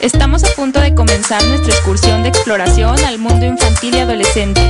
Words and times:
Estamos 0.00 0.42
a 0.44 0.48
punto 0.56 0.80
de 0.80 0.94
comenzar 0.94 1.44
nuestra 1.44 1.74
excursión 1.74 2.22
de 2.22 2.30
exploración 2.30 2.98
al 3.04 3.18
mundo 3.18 3.44
infantil 3.44 3.94
y 3.94 3.98
adolescente. 3.98 4.62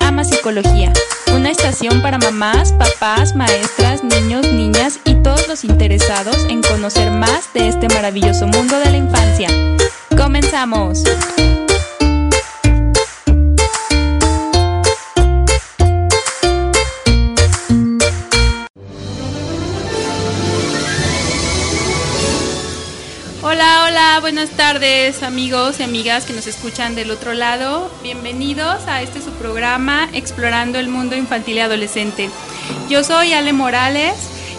Ama 0.00 0.24
Psicología, 0.24 0.92
una 1.32 1.50
estación 1.50 2.02
para 2.02 2.18
mamás, 2.18 2.72
papás, 2.72 3.36
maestras, 3.36 4.02
niños, 4.02 4.52
niñas 4.52 4.98
y 5.04 5.14
todos 5.14 5.46
los 5.46 5.62
interesados 5.62 6.36
en 6.48 6.62
conocer 6.62 7.12
más 7.12 7.52
de 7.54 7.68
este 7.68 7.88
maravilloso 7.90 8.48
mundo 8.48 8.76
de 8.80 8.90
la 8.90 8.96
infancia. 8.96 9.48
¡Comenzamos! 10.16 11.04
Hola, 23.52 23.84
hola, 23.86 24.18
buenas 24.22 24.48
tardes 24.48 25.22
amigos 25.22 25.78
y 25.78 25.82
amigas 25.82 26.24
que 26.24 26.32
nos 26.32 26.46
escuchan 26.46 26.94
del 26.94 27.10
otro 27.10 27.34
lado. 27.34 27.90
Bienvenidos 28.02 28.86
a 28.86 29.02
este 29.02 29.20
su 29.20 29.30
programa 29.32 30.08
Explorando 30.14 30.78
el 30.78 30.88
Mundo 30.88 31.16
Infantil 31.16 31.58
y 31.58 31.60
Adolescente. 31.60 32.30
Yo 32.88 33.04
soy 33.04 33.34
Ale 33.34 33.52
Morales 33.52 34.14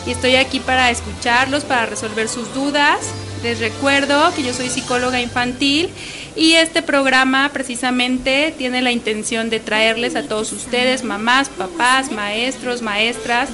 y 0.05 0.11
estoy 0.11 0.35
aquí 0.35 0.59
para 0.59 0.91
escucharlos, 0.91 1.63
para 1.63 1.87
resolver 1.87 2.29
sus 2.29 2.53
dudas. 2.53 2.99
Les 3.41 3.59
recuerdo 3.59 4.31
que 4.35 4.43
yo 4.43 4.53
soy 4.53 4.69
psicóloga 4.69 5.19
infantil 5.19 5.89
y 6.35 6.53
este 6.53 6.83
programa 6.83 7.49
precisamente 7.51 8.53
tiene 8.55 8.83
la 8.83 8.91
intención 8.91 9.49
de 9.49 9.59
traerles 9.59 10.15
a 10.15 10.27
todos 10.27 10.51
ustedes, 10.51 11.03
mamás, 11.03 11.49
papás, 11.49 12.11
maestros, 12.11 12.83
maestras, 12.83 13.49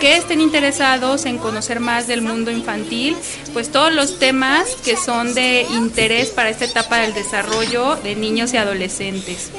que 0.00 0.16
estén 0.16 0.40
interesados 0.40 1.26
en 1.26 1.36
conocer 1.36 1.78
más 1.78 2.06
del 2.06 2.22
mundo 2.22 2.50
infantil, 2.50 3.16
pues 3.52 3.70
todos 3.70 3.92
los 3.92 4.18
temas 4.18 4.66
que 4.82 4.96
son 4.96 5.34
de 5.34 5.66
interés 5.70 6.30
para 6.30 6.48
esta 6.48 6.64
etapa 6.64 6.98
del 6.98 7.12
desarrollo 7.12 7.96
de 7.96 8.16
niños 8.16 8.54
y 8.54 8.56
adolescentes. 8.56 9.50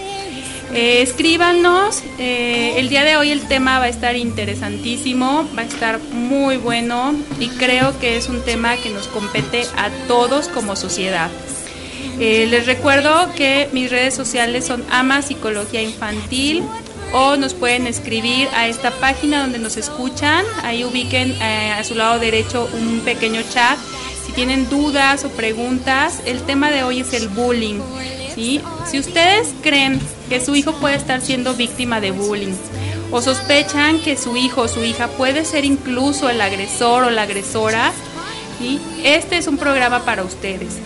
Eh, 0.73 1.01
escríbanos, 1.01 2.01
eh, 2.17 2.75
el 2.77 2.89
día 2.89 3.03
de 3.03 3.17
hoy 3.17 3.29
el 3.29 3.47
tema 3.47 3.77
va 3.79 3.85
a 3.85 3.89
estar 3.89 4.15
interesantísimo, 4.15 5.47
va 5.55 5.61
a 5.61 5.65
estar 5.65 5.99
muy 5.99 6.57
bueno 6.57 7.13
y 7.39 7.49
creo 7.49 7.97
que 7.99 8.17
es 8.17 8.27
un 8.27 8.41
tema 8.41 8.77
que 8.77 8.89
nos 8.89 9.07
compete 9.07 9.65
a 9.77 9.89
todos 10.07 10.47
como 10.47 10.75
sociedad. 10.75 11.29
Eh, 12.19 12.47
les 12.47 12.65
recuerdo 12.65 13.31
que 13.35 13.69
mis 13.73 13.91
redes 13.91 14.13
sociales 14.13 14.65
son 14.65 14.83
Ama 14.89 15.21
Psicología 15.21 15.81
Infantil, 15.81 16.63
o 17.13 17.35
nos 17.35 17.53
pueden 17.53 17.87
escribir 17.87 18.47
a 18.55 18.67
esta 18.67 18.91
página 18.91 19.41
donde 19.41 19.59
nos 19.59 19.77
escuchan. 19.77 20.45
Ahí 20.63 20.83
ubiquen 20.83 21.31
eh, 21.41 21.71
a 21.71 21.83
su 21.83 21.95
lado 21.95 22.19
derecho 22.19 22.69
un 22.73 23.01
pequeño 23.01 23.41
chat. 23.51 23.77
Si 24.25 24.31
tienen 24.31 24.69
dudas 24.69 25.25
o 25.25 25.29
preguntas, 25.29 26.21
el 26.25 26.41
tema 26.43 26.71
de 26.71 26.83
hoy 26.83 27.01
es 27.01 27.13
el 27.13 27.27
bullying. 27.27 27.79
Si 28.35 28.99
ustedes 28.99 29.53
creen 29.61 29.99
que 30.29 30.39
su 30.39 30.55
hijo 30.55 30.73
puede 30.73 30.95
estar 30.95 31.21
siendo 31.21 31.53
víctima 31.53 31.99
de 31.99 32.11
bullying 32.11 32.53
o 33.11 33.21
sospechan 33.21 33.99
que 33.99 34.17
su 34.17 34.37
hijo 34.37 34.61
o 34.61 34.67
su 34.67 34.83
hija 34.83 35.09
puede 35.09 35.43
ser 35.43 35.65
incluso 35.65 36.29
el 36.29 36.39
agresor 36.39 37.03
o 37.03 37.09
la 37.09 37.23
agresora, 37.23 37.91
este 39.03 39.37
es 39.37 39.47
un 39.47 39.57
programa 39.57 40.05
para 40.05 40.23
ustedes. 40.23 40.77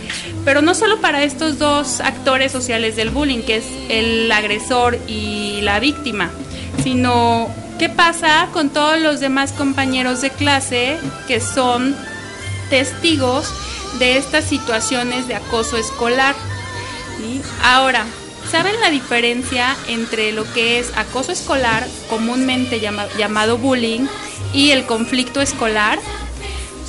Pero 0.44 0.62
no 0.62 0.76
solo 0.76 1.02
para 1.02 1.24
estos 1.24 1.58
dos 1.58 2.00
actores 2.02 2.52
sociales 2.52 2.96
del 2.96 3.10
bullying, 3.10 3.42
que 3.42 3.58
es 3.58 3.66
el 3.90 4.32
agresor 4.32 4.98
y 5.08 5.60
la 5.62 5.80
víctima, 5.80 6.30
sino 6.84 7.50
qué 7.80 7.90
pasa 7.90 8.50
con 8.54 8.70
todos 8.70 9.00
los 9.02 9.20
demás 9.20 9.52
compañeros 9.52 10.22
de 10.22 10.30
clase 10.30 10.98
que 11.28 11.40
son 11.40 11.96
testigos 12.70 13.54
de 14.00 14.18
estas 14.18 14.46
situaciones 14.46 15.28
de 15.28 15.36
acoso 15.36 15.78
escolar. 15.78 16.36
Ahora, 17.64 18.06
¿saben 18.52 18.80
la 18.82 18.92
diferencia 18.92 19.76
entre 19.88 20.32
lo 20.32 20.52
que 20.54 20.80
es 20.80 20.96
acoso 20.96 21.32
escolar, 21.32 21.88
comúnmente 22.10 22.80
llamado 22.80 23.58
bullying, 23.58 24.08
y 24.54 24.72
el 24.72 24.86
conflicto 24.86 25.42
escolar? 25.42 26.00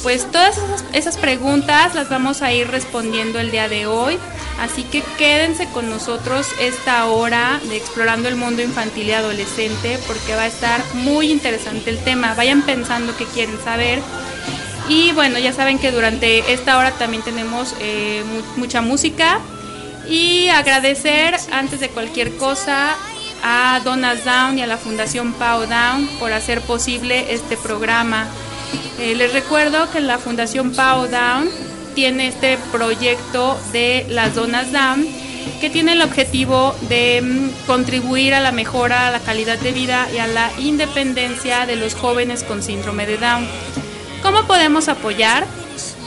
Pues 0.02 0.30
todas 0.30 0.58
esas, 0.92 1.16
preguntas 1.16 1.94
las 1.94 2.08
vamos 2.08 2.42
a 2.42 2.52
ir 2.52 2.68
respondiendo 2.68 3.38
el 3.38 3.50
día 3.50 3.68
de 3.68 3.86
hoy. 3.86 4.18
Así 4.60 4.84
que 4.84 5.02
quédense 5.18 5.68
con 5.68 5.90
nosotros 5.90 6.46
esta 6.60 7.06
hora 7.06 7.60
de 7.68 7.76
explorando 7.76 8.28
el 8.28 8.36
mundo 8.36 8.62
infantil 8.62 9.08
y 9.08 9.12
adolescente 9.12 9.98
porque 10.06 10.34
va 10.34 10.42
a 10.42 10.46
estar 10.46 10.82
muy 10.94 11.30
interesante 11.30 11.90
el 11.90 11.98
tema. 11.98 12.34
Vayan 12.34 12.62
pensando 12.62 13.16
qué 13.16 13.24
quieren 13.26 13.58
saber. 13.62 14.00
Y 14.88 15.12
bueno, 15.12 15.38
ya 15.38 15.52
saben 15.52 15.78
que 15.78 15.90
durante 15.90 16.52
esta 16.52 16.78
hora 16.78 16.92
también 16.92 17.22
tenemos 17.22 17.74
eh, 17.80 18.22
mucha 18.56 18.80
música. 18.80 19.40
Y 20.08 20.48
agradecer 20.48 21.36
antes 21.50 21.80
de 21.80 21.88
cualquier 21.88 22.36
cosa 22.36 22.94
a 23.42 23.80
Donas 23.84 24.24
Down 24.24 24.58
y 24.58 24.62
a 24.62 24.66
la 24.66 24.76
Fundación 24.76 25.32
Pau 25.32 25.66
Down 25.66 26.08
por 26.18 26.32
hacer 26.32 26.60
posible 26.62 27.32
este 27.32 27.56
programa. 27.56 28.28
Eh, 28.98 29.14
les 29.14 29.32
recuerdo 29.32 29.90
que 29.90 30.00
la 30.00 30.18
Fundación 30.18 30.72
Pau 30.72 31.06
Down 31.06 31.48
tiene 31.94 32.28
este 32.28 32.58
proyecto 32.72 33.58
de 33.72 34.06
las 34.10 34.34
donas 34.34 34.72
Down 34.72 35.06
que 35.60 35.70
tiene 35.70 35.92
el 35.92 36.02
objetivo 36.02 36.74
de 36.88 37.22
mm, 37.22 37.66
contribuir 37.66 38.34
a 38.34 38.40
la 38.40 38.52
mejora, 38.52 39.08
a 39.08 39.10
la 39.10 39.20
calidad 39.20 39.58
de 39.58 39.72
vida 39.72 40.08
y 40.14 40.18
a 40.18 40.26
la 40.26 40.50
independencia 40.58 41.66
de 41.66 41.76
los 41.76 41.94
jóvenes 41.94 42.42
con 42.42 42.62
síndrome 42.62 43.06
de 43.06 43.16
Down. 43.16 43.46
¿Cómo 44.22 44.44
podemos 44.46 44.88
apoyar? 44.88 45.46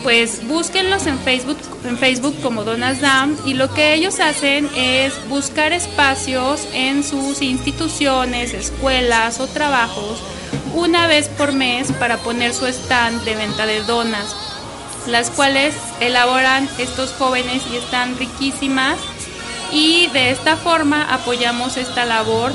Pues 0.03 0.47
búsquenlos 0.47 1.07
en 1.07 1.19
Facebook, 1.19 1.57
en 1.83 1.97
Facebook 1.97 2.35
como 2.41 2.63
Donas 2.63 3.01
Down 3.01 3.37
y 3.45 3.53
lo 3.53 3.73
que 3.73 3.93
ellos 3.93 4.19
hacen 4.21 4.69
es 4.75 5.13
buscar 5.27 5.73
espacios 5.73 6.67
en 6.73 7.03
sus 7.03 7.41
instituciones, 7.41 8.53
escuelas 8.53 9.41
o 9.41 9.47
trabajos 9.47 10.21
una 10.73 11.07
vez 11.07 11.27
por 11.27 11.51
mes 11.51 11.91
para 11.91 12.17
poner 12.17 12.53
su 12.53 12.65
stand 12.65 13.23
de 13.23 13.35
venta 13.35 13.65
de 13.65 13.81
donas, 13.81 14.35
las 15.07 15.29
cuales 15.31 15.75
elaboran 15.99 16.69
estos 16.77 17.11
jóvenes 17.13 17.63
y 17.71 17.75
están 17.75 18.17
riquísimas 18.17 18.97
y 19.71 20.07
de 20.07 20.31
esta 20.31 20.55
forma 20.55 21.13
apoyamos 21.13 21.77
esta 21.77 22.05
labor 22.05 22.51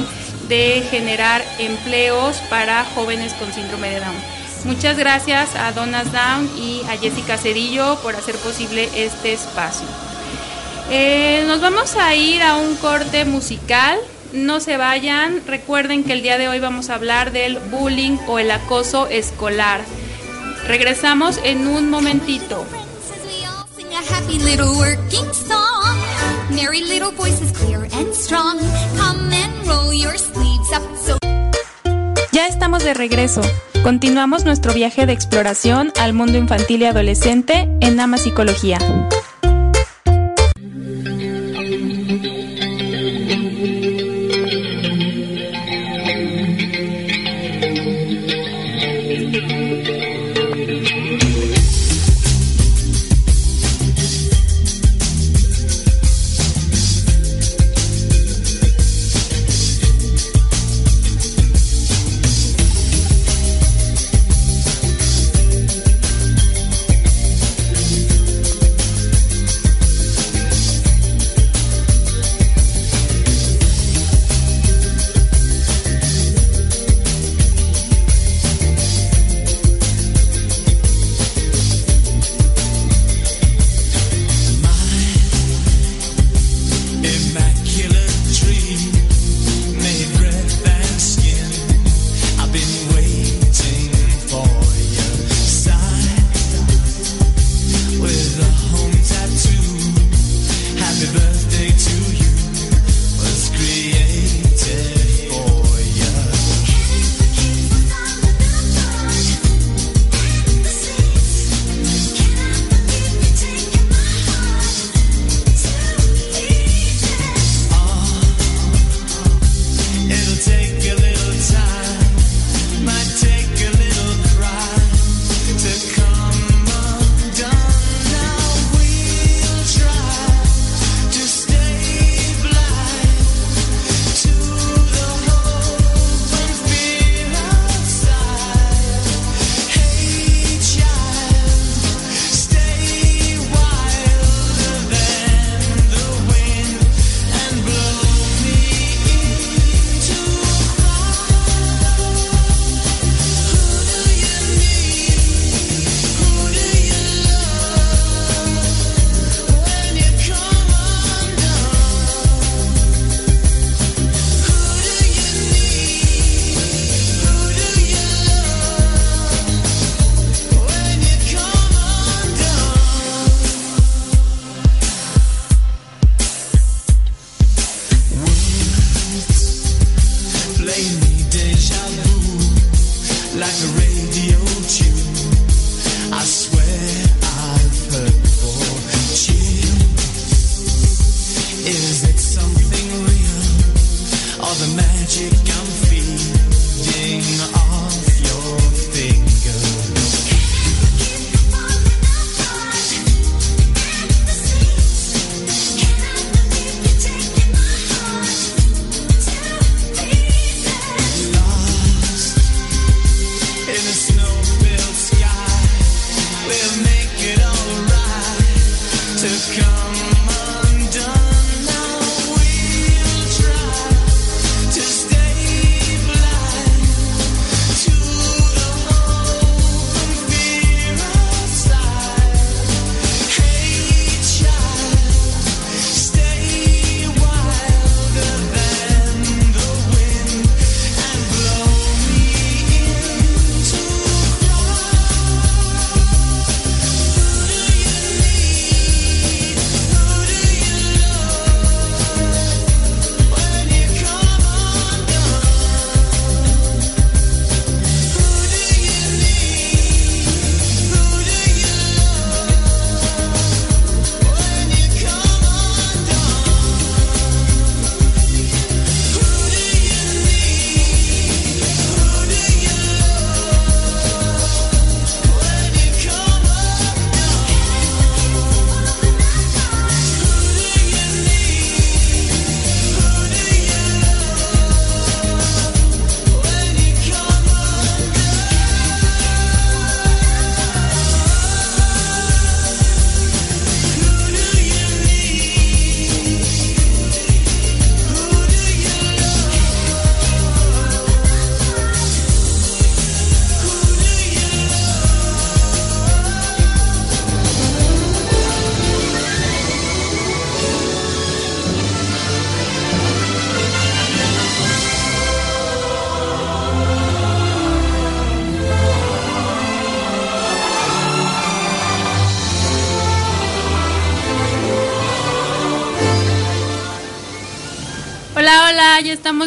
de 0.48 0.82
generar 0.90 1.44
empleos 1.58 2.36
para 2.50 2.84
jóvenes 2.94 3.32
con 3.34 3.52
síndrome 3.52 3.90
de 3.90 4.00
Down. 4.00 4.43
Muchas 4.64 4.96
gracias 4.96 5.54
a 5.56 5.72
Donas 5.72 6.12
Down 6.12 6.50
y 6.56 6.82
a 6.88 6.96
Jessica 6.96 7.36
Cerillo 7.36 7.98
por 8.02 8.16
hacer 8.16 8.36
posible 8.36 8.88
este 8.94 9.32
espacio. 9.32 9.86
Eh, 10.90 11.44
nos 11.46 11.60
vamos 11.60 11.96
a 11.96 12.14
ir 12.14 12.42
a 12.42 12.56
un 12.56 12.76
corte 12.76 13.24
musical 13.24 13.98
no 14.34 14.60
se 14.60 14.76
vayan. 14.76 15.42
Recuerden 15.46 16.04
que 16.04 16.12
el 16.12 16.22
día 16.22 16.38
de 16.38 16.48
hoy 16.48 16.58
vamos 16.58 16.90
a 16.90 16.96
hablar 16.96 17.32
del 17.32 17.58
bullying 17.58 18.18
o 18.26 18.38
el 18.38 18.50
acoso 18.50 19.06
escolar. 19.06 19.80
Regresamos 20.66 21.38
en 21.44 21.68
un 21.68 21.88
momentito. 21.88 22.66
Ya 32.32 32.46
estamos 32.48 32.82
de 32.82 32.94
regreso. 32.94 33.42
Continuamos 33.84 34.46
nuestro 34.46 34.72
viaje 34.72 35.04
de 35.04 35.12
exploración 35.12 35.92
al 36.00 36.14
mundo 36.14 36.38
infantil 36.38 36.80
y 36.80 36.86
adolescente 36.86 37.68
en 37.82 38.00
Ama 38.00 38.16
Psicología. 38.16 38.78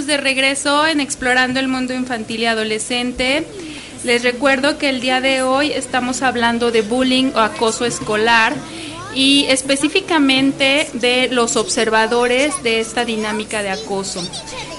De 0.07 0.17
regreso 0.17 0.87
en 0.87 1.01
Explorando 1.01 1.59
el 1.59 1.67
Mundo 1.67 1.93
Infantil 1.93 2.41
y 2.41 2.45
Adolescente. 2.45 3.45
Les 4.03 4.23
recuerdo 4.23 4.77
que 4.77 4.89
el 4.89 5.01
día 5.01 5.21
de 5.21 5.43
hoy 5.43 5.71
estamos 5.71 6.21
hablando 6.21 6.71
de 6.71 6.81
bullying 6.81 7.31
o 7.35 7.39
acoso 7.39 7.85
escolar 7.85 8.53
y 9.13 9.45
específicamente 9.49 10.87
de 10.93 11.27
los 11.29 11.57
observadores 11.57 12.53
de 12.63 12.79
esta 12.79 13.03
dinámica 13.03 13.61
de 13.61 13.69
acoso. 13.69 14.25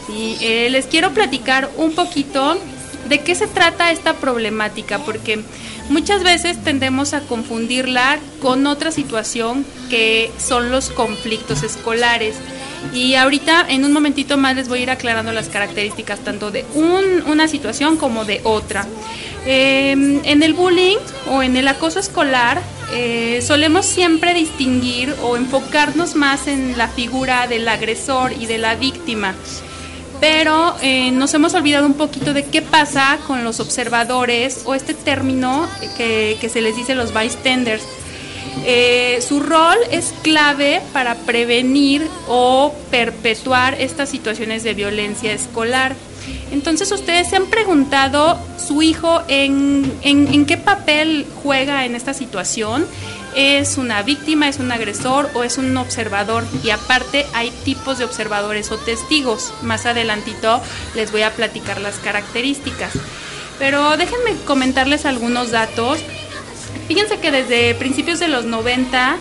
Y 0.09 0.39
eh, 0.41 0.71
les 0.71 0.87
quiero 0.87 1.13
platicar 1.13 1.71
un 1.77 1.93
poquito 1.93 2.59
de 3.09 3.21
qué 3.21 3.35
se 3.35 3.47
trata 3.47 3.93
esta 3.93 4.15
problemática, 4.15 4.99
porque 5.01 5.41
muchas 5.91 6.23
veces 6.23 6.63
tendemos 6.65 7.13
a 7.13 7.21
confundirla 7.21 8.19
con 8.41 8.67
otra 8.67 8.91
situación 8.93 9.67
que 9.91 10.31
son 10.39 10.71
los 10.71 10.91
conflictos 10.91 11.63
escolares. 11.63 12.37
Y 12.93 13.15
ahorita 13.15 13.67
en 13.69 13.85
un 13.85 13.93
momentito 13.93 14.37
más 14.37 14.57
les 14.57 14.69
voy 14.69 14.81
a 14.81 14.83
ir 14.83 14.91
aclarando 14.91 15.33
las 15.33 15.49
características 15.49 16.21
tanto 16.21 16.51
de 16.51 16.65
una 16.75 17.49
situación 17.49 17.97
como 17.97 18.25
de 18.25 18.41
otra. 18.45 18.87
Em, 19.47 20.21
en 20.25 20.43
el 20.43 20.55
bullying 20.55 20.99
o 21.31 21.43
en 21.43 21.57
el 21.57 21.69
acoso 21.69 22.01
escolar 22.01 22.61
eh, 22.93 23.41
solemos 23.43 23.87
siempre 23.87 24.35
distinguir 24.35 25.15
o 25.23 25.37
enfocarnos 25.37 26.15
más 26.15 26.49
en 26.49 26.77
la 26.77 26.89
figura 26.89 27.47
del 27.47 27.69
agresor 27.69 28.33
y 28.33 28.47
de 28.47 28.59
la 28.59 28.75
víctima. 28.75 29.35
Pero 30.21 30.75
eh, 30.83 31.13
nos 31.13 31.33
hemos 31.35 31.55
olvidado 31.55 31.87
un 31.87 31.95
poquito 31.95 32.35
de 32.35 32.45
qué 32.45 32.61
pasa 32.61 33.19
con 33.27 33.45
los 33.45 33.61
observadores 33.61 34.63
o 34.65 34.75
este 34.75 34.93
término 34.93 35.69
que, 35.97 36.37
que 36.41 36.49
se 36.49 36.61
les 36.61 36.77
dice 36.77 36.95
los 36.95 37.15
bystanders 37.15 37.85
eh, 38.65 39.21
su 39.27 39.41
rol 39.41 39.79
es 39.91 40.13
clave 40.23 40.83
para 40.93 41.15
prevenir 41.15 42.07
o 42.29 42.75
perpetuar 42.91 43.75
estas 43.81 44.09
situaciones 44.09 44.63
de 44.63 44.75
violencia 44.75 45.33
escolar. 45.33 45.95
Entonces, 46.51 46.91
ustedes 46.93 47.29
se 47.29 47.37
han 47.37 47.47
preguntado 47.47 48.39
su 48.59 48.83
hijo 48.83 49.23
en, 49.29 49.91
en, 50.03 50.47
qué 50.47 50.57
papel 50.57 51.27
juega 51.43 51.85
en 51.85 51.95
esta 51.95 52.15
situación. 52.15 52.87
¿Es 53.35 53.79
una 53.79 54.03
víctima, 54.03 54.49
es 54.49 54.59
un 54.59 54.73
agresor 54.73 55.31
o 55.35 55.45
es 55.45 55.59
un 55.59 55.77
observador? 55.77 56.45
Y 56.63 56.71
aparte 56.71 57.27
hay 57.35 57.51
tipos 57.65 57.99
de 57.99 58.05
observadores 58.05 58.71
o 58.71 58.79
testigos. 58.79 59.53
Más 59.63 59.87
adelantito 59.87 60.61
les 60.95 61.13
voy 61.13 61.23
a 61.23 61.33
platicar 61.33 61.81
las 61.81 61.97
características. 61.97 62.93
Pero 63.59 63.97
déjenme 63.97 64.35
comentarles 64.45 65.05
algunos 65.05 65.51
datos 65.51 65.99
Fíjense 66.89 67.19
que 67.19 67.31
desde 67.31 67.75
principios 67.75 68.19
de 68.19 68.29
los 68.29 68.47
90, 68.47 69.19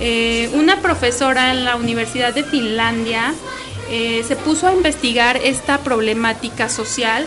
eh, 0.00 0.50
una 0.54 0.80
profesora 0.80 1.52
en 1.52 1.64
la 1.64 1.76
Universidad 1.76 2.34
de 2.34 2.42
Finlandia 2.42 3.34
eh, 3.90 4.24
se 4.26 4.34
puso 4.34 4.66
a 4.66 4.72
investigar 4.72 5.36
esta 5.36 5.78
problemática 5.78 6.70
social 6.70 7.26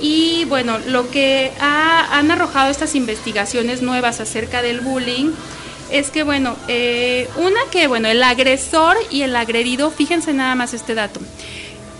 y 0.00 0.46
bueno, 0.46 0.78
lo 0.86 1.10
que 1.10 1.52
han 1.60 2.30
arrojado 2.30 2.70
estas 2.70 2.94
investigaciones 2.94 3.82
nuevas 3.82 4.20
acerca 4.20 4.62
del 4.62 4.80
bullying 4.80 5.32
es 5.90 6.10
que 6.10 6.22
bueno, 6.22 6.56
eh, 6.68 7.28
una 7.36 7.60
que 7.70 7.86
bueno, 7.86 8.08
el 8.08 8.22
agresor 8.22 8.96
y 9.10 9.22
el 9.22 9.36
agredido, 9.36 9.90
fíjense 9.90 10.32
nada 10.32 10.54
más 10.54 10.72
este 10.72 10.94
dato, 10.94 11.20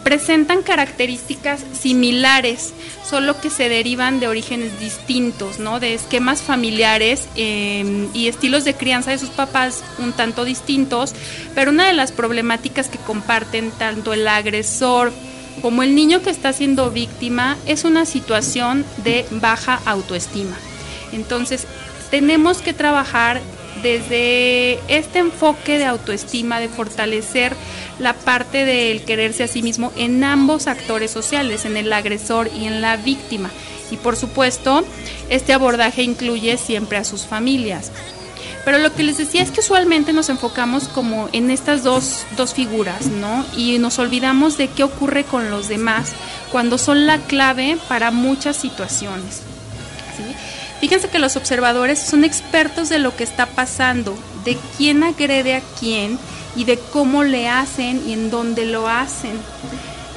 presentan 0.03 0.63
características 0.63 1.65
similares, 1.79 2.73
solo 3.09 3.41
que 3.41 3.51
se 3.51 3.69
derivan 3.69 4.21
de 4.21 4.29
orígenes 4.29 4.79
distintos, 4.81 5.59
¿no? 5.59 5.81
De 5.81 5.95
esquemas 5.95 6.43
familiares 6.43 7.29
em, 7.35 8.09
y 8.15 8.29
estilos 8.29 8.65
de 8.65 8.75
crianza 8.75 9.11
de 9.11 9.19
sus 9.19 9.31
papás 9.31 9.83
un 9.99 10.13
tanto 10.13 10.45
distintos, 10.45 11.15
pero 11.55 11.71
una 11.71 11.87
de 11.87 11.95
las 11.95 12.13
problemáticas 12.13 12.89
que 12.89 12.99
comparten 12.99 13.71
tanto 13.73 14.13
el 14.13 14.27
agresor 14.29 15.13
como 15.63 15.83
el 15.83 15.95
niño 15.95 16.23
que 16.23 16.31
está 16.31 16.53
siendo 16.53 16.91
víctima 16.91 17.57
es 17.67 17.85
una 17.85 18.05
situación 18.05 18.85
de 18.99 19.27
baja 19.31 19.81
autoestima. 19.85 20.57
Entonces, 21.13 21.67
tenemos 22.11 22.59
que 22.59 22.73
trabajar 22.73 23.41
desde 23.83 24.79
este 24.89 25.19
enfoque 25.19 25.79
de 25.79 25.85
autoestima, 25.85 26.61
de 26.61 26.69
fortalecer 26.69 27.55
la 27.99 28.15
parte 28.15 28.65
del 28.65 29.03
quererse 29.05 29.45
a 29.45 29.49
sí 29.49 29.63
mismo 29.63 29.93
en 29.97 30.23
ambos 30.25 30.67
actores 30.67 31.11
sociales, 31.11 31.65
en 31.65 31.77
el 31.77 31.93
agresor 31.93 32.51
y 32.55 32.67
en 32.67 32.81
la 32.81 32.97
víctima. 32.97 33.51
Y 33.91 33.97
por 33.97 34.17
supuesto, 34.17 34.85
este 35.31 35.53
abordaje 35.53 36.03
incluye 36.03 36.57
siempre 36.59 36.99
a 36.99 37.05
sus 37.05 37.27
familias. 37.27 37.91
Pero 38.65 38.79
lo 38.79 38.93
que 38.93 39.03
les 39.03 39.17
decía 39.17 39.43
es 39.43 39.51
que 39.51 39.61
usualmente 39.61 40.13
nos 40.13 40.29
enfocamos 40.29 40.89
como 40.89 41.31
en 41.33 41.51
estas 41.51 41.83
dos, 41.83 42.27
dos 42.37 42.53
figuras, 42.53 43.07
¿no? 43.07 43.47
Y 43.57 43.79
nos 43.79 43.99
olvidamos 43.99 44.59
de 44.59 44.69
qué 44.69 44.85
ocurre 44.85 45.25
con 45.25 45.51
los 45.51 45.69
demás 45.69 46.13
cuando 46.53 46.77
son 46.77 47.07
la 47.07 47.19
clave 47.19 47.79
para 47.89 48.11
muchas 48.11 48.57
situaciones. 48.57 49.48
Fíjense 50.81 51.09
que 51.09 51.19
los 51.19 51.37
observadores 51.37 51.99
son 51.99 52.25
expertos 52.25 52.89
de 52.89 53.01
lo 53.01 53.17
que 53.17 53.25
está 53.25 53.47
pasando, 53.47 54.17
de 54.45 54.57
quién 54.77 55.03
agrede 55.03 55.55
a 55.55 55.63
quién 55.79 56.19
y 56.55 56.65
de 56.65 56.79
cómo 56.79 57.25
le 57.25 57.49
hacen 57.49 58.03
y 58.07 58.13
en 58.13 58.31
dónde 58.31 58.65
lo 58.65 58.87
hacen. 58.89 59.33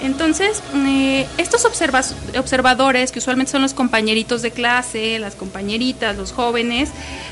Entonces, 0.04 0.64
eh, 0.74 1.28
estos 1.38 1.64
observadores, 1.66 3.12
que 3.12 3.20
usualmente 3.20 3.52
son 3.52 3.62
los 3.62 3.76
compañeritos 3.76 4.42
de 4.42 4.50
clase, 4.50 5.20
las 5.20 5.36
compañeritas, 5.36 6.18
los 6.18 6.32
jóvenes, 6.32 6.90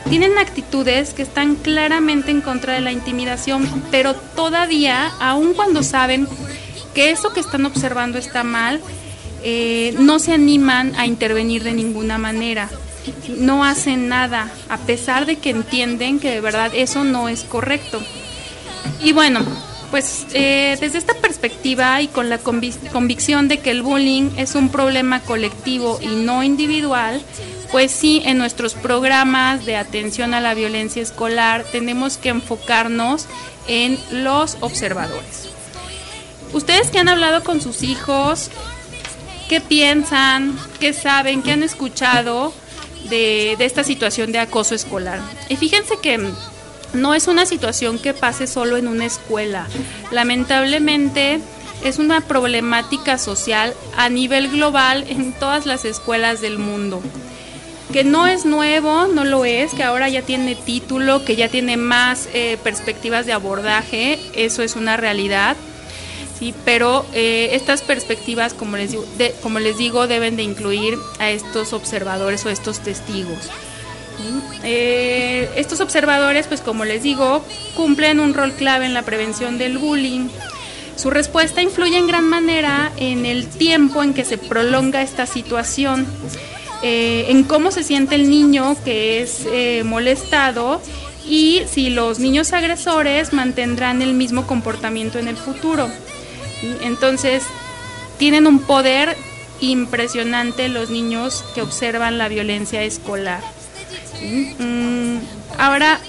tienen 0.08 0.38
actitudes 0.38 1.14
que 1.16 1.24
están 1.24 1.56
claramente 1.56 2.30
en 2.30 2.42
contra 2.42 2.74
de 2.74 2.82
la 2.82 2.92
intimidación, 2.92 3.68
pero 3.90 4.14
todavía, 4.14 5.12
aun 5.20 5.54
cuando 5.56 5.82
saben 5.82 6.28
que 6.94 7.10
eso 7.10 7.32
que 7.32 7.40
están 7.40 7.66
observando 7.66 8.20
está 8.20 8.44
mal, 8.44 8.82
eh, 9.44 9.96
no 10.00 10.20
se 10.20 10.34
animan 10.34 10.94
a 10.96 11.08
intervenir 11.08 11.64
de 11.64 11.74
ninguna 11.74 12.18
manera 12.20 12.70
no 13.28 13.64
hacen 13.64 14.08
nada, 14.08 14.52
a 14.70 14.78
pesar 14.78 15.26
de 15.26 15.38
que 15.38 15.50
entienden 15.50 16.20
que 16.20 16.32
de 16.32 16.42
verdad 16.42 16.72
eso 16.74 17.04
no 17.04 17.30
es 17.30 17.44
correcto. 17.44 18.02
Y 19.02 19.14
bueno, 19.14 19.42
pues 19.92 20.28
eh, 20.34 20.78
desde 20.80 20.98
esta 20.98 21.16
perspectiva 21.16 22.02
y 22.02 22.08
con 22.08 22.30
la 22.30 22.38
convicción 22.38 23.48
de 23.48 23.60
que 23.60 23.72
el 23.72 23.82
bullying 23.82 24.32
es 24.38 24.56
un 24.56 24.70
problema 24.70 25.22
colectivo 25.22 26.00
y 26.02 26.08
no 26.08 26.44
individual, 26.44 27.22
pues 27.72 27.92
sí, 27.92 28.22
en 28.26 28.38
nuestros 28.38 28.74
programas 28.74 29.66
de 29.66 29.76
atención 29.76 30.34
a 30.34 30.42
la 30.42 30.54
violencia 30.54 31.02
escolar 31.02 31.66
tenemos 31.72 32.18
que 32.18 32.30
enfocarnos 32.30 33.26
en 33.68 33.98
los 34.12 34.58
observadores. 34.62 35.50
Ustedes 36.54 36.90
que 36.90 37.00
han 37.00 37.10
hablado 37.10 37.44
con 37.44 37.62
sus 37.62 37.84
hijos, 37.84 38.50
¿qué 39.48 39.62
piensan? 39.62 40.58
¿Qué 40.80 40.94
saben? 40.94 41.44
¿Qué 41.44 41.52
han 41.52 41.64
escuchado? 41.64 42.54
De, 43.10 43.54
esta 43.60 43.84
situación 43.84 44.32
de 44.32 44.40
acoso 44.40 44.76
escolar. 44.76 45.20
Y 45.50 45.56
fíjense 45.56 45.96
que 46.02 46.20
no 46.94 47.14
es 47.14 47.28
una 47.28 47.46
situación 47.46 48.00
que 48.00 48.14
pase 48.14 48.48
solo 48.48 48.78
en 48.78 48.88
una 48.88 49.06
escuela. 49.06 49.68
Lamentablemente 50.12 51.40
es 51.84 51.98
una 51.98 52.22
problemática 52.22 53.18
social 53.18 53.74
a 53.96 54.10
nivel 54.10 54.50
global 54.50 55.06
en 55.08 55.34
todas 55.34 55.66
las 55.66 55.86
escuelas 55.86 56.42
del 56.42 56.58
mundo. 56.58 57.02
Que 57.94 58.04
no 58.04 58.28
es 58.28 58.46
nuevo, 58.46 59.08
no 59.08 59.24
lo 59.24 59.46
es, 59.46 59.74
que 59.74 59.84
ahora 59.84 60.10
ya 60.10 60.22
tiene 60.22 60.56
título, 60.56 61.26
que 61.26 61.36
ya 61.36 61.50
tiene 61.50 61.76
más 61.76 62.30
eh, 62.34 62.58
perspectivas 62.64 63.26
de 63.26 63.34
abordaje, 63.34 64.20
eso 64.34 64.62
es 64.62 64.76
una 64.76 64.96
realidad. 64.96 65.58
¿Sí? 66.40 66.54
pero 66.66 67.06
eh, 67.14 67.50
estas 67.54 67.82
perspectivas, 67.82 68.54
como 68.54 68.78
les, 68.78 69.78
digo, 69.78 70.08
deben 70.08 70.36
de 70.38 70.44
incluir 70.44 70.98
a 71.20 71.30
estos 71.30 71.74
observadores 71.74 72.46
o 72.46 72.50
estos 72.50 72.80
testigos. 72.80 73.50
Eh, 74.64 75.50
estos 75.56 75.80
observadores, 75.80 76.48
pues 76.48 76.62
como 76.62 76.84
les 76.84 77.04
digo, 77.04 77.44
cumplen 77.76 78.20
un 78.20 78.34
rol 78.34 78.52
clave 78.54 78.86
en 78.86 78.94
la 78.94 79.04
prevención 79.04 79.58
del 79.58 79.78
bullying. 79.78 80.28
Su 80.98 81.10
respuesta 81.10 81.62
influye 81.62 81.98
en 81.98 82.08
gran 82.08 82.28
manera 82.28 82.92
en 82.98 83.26
el 83.26 83.48
tiempo 83.48 84.04
en 84.04 84.14
que 84.14 84.26
se 84.26 84.38
prolonga 84.38 85.02
esta 85.02 85.26
situación, 85.26 86.06
eh, 86.84 87.28
en 87.30 87.44
cómo 87.44 87.72
se 87.72 87.84
siente 87.84 88.16
el 88.16 88.30
niño 88.30 88.76
que 88.84 89.22
es 89.22 89.46
molestado 89.86 90.82
y 91.26 91.62
si 91.72 91.90
los 91.90 92.20
niños 92.20 92.52
agresores 92.52 93.32
mantendrán 93.32 94.02
el 94.02 94.14
mismo 94.14 94.46
comportamiento 94.46 95.20
en 95.20 95.30
el 95.30 95.38
futuro. 95.38 95.90
Entonces, 96.82 97.44
tienen 98.18 98.48
un 98.48 98.60
poder 98.60 99.16
impresionante 99.62 100.70
los 100.70 100.90
niños 100.90 101.44
que 101.54 101.62
observan 101.62 102.18
la 102.18 102.28
violencia 102.28 102.84
escolar. 102.84 103.42
Mm, 104.22 105.18
ahora, 105.58 106.00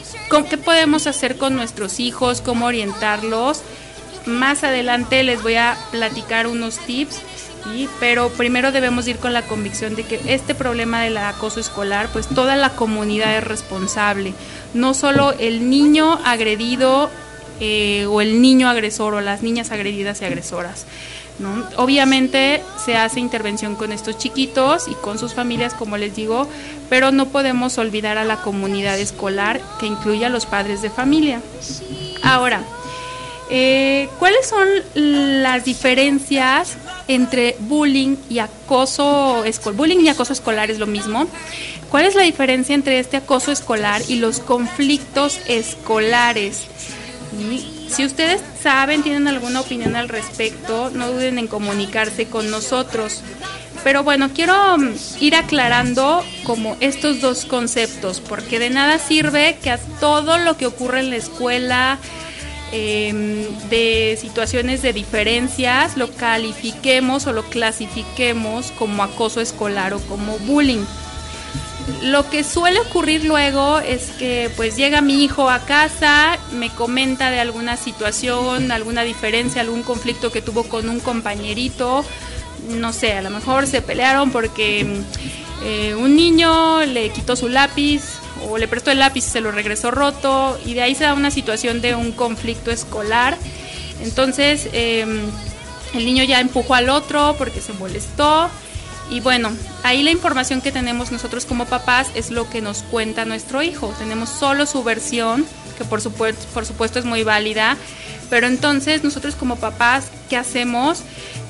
¿qué 0.49 0.59
podemos 0.59 1.07
hacer 1.07 1.37
con 1.37 1.54
nuestros 1.54 2.00
hijos? 2.00 2.40
¿Cómo 2.40 2.66
orientarlos? 2.66 3.62
Más 4.26 4.64
adelante 4.64 5.23
les 5.23 5.42
voy 5.42 5.57
a 5.57 5.76
platicar 5.90 6.47
unos 6.47 6.78
tips, 6.78 7.21
pero 7.99 8.28
primero 8.30 8.73
debemos 8.73 9.07
ir 9.09 9.19
con 9.19 9.33
la 9.33 9.42
convicción 9.42 9.95
de 9.95 10.04
que 10.04 10.21
este 10.26 10.54
problema 10.54 11.02
del 11.02 11.16
acoso 11.16 11.61
escolar, 11.61 12.09
pues 12.12 12.26
toda 12.26 12.57
la 12.57 12.71
comunidad 12.71 13.37
es 13.38 13.45
responsable, 13.45 14.35
no 14.75 14.95
solo 14.95 15.33
el 15.38 15.71
niño 15.71 16.19
agredido 16.25 17.11
eh, 17.61 18.07
o 18.07 18.21
el 18.21 18.40
niño 18.43 18.69
agresor 18.69 19.14
o 19.14 19.21
las 19.21 19.43
niñas 19.43 19.71
agredidas 19.71 20.21
y 20.23 20.25
agresoras. 20.25 20.87
Obviamente 21.76 22.62
se 22.85 22.97
hace 22.97 23.19
intervención 23.19 23.75
con 23.75 23.93
estos 23.93 24.19
chiquitos 24.19 24.88
y 24.88 24.95
con 24.95 25.19
sus 25.19 25.33
familias, 25.33 25.73
como 25.73 25.97
les 25.97 26.14
digo, 26.14 26.47
pero 26.90 27.12
no 27.12 27.29
podemos 27.29 27.79
olvidar 27.79 28.19
a 28.19 28.25
la 28.25 28.43
comunidad 28.43 28.99
escolar 28.99 29.61
que 29.79 29.87
incluye 29.87 30.26
a 30.26 30.29
los 30.29 30.45
padres 30.45 30.83
de 30.83 30.90
familia. 30.90 31.40
Ahora, 32.23 32.62
eh, 33.49 34.09
¿cuáles 34.19 34.47
son 34.47 34.69
las 34.95 35.64
diferencias 35.64 36.76
entre 37.09 37.57
bullying 37.61 38.17
y 38.29 38.38
acoso 38.38 39.43
escolar? 39.45 39.76
Bullying 39.76 40.00
y 40.00 40.09
acoso 40.09 40.35
escolar 40.35 40.71
es 40.71 40.79
lo 40.79 40.87
mismo. 40.87 41.26
¿Cuál 41.90 42.05
es 42.05 42.14
la 42.14 42.23
diferencia 42.23 42.75
entre 42.75 42.99
este 42.99 43.17
acoso 43.17 43.50
escolar 43.50 44.02
y 44.09 44.17
los 44.17 44.40
conflictos 44.40 45.40
escolares? 45.49 46.67
Si 47.88 48.04
ustedes 48.04 48.40
saben, 48.62 49.02
tienen 49.02 49.28
alguna 49.28 49.60
opinión 49.60 49.96
al 49.96 50.08
respecto, 50.08 50.90
no 50.90 51.10
duden 51.10 51.38
en 51.38 51.49
comunicarse 51.49 52.26
con 52.26 52.50
nosotros. 52.50 53.22
Pero 53.82 54.04
bueno, 54.04 54.30
quiero 54.34 54.76
mm, 54.78 54.92
ir 55.20 55.34
aclarando 55.34 56.25
como 56.44 56.76
estos 56.80 57.20
dos 57.20 57.44
conceptos, 57.44 58.20
porque 58.20 58.58
de 58.58 58.70
nada 58.70 58.99
sirve 58.99 59.56
que 59.62 59.70
a 59.70 59.78
todo 60.00 60.38
lo 60.38 60.56
que 60.56 60.66
ocurre 60.66 61.00
en 61.00 61.10
la 61.10 61.16
escuela, 61.16 61.99
em, 62.72 63.46
de 63.70 64.18
situaciones 64.20 64.82
de 64.82 64.92
diferencias, 64.92 65.96
lo 65.96 66.10
califiquemos 66.12 67.26
o 67.26 67.32
lo 67.32 67.42
clasifiquemos 67.44 68.70
como 68.72 69.02
acoso 69.02 69.40
escolar 69.40 69.94
o 69.94 70.00
como 70.00 70.38
bullying. 70.40 70.84
Lo 72.02 72.28
que 72.30 72.45
suele 72.45 72.80
ocurrir 72.80 73.25
luego 73.25 73.78
es 73.78 74.11
que 74.19 74.50
pues 74.57 74.76
llega 74.76 75.00
mi 75.00 75.25
hijo 75.25 75.50
a 75.50 75.61
casa, 75.61 76.38
me 76.52 76.71
comenta 76.71 77.30
de 77.30 77.40
alguna 77.40 77.76
situación, 77.76 78.71
alguna 78.73 79.02
diferencia, 79.02 79.61
algún 79.61 79.83
conflicto 79.83 80.30
que 80.30 80.40
tuvo 80.40 80.64
con 80.64 80.88
un 80.88 81.00
compañerito, 81.00 82.04
no 82.69 82.92
sé, 82.92 83.12
a 83.14 83.23
lo 83.23 83.30
mejor 83.30 83.66
se 83.66 83.83
pelearon 83.83 84.30
porque 84.30 84.87
eh, 85.62 85.95
un 85.95 86.16
niño 86.16 86.85
le 86.87 87.11
quitó 87.11 87.37
su 87.37 87.49
lápiz 87.49 88.02
o 88.49 88.57
le 88.57 88.69
prestó 88.69 88.90
el 88.90 88.99
lápiz 88.99 89.26
y 89.26 89.30
se 89.30 89.40
lo 89.40 89.50
regresó 89.50 89.90
roto 89.90 90.59
y 90.64 90.75
de 90.75 90.83
ahí 90.83 90.95
se 90.95 91.04
da 91.04 91.14
una 91.14 91.30
situación 91.30 91.80
de 91.80 91.95
un 91.95 92.12
conflicto 92.12 92.71
escolar. 92.71 93.37
Entonces 94.02 94.69
em, 94.73 95.21
el 95.95 96.04
niño 96.04 96.25
ya 96.25 96.40
empujó 96.40 96.75
al 96.75 96.88
otro 96.88 97.35
porque 97.37 97.61
se 97.61 97.73
molestó 97.75 98.49
y 99.11 99.21
bueno, 99.21 99.50
ahí 99.83 100.02
la 100.05 100.12
información 100.12 100.61
que 100.61 100.71
tenemos 100.71 101.11
nosotros 101.11 101.45
como 101.45 101.67
papás 101.67 102.09
es 102.14 102.31
lo 102.31 102.49
que 102.49 102.61
nos 102.61 102.83
cuenta 102.85 103.25
nuestro 103.25 103.62
hijo. 103.62 103.93
Tenemos 103.99 104.29
solo 104.29 104.67
su 104.67 104.85
versión, 104.85 105.45
que 105.76 105.85
por 105.85 106.00
supuesto, 106.00 106.47
por 106.55 106.64
supuesto 106.64 107.00
es 107.00 107.05
muy 107.05 107.25
válida, 107.25 107.76
pero 108.31 108.47
entonces 108.47 109.02
nosotros 109.02 109.35
como 109.35 109.57
papás, 109.57 110.07
¿qué 110.29 110.37
hacemos? 110.37 111.02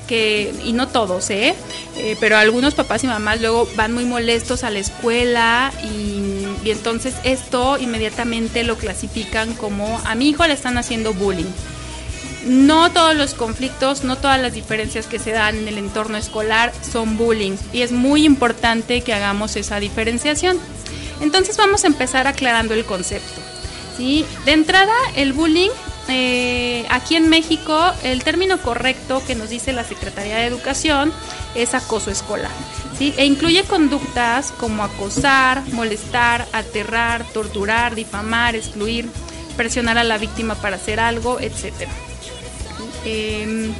Que, 0.07 0.53
y 0.65 0.73
no 0.73 0.87
todos, 0.87 1.29
¿eh? 1.29 1.53
¿eh? 1.97 2.17
pero 2.19 2.35
algunos 2.35 2.73
papás 2.73 3.03
y 3.03 3.07
mamás 3.07 3.39
luego 3.39 3.69
van 3.75 3.93
muy 3.93 4.03
molestos 4.03 4.63
a 4.63 4.69
la 4.69 4.79
escuela 4.79 5.71
y, 5.83 6.47
y 6.67 6.71
entonces 6.71 7.13
esto 7.23 7.77
inmediatamente 7.77 8.63
lo 8.63 8.75
clasifican 8.77 9.53
como 9.53 10.01
a 10.03 10.15
mi 10.15 10.29
hijo 10.29 10.45
le 10.47 10.53
están 10.53 10.77
haciendo 10.77 11.13
bullying 11.13 11.45
no 12.45 12.91
todos 12.91 13.15
los 13.15 13.33
conflictos, 13.33 14.03
no 14.03 14.17
todas 14.17 14.39
las 14.41 14.53
diferencias 14.53 15.07
que 15.07 15.19
se 15.19 15.31
dan 15.31 15.57
en 15.57 15.67
el 15.67 15.77
entorno 15.77 16.17
escolar 16.17 16.71
son 16.81 17.17
bullying 17.17 17.55
y 17.71 17.81
es 17.81 17.91
muy 17.91 18.25
importante 18.25 19.01
que 19.01 19.13
hagamos 19.13 19.55
esa 19.55 19.79
diferenciación. 19.79 20.59
Entonces 21.21 21.55
vamos 21.57 21.83
a 21.83 21.87
empezar 21.87 22.27
aclarando 22.27 22.73
el 22.73 22.83
concepto. 22.83 23.41
¿sí? 23.97 24.25
De 24.45 24.53
entrada, 24.53 24.93
el 25.15 25.33
bullying, 25.33 25.69
eh, 26.07 26.85
aquí 26.89 27.15
en 27.15 27.29
México, 27.29 27.79
el 28.03 28.23
término 28.23 28.57
correcto 28.59 29.21
que 29.25 29.35
nos 29.35 29.49
dice 29.49 29.71
la 29.71 29.83
Secretaría 29.83 30.37
de 30.37 30.47
Educación 30.47 31.13
es 31.53 31.75
acoso 31.75 32.09
escolar. 32.09 32.51
¿sí? 32.97 33.13
E 33.17 33.25
incluye 33.25 33.63
conductas 33.65 34.51
como 34.53 34.83
acosar, 34.83 35.61
molestar, 35.73 36.47
aterrar, 36.53 37.23
torturar, 37.33 37.93
difamar, 37.93 38.55
excluir, 38.55 39.07
presionar 39.55 39.99
a 39.99 40.03
la 40.03 40.17
víctima 40.17 40.55
para 40.55 40.77
hacer 40.77 40.99
algo, 40.99 41.39
etcétera. 41.39 41.91
Em, 43.05 43.73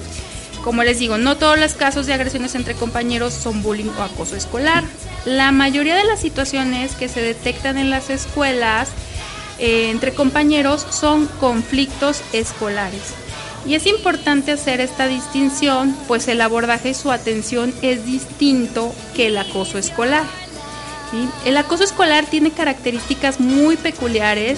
como 0.63 0.83
les 0.83 0.99
digo, 0.99 1.17
no 1.17 1.37
todos 1.37 1.59
los 1.59 1.73
casos 1.73 2.05
de 2.05 2.13
agresiones 2.13 2.53
entre 2.55 2.75
compañeros 2.75 3.33
son 3.33 3.63
bullying 3.63 3.89
o 3.97 4.03
acoso 4.03 4.35
escolar. 4.35 4.83
La 5.25 5.51
mayoría 5.51 5.95
de 5.95 6.03
las 6.03 6.19
situaciones 6.19 6.95
que 6.95 7.09
se 7.09 7.21
detectan 7.21 7.77
en 7.77 7.89
las 7.89 8.09
escuelas 8.09 8.89
eh, 9.59 9.89
entre 9.89 10.13
compañeros 10.13 10.85
son 10.89 11.27
conflictos 11.39 12.21
escolares. 12.33 13.13
Y 13.65 13.75
es 13.75 13.85
importante 13.85 14.51
hacer 14.51 14.81
esta 14.81 15.07
distinción, 15.07 15.95
pues 16.07 16.27
el 16.27 16.41
abordaje 16.41 16.89
y 16.89 16.93
su 16.95 17.11
atención 17.11 17.73
es 17.81 18.05
distinto 18.05 18.93
que 19.15 19.27
el 19.27 19.37
acoso 19.37 19.77
escolar. 19.77 20.25
El 21.45 21.57
acoso 21.57 21.83
escolar 21.83 22.25
tiene 22.25 22.51
características 22.51 23.39
muy 23.39 23.77
peculiares 23.77 24.57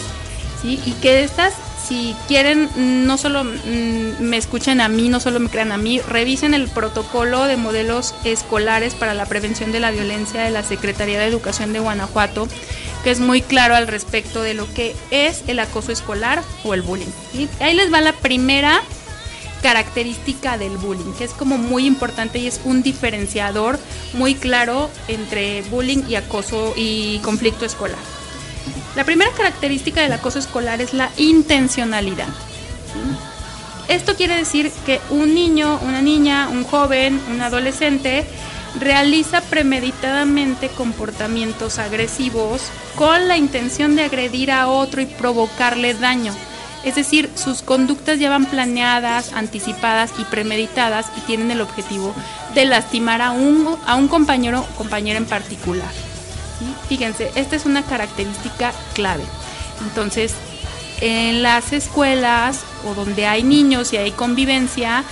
y 0.64 0.78
que 1.02 1.24
estas 1.24 1.54
si 1.88 2.16
quieren, 2.28 2.70
no 3.06 3.18
solo 3.18 3.44
mm, 3.44 4.22
me 4.22 4.38
escuchen 4.38 4.82
a 4.82 4.88
mí, 4.88 5.10
no 5.10 5.20
solo 5.20 5.40
me 5.40 5.50
crean 5.50 5.72
a 5.72 5.78
mí, 5.78 6.00
revisen 6.00 6.54
el 6.54 6.68
protocolo 6.68 7.46
de 7.46 7.58
modelos 7.58 8.16
escolares 8.24 8.96
para 8.96 9.14
la 9.14 9.26
prevención 9.26 9.72
de 9.72 9.80
la 9.80 9.92
violencia 9.92 10.42
de 10.42 10.52
la 10.52 10.64
Secretaría 10.64 11.20
de 11.20 11.26
Educación 11.26 11.74
de 11.74 11.80
Guanajuato, 11.80 12.48
que 13.04 13.12
es 13.12 13.20
muy 13.20 13.42
claro 13.42 13.76
al 13.76 13.88
respecto 13.88 14.42
de 14.42 14.54
lo 14.54 14.72
que 14.74 14.96
es 15.12 15.44
el 15.48 15.60
acoso 15.60 15.92
escolar 15.92 16.42
o 16.64 16.74
el 16.74 16.82
bullying. 16.82 17.12
Ahí 17.60 17.76
les 17.76 17.92
va 17.94 18.02
la 18.02 18.14
primera 18.14 18.82
característica 19.62 20.58
del 20.58 20.78
bullying, 20.78 21.14
que 21.18 21.24
es 21.24 21.32
como 21.32 21.58
muy 21.58 21.86
importante 21.86 22.38
y 22.38 22.48
es 22.48 22.62
un 22.66 22.84
diferenciador 22.84 23.80
muy 24.14 24.36
claro 24.36 24.90
entre 25.08 25.64
bullying 25.64 26.04
y 26.08 26.16
acoso 26.16 26.74
y 26.76 27.20
conflicto 27.20 27.66
escolar. 27.66 28.13
La 28.96 29.04
primera 29.04 29.32
característica 29.32 30.02
del 30.02 30.14
acoso 30.14 30.40
escolar 30.40 30.82
es 30.82 30.94
la 30.94 31.10
intencionalidad. 31.18 32.28
Esto 33.88 34.16
quiere 34.16 34.38
decir 34.38 34.72
que 34.86 35.02
un 35.10 35.34
niño, 35.34 35.80
una 35.84 36.02
niña, 36.02 36.48
un 36.50 36.64
joven, 36.64 37.20
un 37.30 37.42
adolescente 37.42 38.26
realiza 38.80 39.42
premeditadamente 39.42 40.70
comportamientos 40.70 41.80
agresivos 41.80 42.64
con 42.96 43.28
la 43.28 43.38
intención 43.38 43.96
de 43.96 44.04
agredir 44.04 44.52
a 44.52 44.68
otro 44.68 45.02
y 45.02 45.06
provocarle 45.06 45.94
daño. 45.94 46.34
Es 46.84 46.96
decir, 46.96 47.30
sus 47.36 47.62
conductas 47.62 48.20
ya 48.20 48.30
van 48.30 48.46
planeadas, 48.46 49.32
anticipadas 49.34 50.12
y 50.18 50.26
premeditadas 50.26 51.08
y 51.18 51.22
tienen 51.22 51.52
el 51.52 51.62
objetivo 51.62 52.14
de 52.54 52.66
lastimar 52.66 53.22
a 53.22 53.32
un, 53.32 53.78
compañero 54.10 54.62
o 54.62 54.76
compañera 54.76 55.18
en 55.18 55.26
particular. 55.26 56.13
Fíjense, 56.88 57.32
esta 57.36 57.56
es 57.56 57.66
una 57.66 57.84
característica 57.84 58.74
clave. 58.94 59.24
Entonces, 59.82 60.34
en 61.02 61.44
las 61.44 61.74
escuelas 61.74 62.62
o 62.86 62.94
donde 62.94 63.26
hay 63.26 63.44
niños 63.44 63.94
y 63.94 63.98
hay 63.98 64.12
convivencia, 64.12 65.04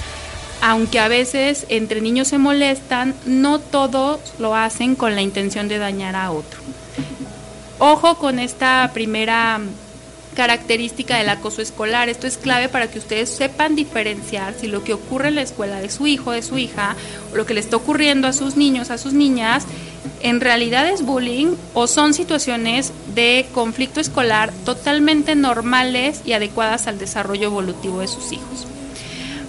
aunque 0.62 1.00
a 1.00 1.08
veces 1.08 1.66
entre 1.70 2.02
niños 2.02 2.28
se 2.28 2.38
molestan, 2.38 3.16
no 3.26 3.60
todos 3.60 4.20
lo 4.40 4.56
hacen 4.56 4.96
con 4.96 5.16
la 5.16 5.22
intención 5.22 5.68
de 5.68 5.80
dañar 5.80 6.16
a 6.16 6.32
otro. 6.32 6.60
Ojo 7.80 8.16
con 8.16 8.38
esta 8.38 8.92
primera 8.94 9.60
característica 10.36 11.18
del 11.18 11.30
acoso 11.30 11.62
escolar. 11.62 12.10
Esto 12.10 12.28
es 12.28 12.38
clave 12.38 12.70
para 12.70 12.88
que 12.88 13.00
ustedes 13.00 13.30
sepan 13.30 13.76
diferenciar 13.76 14.54
si 14.60 14.68
lo 14.68 14.84
que 14.84 14.94
ocurre 14.94 15.30
en 15.30 15.36
la 15.36 15.42
escuela 15.42 15.80
de 15.80 15.90
su 15.90 16.08
hijo, 16.08 16.32
de 16.32 16.42
su 16.42 16.58
hija, 16.58 16.96
o 17.32 17.36
lo 17.36 17.46
que 17.46 17.54
le 17.54 17.60
está 17.60 17.78
ocurriendo 17.78 18.28
a 18.28 18.34
sus 18.34 18.56
niños, 18.56 18.90
a 18.90 18.98
sus 18.98 19.14
niñas, 19.14 19.66
en 20.22 20.42
realidad 20.42 20.88
es 20.88 21.04
bullying 21.04 21.56
o 21.74 21.88
son 21.88 22.14
situaciones 22.14 22.92
de 23.14 23.46
conflicto 23.54 24.00
escolar 24.00 24.52
totalmente 24.66 25.36
normales 25.36 26.22
y 26.26 26.34
adecuadas 26.34 26.88
al 26.88 26.98
desarrollo 26.98 27.46
evolutivo 27.46 28.00
de 28.00 28.08
sus 28.08 28.32
hijos. 28.32 28.68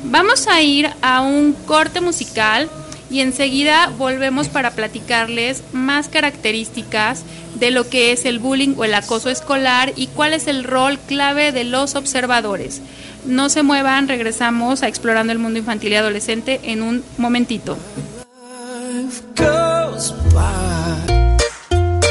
Vamos 0.05 0.49
a 0.49 0.61
ir 0.61 0.90
a 1.01 1.21
un 1.21 1.53
corte 1.53 2.01
musical 2.01 2.68
y 3.12 3.20
enseguida 3.20 3.92
volvemos 3.98 4.48
para 4.48 4.70
platicarles 4.70 5.62
más 5.72 6.09
características 6.09 7.25
de 7.55 7.70
lo 7.70 7.88
que 7.88 8.11
es 8.11 8.25
el 8.25 8.38
bullying 8.38 8.75
o 8.79 8.85
el 8.85 8.94
acoso 8.94 9.29
escolar 9.29 9.92
y 9.94 10.07
cuál 10.07 10.33
es 10.33 10.46
el 10.46 10.64
rol 10.64 10.98
clave 10.98 11.53
de 11.53 11.64
los 11.64 11.94
observadores. 11.94 12.81
No 13.27 13.51
se 13.51 13.62
muevan, 13.62 14.09
regresamos 14.09 14.83
a 14.83 14.88
Explorando 14.88 15.33
el 15.33 15.38
Mundo 15.38 15.59
Infantil 15.59 15.92
y 15.92 15.96
Adolescente 15.96 16.59
en 16.64 16.83
un 16.83 17.05
momentito. 17.18 17.77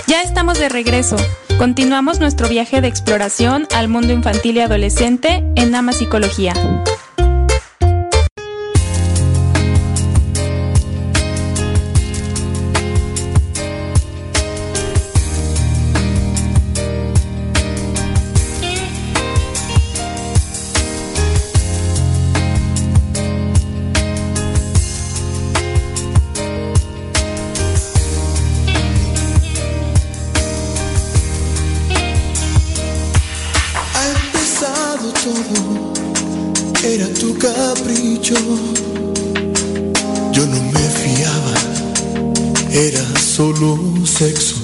Ya 0.08 0.22
estamos 0.22 0.60
de 0.60 0.70
regreso. 0.70 1.18
Continuamos 1.58 2.20
nuestro 2.20 2.48
viaje 2.48 2.80
de 2.80 2.88
exploración 2.88 3.68
al 3.74 3.88
mundo 3.88 4.14
infantil 4.14 4.58
y 4.58 4.60
adolescente 4.62 5.44
en 5.56 5.74
Ama 5.74 5.94
Psicología. 5.94 6.54
solo 43.42 44.06
sexo. 44.06 44.61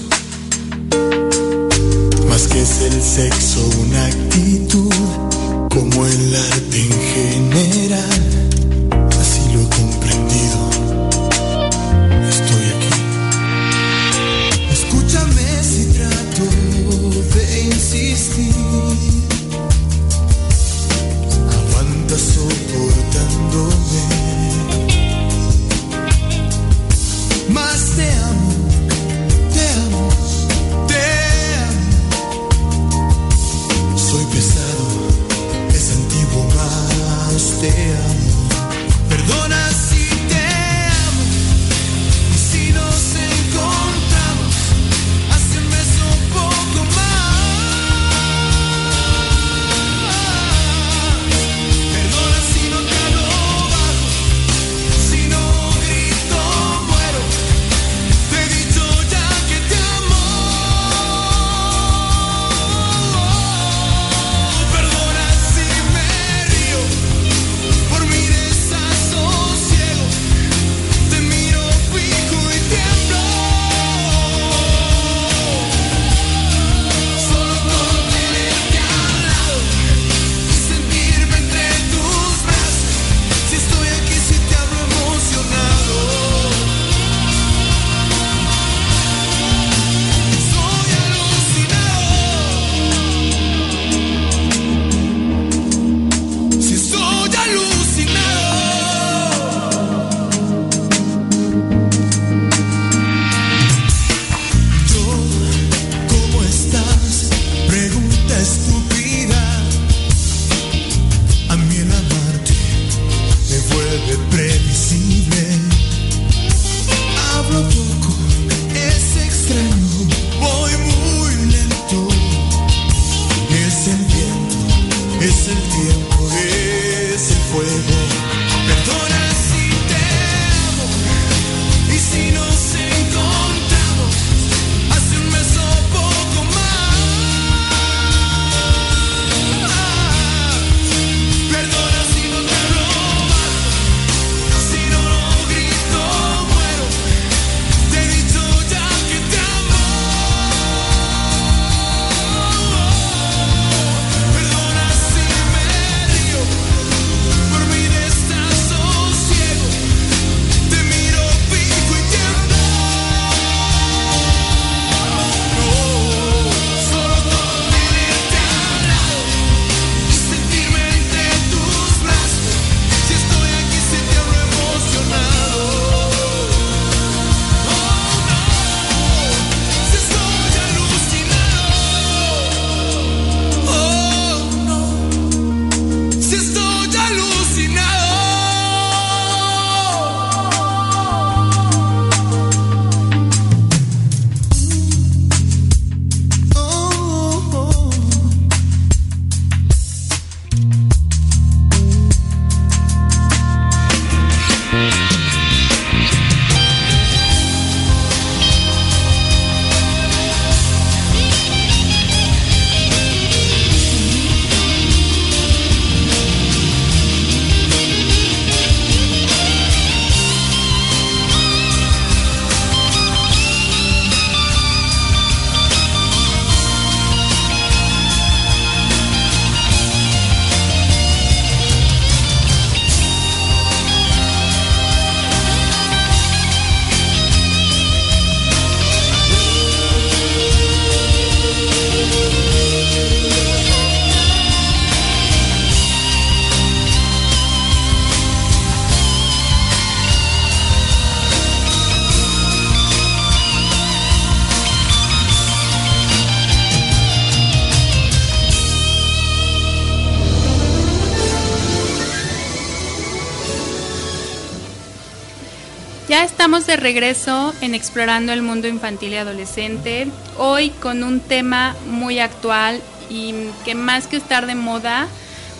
de 266.67 266.75
regreso 266.75 267.53
en 267.61 267.73
Explorando 267.73 268.33
el 268.33 268.41
Mundo 268.41 268.67
Infantil 268.67 269.13
y 269.13 269.15
Adolescente, 269.15 270.07
hoy 270.37 270.69
con 270.69 271.01
un 271.01 271.21
tema 271.21 271.77
muy 271.89 272.19
actual 272.19 272.81
y 273.09 273.33
que 273.63 273.73
más 273.73 274.07
que 274.07 274.17
estar 274.17 274.45
de 274.45 274.55
moda, 274.55 275.07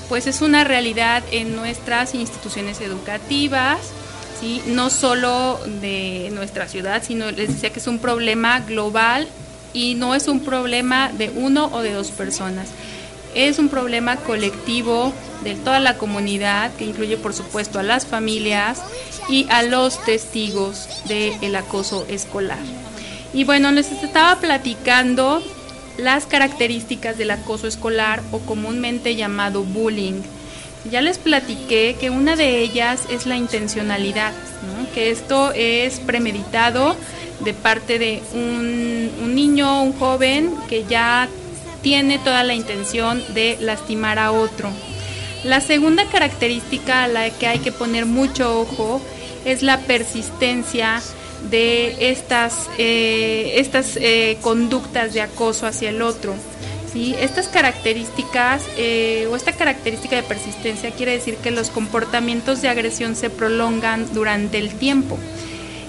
pues 0.10 0.28
es 0.28 0.42
una 0.42 0.66
realidad 0.66 1.24
en 1.32 1.56
nuestras 1.56 2.14
instituciones 2.14 2.82
educativas, 2.82 3.80
¿sí? 4.42 4.62
no 4.68 4.90
solo 4.90 5.58
de 5.80 6.30
nuestra 6.34 6.68
ciudad, 6.68 7.02
sino 7.02 7.32
les 7.32 7.54
decía 7.54 7.72
que 7.72 7.80
es 7.80 7.88
un 7.88 8.00
problema 8.00 8.60
global 8.60 9.30
y 9.72 9.96
no 9.96 10.14
es 10.14 10.28
un 10.28 10.42
problema 10.42 11.10
de 11.14 11.30
uno 11.30 11.70
o 11.72 11.84
de 11.84 11.94
dos 11.94 12.12
personas, 12.12 12.68
es 13.34 13.60
un 13.60 13.70
problema 13.70 14.18
colectivo 14.18 15.14
de 15.44 15.56
toda 15.56 15.80
la 15.80 15.98
comunidad, 15.98 16.74
que 16.76 16.86
incluye 16.86 17.18
por 17.18 17.34
supuesto 17.34 17.80
a 17.80 17.84
las 17.84 18.06
familias 18.06 18.82
y 19.30 19.46
a 19.50 19.64
los 19.64 20.04
testigos 20.04 20.88
del 21.08 21.56
acoso 21.56 22.06
escolar. 22.10 22.60
Y 23.34 23.44
bueno, 23.44 23.72
les 23.72 23.92
estaba 23.92 24.40
platicando 24.40 25.44
las 25.98 26.26
características 26.26 27.18
del 27.18 27.32
acoso 27.32 27.68
escolar 27.68 28.22
o 28.32 28.40
comúnmente 28.40 29.16
llamado 29.16 29.64
bullying. 29.64 30.22
Ya 30.90 31.02
les 31.02 31.18
platiqué 31.18 31.98
que 32.00 32.10
una 32.10 32.36
de 32.36 32.62
ellas 32.62 33.02
es 33.10 33.26
la 33.26 33.36
intencionalidad, 33.36 34.32
que 34.94 35.12
esto 35.12 35.52
es 35.54 36.00
premeditado 36.00 36.96
de 37.42 37.54
parte 37.54 38.00
de 38.00 38.22
un, 38.34 39.12
un 39.22 39.36
niño, 39.36 39.84
un 39.84 39.94
joven 39.94 40.54
que 40.70 40.86
ya 40.86 41.28
tiene 41.82 42.20
toda 42.20 42.44
la 42.44 42.54
intención 42.54 43.22
de 43.34 43.58
lastimar 43.60 44.20
a 44.20 44.32
otro. 44.32 44.72
La 45.44 45.62
segunda 45.62 46.06
característica 46.06 47.04
a 47.04 47.08
la 47.08 47.30
que 47.30 47.48
hay 47.48 47.60
que 47.60 47.72
poner 47.72 48.06
mucho 48.06 48.60
ojo 48.60 49.02
es 49.46 49.62
la 49.62 49.80
persistencia 49.80 51.02
de 51.50 52.10
estas, 52.12 52.70
eh, 52.78 53.54
estas 53.58 53.98
eh, 53.98 54.38
conductas 54.42 55.14
de 55.14 55.22
acoso 55.22 55.68
hacia 55.68 55.90
el 55.90 56.02
otro. 56.02 56.34
¿sí? 56.92 57.16
Estas 57.20 57.48
características 57.48 58.64
eh, 58.78 59.28
o 59.32 59.36
esta 59.36 59.54
característica 59.54 60.16
de 60.16 60.24
persistencia 60.24 60.92
quiere 60.92 61.14
decir 61.14 61.38
que 61.38 61.52
los 61.52 61.70
comportamientos 61.70 62.62
de 62.62 62.70
agresión 62.70 63.16
se 63.16 63.30
prolongan 63.30 64.14
durante 64.14 64.58
el 64.58 64.74
tiempo. 64.74 65.18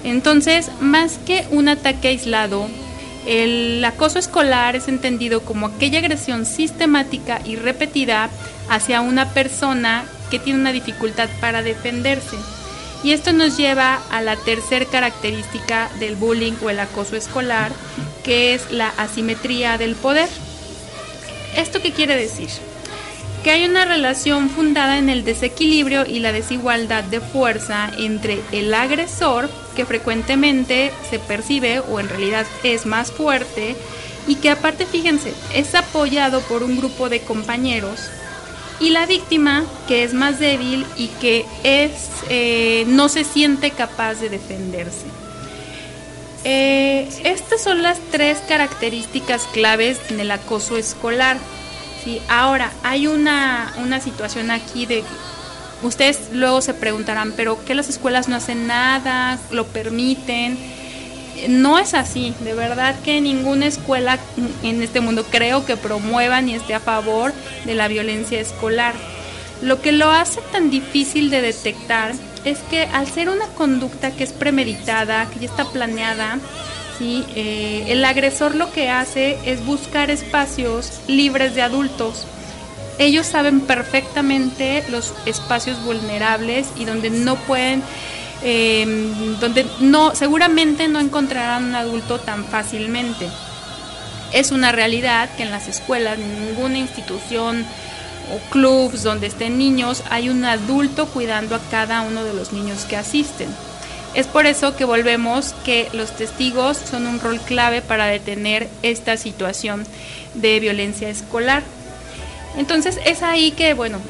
Entonces, 0.05 0.71
más 0.81 1.19
que 1.27 1.45
un 1.51 1.69
ataque 1.69 2.09
aislado, 2.09 2.69
el 3.29 3.85
acoso 3.85 4.19
escolar 4.19 4.75
es 4.75 4.89
entendido 4.89 5.43
como 5.43 5.67
aquella 5.67 5.99
agresión 5.99 6.47
sistemática 6.47 7.43
y 7.45 7.57
repetida 7.57 8.31
hacia 8.71 9.03
una 9.03 9.35
persona 9.35 10.07
que 10.31 10.39
tiene 10.39 10.61
una 10.61 10.73
dificultad 10.73 11.29
para 11.39 11.63
defenderse. 11.63 12.37
Y 13.05 13.13
esto 13.13 13.35
nos 13.35 13.59
lleva 13.59 14.01
a 14.11 14.23
la 14.23 14.37
tercera 14.37 14.87
característica 14.87 15.91
del 16.01 16.17
bullying 16.17 16.55
o 16.63 16.71
el 16.71 16.81
acoso 16.81 17.17
escolar, 17.17 17.71
que 18.25 18.55
es 18.55 18.73
la 18.73 18.89
asimetría 18.97 19.77
del 19.77 19.95
poder. 19.95 20.31
¿Esto 21.55 21.83
qué 21.83 21.93
quiere 21.93 22.17
decir? 22.17 22.49
Que 23.49 23.55
hay 23.55 23.65
una 23.65 23.87
relación 23.87 24.51
fundada 24.51 24.99
en 24.99 25.09
el 25.09 25.25
desequilibrio 25.25 26.05
y 26.05 26.19
la 26.19 26.33
desigualdad 26.33 27.03
de 27.03 27.23
fuerza 27.23 27.91
entre 27.97 28.43
el 28.53 28.75
agresor, 28.75 29.49
que 29.75 29.87
frecuentemente 29.87 30.93
se 31.09 31.19
percibe 31.19 31.81
o 31.81 31.99
en 31.99 32.11
realidad 32.11 32.45
es 32.63 32.85
más 32.85 33.11
fuerte, 33.11 33.75
y 34.27 34.35
que 34.35 34.51
aparte, 34.51 34.85
fíjense, 34.85 35.33
es 35.55 35.75
apoyado 35.75 36.43
por 36.43 36.63
un 36.63 36.77
grupo 36.77 37.09
de 37.09 37.21
compañeros 37.21 38.11
y 38.81 38.91
la 38.91 39.07
víctima 39.07 39.65
que 39.87 40.05
es 40.05 40.13
más 40.13 40.39
débil 40.39 40.85
y 40.99 41.07
que 41.07 41.47
es 41.65 41.93
eh, 42.29 42.85
no 42.89 43.09
se 43.09 43.25
siente 43.25 43.71
capaz 43.71 44.17
de 44.17 44.29
defenderse. 44.29 45.07
Eh, 46.45 47.09
estas 47.25 47.63
son 47.63 47.83
las 47.83 47.99
tres 48.11 48.41
características 48.47 49.45
claves 49.55 49.99
en 50.11 50.21
el 50.21 50.33
acoso 50.33 50.77
escolar. 50.77 51.39
Ahora, 52.29 52.71
hay 52.83 53.07
una, 53.07 53.73
una 53.79 54.01
situación 54.01 54.51
aquí 54.51 54.87
de... 54.87 55.05
Ustedes 55.83 56.31
luego 56.33 56.61
se 56.61 56.75
preguntarán, 56.75 57.33
pero 57.37 57.65
¿qué 57.65 57.75
las 57.75 57.89
escuelas 57.89 58.29
no 58.29 58.37
hacen 58.37 58.67
nada? 58.67 59.39
¿Lo 59.51 59.67
permiten? 59.67 60.59
no 61.49 61.79
es 61.79 61.95
así, 61.95 62.35
de 62.41 62.55
verdad 62.55 62.97
que 63.05 63.21
ninguna 63.21 63.67
escuela 63.67 64.19
en 64.65 64.83
este 64.83 65.01
mundo 65.01 65.25
creo 65.31 65.65
que 65.65 65.77
promueva 65.77 66.41
ni 66.41 66.55
esté 66.55 66.75
a 66.75 66.81
favor 66.81 67.33
de 67.65 67.75
la 67.75 67.87
violencia 67.87 68.41
escolar. 68.41 68.95
Lo 69.63 69.81
que 69.81 69.93
lo 69.93 70.11
hace 70.11 70.41
tan 70.53 70.71
difícil 70.71 71.31
de 71.31 71.43
detectar 71.43 72.13
es 72.45 72.59
que 72.71 72.83
al 72.85 73.07
ser 73.07 73.29
una 73.29 73.47
conducta 73.47 74.11
que 74.11 74.25
es 74.25 74.33
premeditada, 74.33 75.29
que 75.31 75.41
ya 75.41 75.47
está 75.47 75.65
planeada, 75.65 76.39
Eh, 77.01 77.85
el 77.89 78.05
agresor 78.05 78.55
lo 78.55 78.73
que 78.73 78.91
hace 78.91 79.39
es 79.45 79.65
buscar 79.65 80.11
espacios 80.11 81.01
libres 81.07 81.55
de 81.55 81.63
adultos. 81.63 82.27
Ellos 82.99 83.27
saben 83.27 83.61
perfectamente 83.61 84.85
los 84.91 85.15
espacios 85.25 85.83
vulnerables 85.85 86.69
y 86.77 86.85
donde 86.85 87.11
no 87.11 87.37
pueden 87.37 87.83
Em, 88.43 89.39
donde 89.41 89.67
no, 89.81 90.15
seguramente 90.15 90.87
no 90.87 91.01
encontrarán 91.01 91.65
un 91.65 91.75
adulto 91.75 92.21
tan 92.21 92.45
fácilmente. 92.45 93.29
Es 94.33 94.53
una 94.53 94.71
realidad 94.71 95.29
que 95.37 95.43
en 95.43 95.51
las 95.51 95.67
escuelas, 95.69 96.19
ninguna 96.19 96.79
institución 96.79 97.65
o 98.33 98.51
clubs 98.51 99.03
donde 99.03 99.27
estén 99.27 99.59
niños, 99.59 100.05
hay 100.11 100.29
un 100.29 100.45
adulto 100.45 101.07
cuidando 101.07 101.57
a 101.57 101.61
cada 101.71 102.03
uno 102.03 102.23
de 102.23 102.35
los 102.35 102.53
niños 102.53 102.85
que 102.85 102.97
asisten. 102.97 103.49
Es 104.19 104.27
por 104.27 104.47
eso 104.47 104.75
que 104.75 104.85
volvemos 104.85 105.55
que 105.65 105.89
los 105.93 106.11
testigos 106.17 106.77
son 106.77 107.07
un 107.07 107.21
rol 107.21 107.39
clave 107.39 107.83
para 107.83 108.07
detener 108.07 108.67
esta 108.83 109.17
situación 109.17 109.87
de 110.35 110.59
violencia 110.59 111.09
escolar. 111.09 111.63
Entonces 112.57 112.99
es 113.07 113.23
ahí 113.23 113.53
que, 113.53 113.75
bueno, 113.75 114.01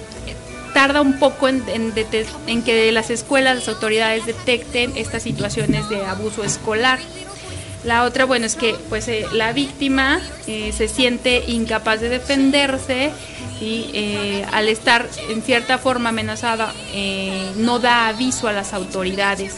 tarda 0.73 1.03
un 1.03 1.19
poco 1.19 1.47
en, 1.47 1.93
que 2.65 2.91
las 2.91 3.11
escuelas, 3.11 3.57
las 3.57 3.69
autoridades 3.69 4.25
detecten 4.25 4.97
estas 4.97 5.25
situaciones 5.25 5.91
de 5.91 6.03
abuso 6.07 6.43
escolar. 6.43 6.99
La 7.85 8.05
otra, 8.05 8.25
bueno, 8.25 8.47
es 8.47 8.57
que 8.57 8.77
pues 8.89 9.09
eh, 9.09 9.27
la 9.35 9.53
víctima 9.53 10.23
eh, 10.47 10.73
se 10.75 10.89
siente 10.89 11.45
incapaz 11.49 12.01
de 12.01 12.09
defenderse 12.09 13.13
y 13.61 13.91
eh, 13.93 14.47
al 14.53 14.69
estar 14.69 15.07
en 15.29 15.43
cierta 15.43 15.77
forma 15.77 16.09
amenazada 16.09 16.73
no 17.57 17.79
da 17.79 18.09
aviso 18.09 18.49
a 18.49 18.53
las 18.53 18.73
autoridades. 18.73 19.57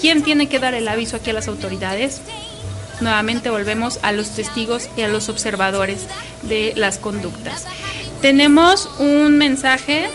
¿Quién 0.00 0.22
tiene 0.22 0.48
que 0.48 0.58
dar 0.58 0.74
el 0.74 0.88
aviso 0.88 1.16
aquí 1.16 1.30
a 1.30 1.34
las 1.34 1.48
autoridades? 1.48 2.20
Nuevamente 3.00 3.50
volvemos 3.50 3.98
a 4.02 4.12
los 4.12 4.30
testigos 4.30 4.88
y 4.96 5.02
a 5.02 5.08
los 5.08 5.28
observadores 5.28 6.06
de 6.42 6.72
las 6.76 6.98
conductas. 6.98 7.66
Tenemos 8.22 8.88
un 8.98 9.36
mensaje 9.36 10.08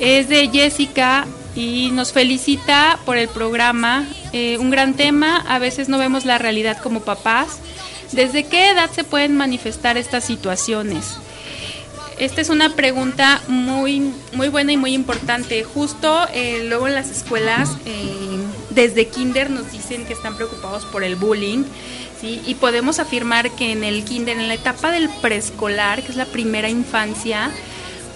es 0.00 0.28
de 0.28 0.48
Jessica 0.48 1.26
y 1.54 1.90
nos 1.90 2.12
felicita 2.12 2.98
por 3.04 3.16
el 3.16 3.28
programa. 3.28 4.06
Eh, 4.32 4.58
un 4.58 4.70
gran 4.70 4.94
tema, 4.94 5.38
a 5.48 5.58
veces 5.58 5.88
no 5.88 5.98
vemos 5.98 6.24
la 6.24 6.38
realidad 6.38 6.78
como 6.82 7.00
papás. 7.00 7.58
¿Desde 8.12 8.44
qué 8.44 8.70
edad 8.70 8.90
se 8.90 9.04
pueden 9.04 9.36
manifestar 9.36 9.96
estas 9.96 10.24
situaciones? 10.24 11.16
Esta 12.18 12.40
es 12.40 12.48
una 12.48 12.74
pregunta 12.74 13.42
muy, 13.46 14.10
muy 14.32 14.48
buena 14.48 14.72
y 14.72 14.78
muy 14.78 14.94
importante. 14.94 15.62
Justo 15.64 16.26
eh, 16.32 16.64
luego 16.66 16.88
en 16.88 16.94
las 16.94 17.10
escuelas, 17.10 17.76
eh, 17.84 18.38
desde 18.70 19.08
kinder 19.08 19.50
nos 19.50 19.70
dicen 19.70 20.06
que 20.06 20.14
están 20.14 20.34
preocupados 20.34 20.86
por 20.86 21.04
el 21.04 21.16
bullying. 21.16 21.64
Y 22.22 22.54
podemos 22.54 22.98
afirmar 22.98 23.52
que 23.52 23.70
en 23.70 23.84
el 23.84 24.02
kinder, 24.02 24.36
en 24.36 24.48
la 24.48 24.54
etapa 24.54 24.90
del 24.90 25.08
preescolar, 25.20 26.02
que 26.02 26.10
es 26.10 26.16
la 26.16 26.24
primera 26.24 26.68
infancia, 26.68 27.52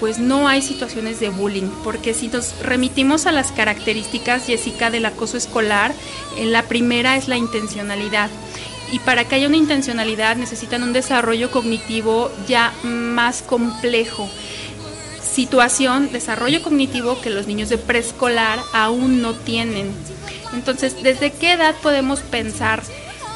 pues 0.01 0.19
no 0.19 0.49
hay 0.49 0.63
situaciones 0.63 1.21
de 1.21 1.29
bullying, 1.29 1.69
porque 1.85 2.13
si 2.13 2.27
nos 2.27 2.59
remitimos 2.61 3.27
a 3.27 3.33
las 3.33 3.53
características, 3.53 4.47
Jessica, 4.47 4.91
del 4.91 5.05
acoso 5.05 5.37
escolar, 5.37 5.95
la 6.39 6.63
primera 6.63 7.17
es 7.17 7.29
la 7.29 7.37
intencionalidad. 7.37 8.31
Y 8.93 8.99
para 9.01 9.25
que 9.25 9.37
haya 9.37 9.47
una 9.47 9.57
intencionalidad 9.57 10.37
necesitan 10.37 10.83
un 10.83 10.93
desarrollo 10.93 11.51
cognitivo 11.51 12.31
ya 12.49 12.73
más 12.83 13.43
complejo. 13.43 14.29
Situación, 15.23 16.11
desarrollo 16.13 16.63
cognitivo 16.63 17.21
que 17.21 17.31
los 17.31 17.47
niños 17.47 17.69
de 17.69 17.79
preescolar 17.79 18.59
aún 18.73 19.23
no 19.23 19.35
tienen. 19.35 19.93
Entonces, 20.53 21.03
¿desde 21.03 21.33
qué 21.33 21.53
edad 21.53 21.75
podemos 21.83 22.21
pensar 22.21 22.83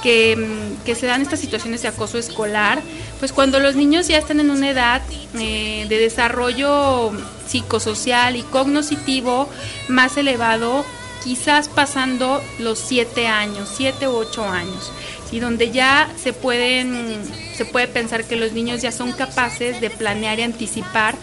que, 0.05 0.37
que, 0.85 0.95
se 0.95 1.07
dan 1.07 1.23
estas 1.23 1.41
situaciones 1.41 1.81
de 1.81 1.89
acoso 1.89 2.19
escolar, 2.19 2.83
pues 3.21 3.33
cuando 3.33 3.59
los 3.59 3.75
niños 3.75 4.07
ya 4.07 4.19
están 4.19 4.39
en 4.39 4.51
una 4.51 4.69
edad 4.69 5.01
eh, 5.39 5.87
de 5.89 5.99
desarrollo 5.99 7.11
psicosocial 7.47 8.37
y 8.37 8.43
cognitivo 8.43 9.49
más 9.89 10.19
elevado, 10.19 10.85
quizás 11.25 11.69
pasando 11.69 12.43
los 12.59 12.79
siete 12.79 13.29
años, 13.29 13.71
siete 13.75 14.07
u 14.07 14.13
ocho 14.13 14.45
años, 14.47 14.93
y 15.33 15.41
donde 15.41 15.71
ya 15.71 16.09
se 16.23 16.33
pueden, 16.33 17.21
se 17.55 17.65
puede 17.65 17.89
pensar 17.89 18.25
que 18.25 18.37
los 18.37 18.53
niños 18.53 18.83
ya 18.83 18.93
son 18.93 19.13
capaces 19.13 19.81
de 19.81 19.91
planear 19.91 20.39
y 20.39 20.43
anticipar 20.43 21.17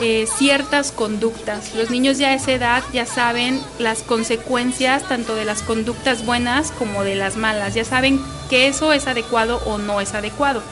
eh, 0.00 0.26
ciertas 0.38 0.92
conductas. 0.92 1.74
Los 1.74 1.90
niños 1.90 2.18
ya 2.18 2.28
a 2.28 2.34
esa 2.34 2.52
edad 2.52 2.84
ya 2.92 3.04
saben 3.04 3.60
las 3.78 4.02
consecuencias 4.02 5.02
tanto 5.08 5.34
de 5.34 5.44
las 5.44 5.62
conductas 5.62 6.24
buenas 6.24 6.70
como 6.70 7.02
de 7.02 7.16
las 7.16 7.36
malas, 7.36 7.74
ya 7.74 7.84
saben 7.84 8.20
que 8.48 8.68
eso 8.68 8.92
es 8.92 9.08
adecuado 9.08 9.60
o 9.66 9.78
no 9.78 10.00
es 10.00 10.14
adecuado. 10.14 10.62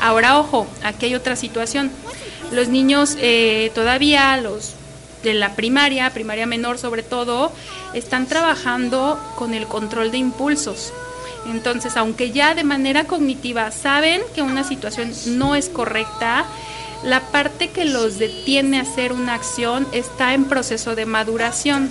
Ahora, 0.00 0.38
ojo, 0.38 0.66
aquí 0.82 1.06
hay 1.06 1.14
otra 1.14 1.36
situación. 1.36 1.92
Los 2.50 2.68
niños 2.68 3.16
eh, 3.20 3.70
todavía, 3.72 4.36
los 4.38 4.74
de 5.22 5.34
la 5.34 5.54
primaria, 5.54 6.10
primaria 6.10 6.46
menor 6.46 6.76
sobre 6.76 7.04
todo, 7.04 7.52
están 7.94 8.26
trabajando 8.26 9.16
con 9.36 9.54
el 9.54 9.66
control 9.66 10.10
de 10.10 10.18
impulsos. 10.18 10.92
Entonces, 11.46 11.96
aunque 11.96 12.30
ya 12.30 12.54
de 12.54 12.64
manera 12.64 13.04
cognitiva 13.04 13.70
saben 13.70 14.20
que 14.34 14.42
una 14.42 14.64
situación 14.64 15.12
no 15.26 15.54
es 15.54 15.68
correcta, 15.68 16.44
la 17.02 17.20
parte 17.20 17.70
que 17.70 17.84
los 17.84 18.18
detiene 18.18 18.78
a 18.78 18.82
hacer 18.82 19.12
una 19.12 19.34
acción 19.34 19.86
está 19.92 20.34
en 20.34 20.44
proceso 20.44 20.94
de 20.94 21.04
maduración. 21.04 21.90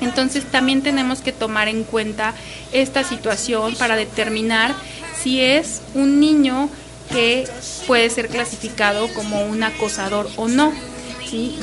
Entonces 0.00 0.44
también 0.44 0.82
tenemos 0.82 1.20
que 1.20 1.32
tomar 1.32 1.68
en 1.68 1.82
cuenta 1.82 2.34
esta 2.72 3.02
situación 3.02 3.74
para 3.74 3.96
determinar 3.96 4.74
si 5.20 5.40
es 5.40 5.82
un 5.94 6.20
niño 6.20 6.68
que 7.10 7.48
puede 7.86 8.10
ser 8.10 8.28
clasificado 8.28 9.12
como 9.14 9.44
un 9.44 9.62
acosador 9.62 10.28
o 10.36 10.48
no. 10.48 10.72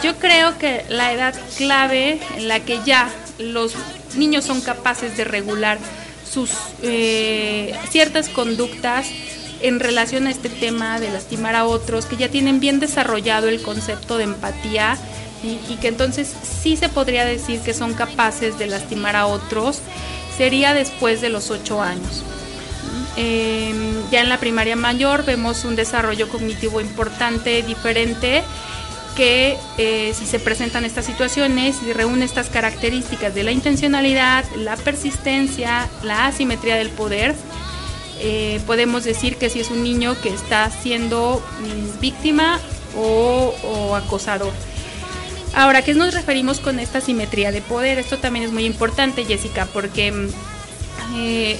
Yo 0.03 0.17
creo 0.19 0.57
que 0.57 0.83
la 0.89 1.13
edad 1.13 1.35
clave 1.57 2.19
en 2.35 2.47
la 2.49 2.59
que 2.59 2.79
ya 2.85 3.09
los 3.37 3.73
niños 4.15 4.43
son 4.43 4.59
capaces 4.59 5.15
de 5.15 5.23
regular 5.23 5.77
sus 6.33 6.51
eh, 6.81 7.75
ciertas 7.89 8.29
conductas 8.29 9.07
en 9.61 9.79
relación 9.79 10.27
a 10.27 10.31
este 10.31 10.49
tema 10.49 10.99
de 10.99 11.09
lastimar 11.09 11.55
a 11.55 11.65
otros, 11.65 12.05
que 12.05 12.17
ya 12.17 12.29
tienen 12.29 12.59
bien 12.59 12.79
desarrollado 12.79 13.47
el 13.47 13.61
concepto 13.61 14.17
de 14.17 14.25
empatía 14.25 14.97
y 15.43 15.75
que 15.75 15.89
entonces 15.89 16.33
sí 16.41 16.77
se 16.77 16.87
podría 16.87 17.25
decir 17.25 17.59
que 17.59 17.73
son 17.73 17.93
capaces 17.93 18.57
de 18.57 18.67
lastimar 18.67 19.17
a 19.17 19.25
otros, 19.25 19.79
sería 20.37 20.73
después 20.73 21.21
de 21.21 21.29
los 21.29 21.51
ocho 21.51 21.81
años. 21.81 22.23
Em, 23.15 24.09
ya 24.09 24.21
en 24.21 24.29
la 24.29 24.39
primaria 24.39 24.75
mayor 24.75 25.23
vemos 25.23 25.65
un 25.65 25.75
desarrollo 25.75 26.27
cognitivo 26.29 26.81
importante, 26.81 27.61
diferente, 27.61 28.43
que 29.15 29.57
eh, 29.77 30.13
si 30.15 30.25
se 30.25 30.39
presentan 30.39 30.85
estas 30.85 31.05
situaciones 31.05 31.77
y 31.87 31.93
reúne 31.93 32.25
estas 32.25 32.49
características 32.49 33.33
de 33.35 33.43
la 33.43 33.51
intencionalidad, 33.51 34.45
la 34.55 34.75
persistencia, 34.75 35.89
la 36.03 36.27
asimetría 36.27 36.75
del 36.75 36.89
poder, 36.89 37.35
eh, 38.19 38.61
podemos 38.65 39.03
decir 39.03 39.37
que 39.37 39.49
si 39.49 39.59
es 39.59 39.69
un 39.69 39.83
niño 39.83 40.15
que 40.21 40.29
está 40.29 40.69
siendo 40.69 41.43
mm, 41.59 41.99
víctima 41.99 42.59
o, 42.95 43.95
acosador. 43.95 44.53
Ahora, 45.55 45.81
¿qué 45.83 45.93
nos 45.93 46.13
referimos 46.13 46.59
con 46.59 46.79
esta 46.79 46.99
asimetría 46.99 47.51
de 47.51 47.61
poder? 47.61 47.99
Esto 47.99 48.17
también 48.17 48.45
es 48.45 48.51
muy 48.51 48.65
importante, 48.65 49.25
Jessica, 49.25 49.67
porque 49.71 50.11
mm, 50.11 50.29
eh, 51.15 51.59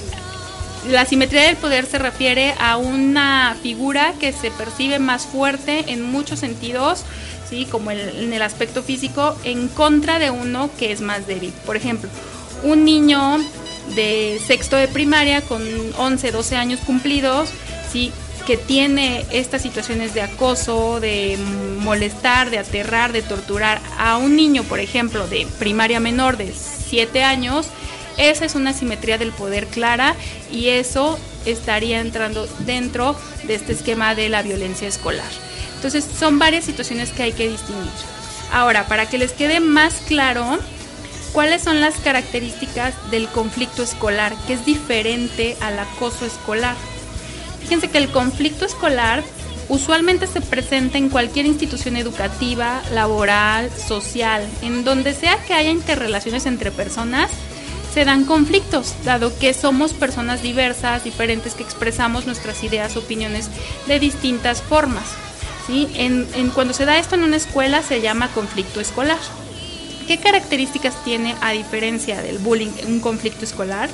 la 0.88 1.04
simetría 1.06 1.42
del 1.42 1.56
poder 1.56 1.86
se 1.86 1.98
refiere 1.98 2.54
a 2.58 2.76
una 2.76 3.56
figura 3.62 4.12
que 4.20 4.32
se 4.32 4.50
percibe 4.50 4.98
más 4.98 5.26
fuerte 5.26 5.84
en 5.88 6.02
muchos 6.02 6.40
sentidos, 6.40 7.04
como 7.70 7.90
en 7.90 8.32
el 8.32 8.42
aspecto 8.42 8.82
físico, 8.82 9.36
en 9.44 9.68
contra 9.68 10.18
de 10.18 10.30
uno 10.30 10.70
que 10.78 10.92
es 10.92 11.00
más 11.00 11.26
débil. 11.26 11.52
Por 11.64 11.76
ejemplo, 11.76 12.10
un 12.62 12.84
niño 12.84 13.38
de 13.94 14.40
sexto 14.44 14.76
de 14.76 14.88
primaria 14.88 15.42
con 15.42 15.62
11, 15.98 16.32
12 16.32 16.56
años 16.56 16.80
cumplidos, 16.80 17.50
¿sí? 17.90 18.12
que 18.46 18.56
tiene 18.56 19.24
estas 19.30 19.62
situaciones 19.62 20.12
de 20.12 20.22
acoso, 20.22 21.00
de 21.00 21.38
molestar, 21.80 22.50
de 22.50 22.58
aterrar, 22.58 23.12
de 23.12 23.22
torturar 23.22 23.80
a 23.98 24.18
un 24.18 24.36
niño, 24.36 24.64
por 24.64 24.80
ejemplo, 24.80 25.26
de 25.26 25.46
primaria 25.58 26.00
menor 26.00 26.36
de 26.36 26.52
7 26.52 27.22
años, 27.22 27.66
esa 28.16 28.44
es 28.44 28.54
una 28.54 28.72
simetría 28.72 29.18
del 29.18 29.32
poder 29.32 29.66
clara 29.66 30.14
y 30.52 30.68
eso 30.68 31.18
estaría 31.46 32.00
entrando 32.00 32.46
dentro 32.60 33.16
de 33.44 33.54
este 33.54 33.72
esquema 33.72 34.14
de 34.14 34.28
la 34.28 34.42
violencia 34.42 34.88
escolar. 34.88 35.30
Entonces 35.84 36.08
son 36.18 36.38
varias 36.38 36.64
situaciones 36.64 37.10
que 37.10 37.24
hay 37.24 37.32
que 37.32 37.46
distinguir. 37.46 37.90
Ahora, 38.50 38.86
para 38.86 39.04
que 39.04 39.18
les 39.18 39.32
quede 39.32 39.60
más 39.60 39.96
claro, 40.06 40.58
¿cuáles 41.34 41.60
son 41.60 41.82
las 41.82 41.96
características 41.96 42.94
del 43.10 43.28
conflicto 43.28 43.82
escolar, 43.82 44.34
que 44.46 44.54
es 44.54 44.64
diferente 44.64 45.58
al 45.60 45.78
acoso 45.78 46.24
escolar? 46.24 46.74
Fíjense 47.60 47.90
que 47.90 47.98
el 47.98 48.08
conflicto 48.08 48.64
escolar 48.64 49.22
usualmente 49.68 50.26
se 50.26 50.40
presenta 50.40 50.96
en 50.96 51.10
cualquier 51.10 51.44
institución 51.44 51.98
educativa, 51.98 52.80
laboral, 52.90 53.70
social, 53.70 54.42
en 54.62 54.84
donde 54.84 55.12
sea 55.12 55.36
que 55.44 55.52
haya 55.52 55.70
interrelaciones 55.70 56.46
entre 56.46 56.70
personas, 56.70 57.30
se 57.92 58.06
dan 58.06 58.24
conflictos, 58.24 58.94
dado 59.04 59.38
que 59.38 59.52
somos 59.52 59.92
personas 59.92 60.40
diversas, 60.40 61.04
diferentes, 61.04 61.52
que 61.52 61.62
expresamos 61.62 62.24
nuestras 62.24 62.64
ideas, 62.64 62.96
opiniones 62.96 63.50
de 63.86 64.00
distintas 64.00 64.62
formas. 64.62 65.04
¿Sí? 65.66 65.88
En, 65.94 66.50
cuando 66.50 66.74
se 66.74 66.84
da 66.84 66.98
esto 66.98 67.14
en 67.14 67.22
una 67.24 67.36
escuela 67.36 67.82
se 67.82 68.00
llama 68.00 68.28
conflicto 68.28 68.80
escolar. 68.80 69.18
¿Qué 70.06 70.18
características 70.18 71.02
tiene 71.04 71.34
a 71.40 71.52
diferencia 71.52 72.20
del 72.20 72.38
bullying 72.38 72.70
un 72.86 73.00
conflicto 73.00 73.44
escolar? 73.44 73.88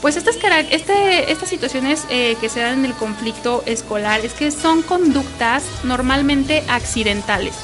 Pues 0.00 0.16
estas, 0.16 0.36
este, 0.70 1.32
estas 1.32 1.48
situaciones 1.48 2.04
eh, 2.08 2.36
que 2.40 2.48
se 2.48 2.60
dan 2.60 2.80
en 2.80 2.84
el 2.84 2.94
conflicto 2.94 3.62
escolar 3.66 4.20
es 4.24 4.32
que 4.32 4.50
son 4.50 4.82
conductas 4.82 5.64
normalmente 5.84 6.64
accidentales. 6.68 7.54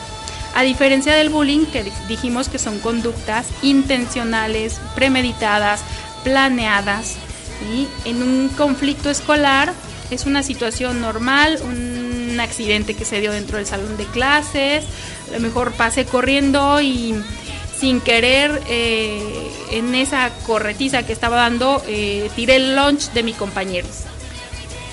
A 0.54 0.62
diferencia 0.62 1.14
del 1.14 1.30
bullying, 1.30 1.66
que 1.66 1.90
dijimos 2.08 2.48
que 2.48 2.60
son 2.60 2.78
conductas 2.78 3.46
intencionales, 3.62 4.80
premeditadas, 4.94 5.80
planeadas. 6.22 7.16
y 7.72 7.88
En 8.08 8.22
un 8.22 8.48
conflicto 8.50 9.10
escolar 9.10 9.72
es 10.10 10.26
una 10.26 10.42
situación 10.44 11.00
normal, 11.00 11.58
un 11.64 12.03
accidente 12.40 12.94
que 12.94 13.04
se 13.04 13.20
dio 13.20 13.32
dentro 13.32 13.58
del 13.58 13.66
salón 13.66 13.96
de 13.96 14.04
clases, 14.06 14.84
a 15.28 15.34
lo 15.34 15.40
mejor 15.40 15.72
pasé 15.72 16.04
corriendo 16.04 16.80
y 16.80 17.14
sin 17.78 18.00
querer 18.00 18.62
eh, 18.68 19.50
en 19.70 19.94
esa 19.94 20.30
corretiza 20.46 21.04
que 21.04 21.12
estaba 21.12 21.36
dando 21.36 21.82
eh, 21.86 22.30
tiré 22.36 22.56
el 22.56 22.76
lunch 22.76 23.10
de 23.12 23.22
mi 23.22 23.32
compañero 23.32 23.88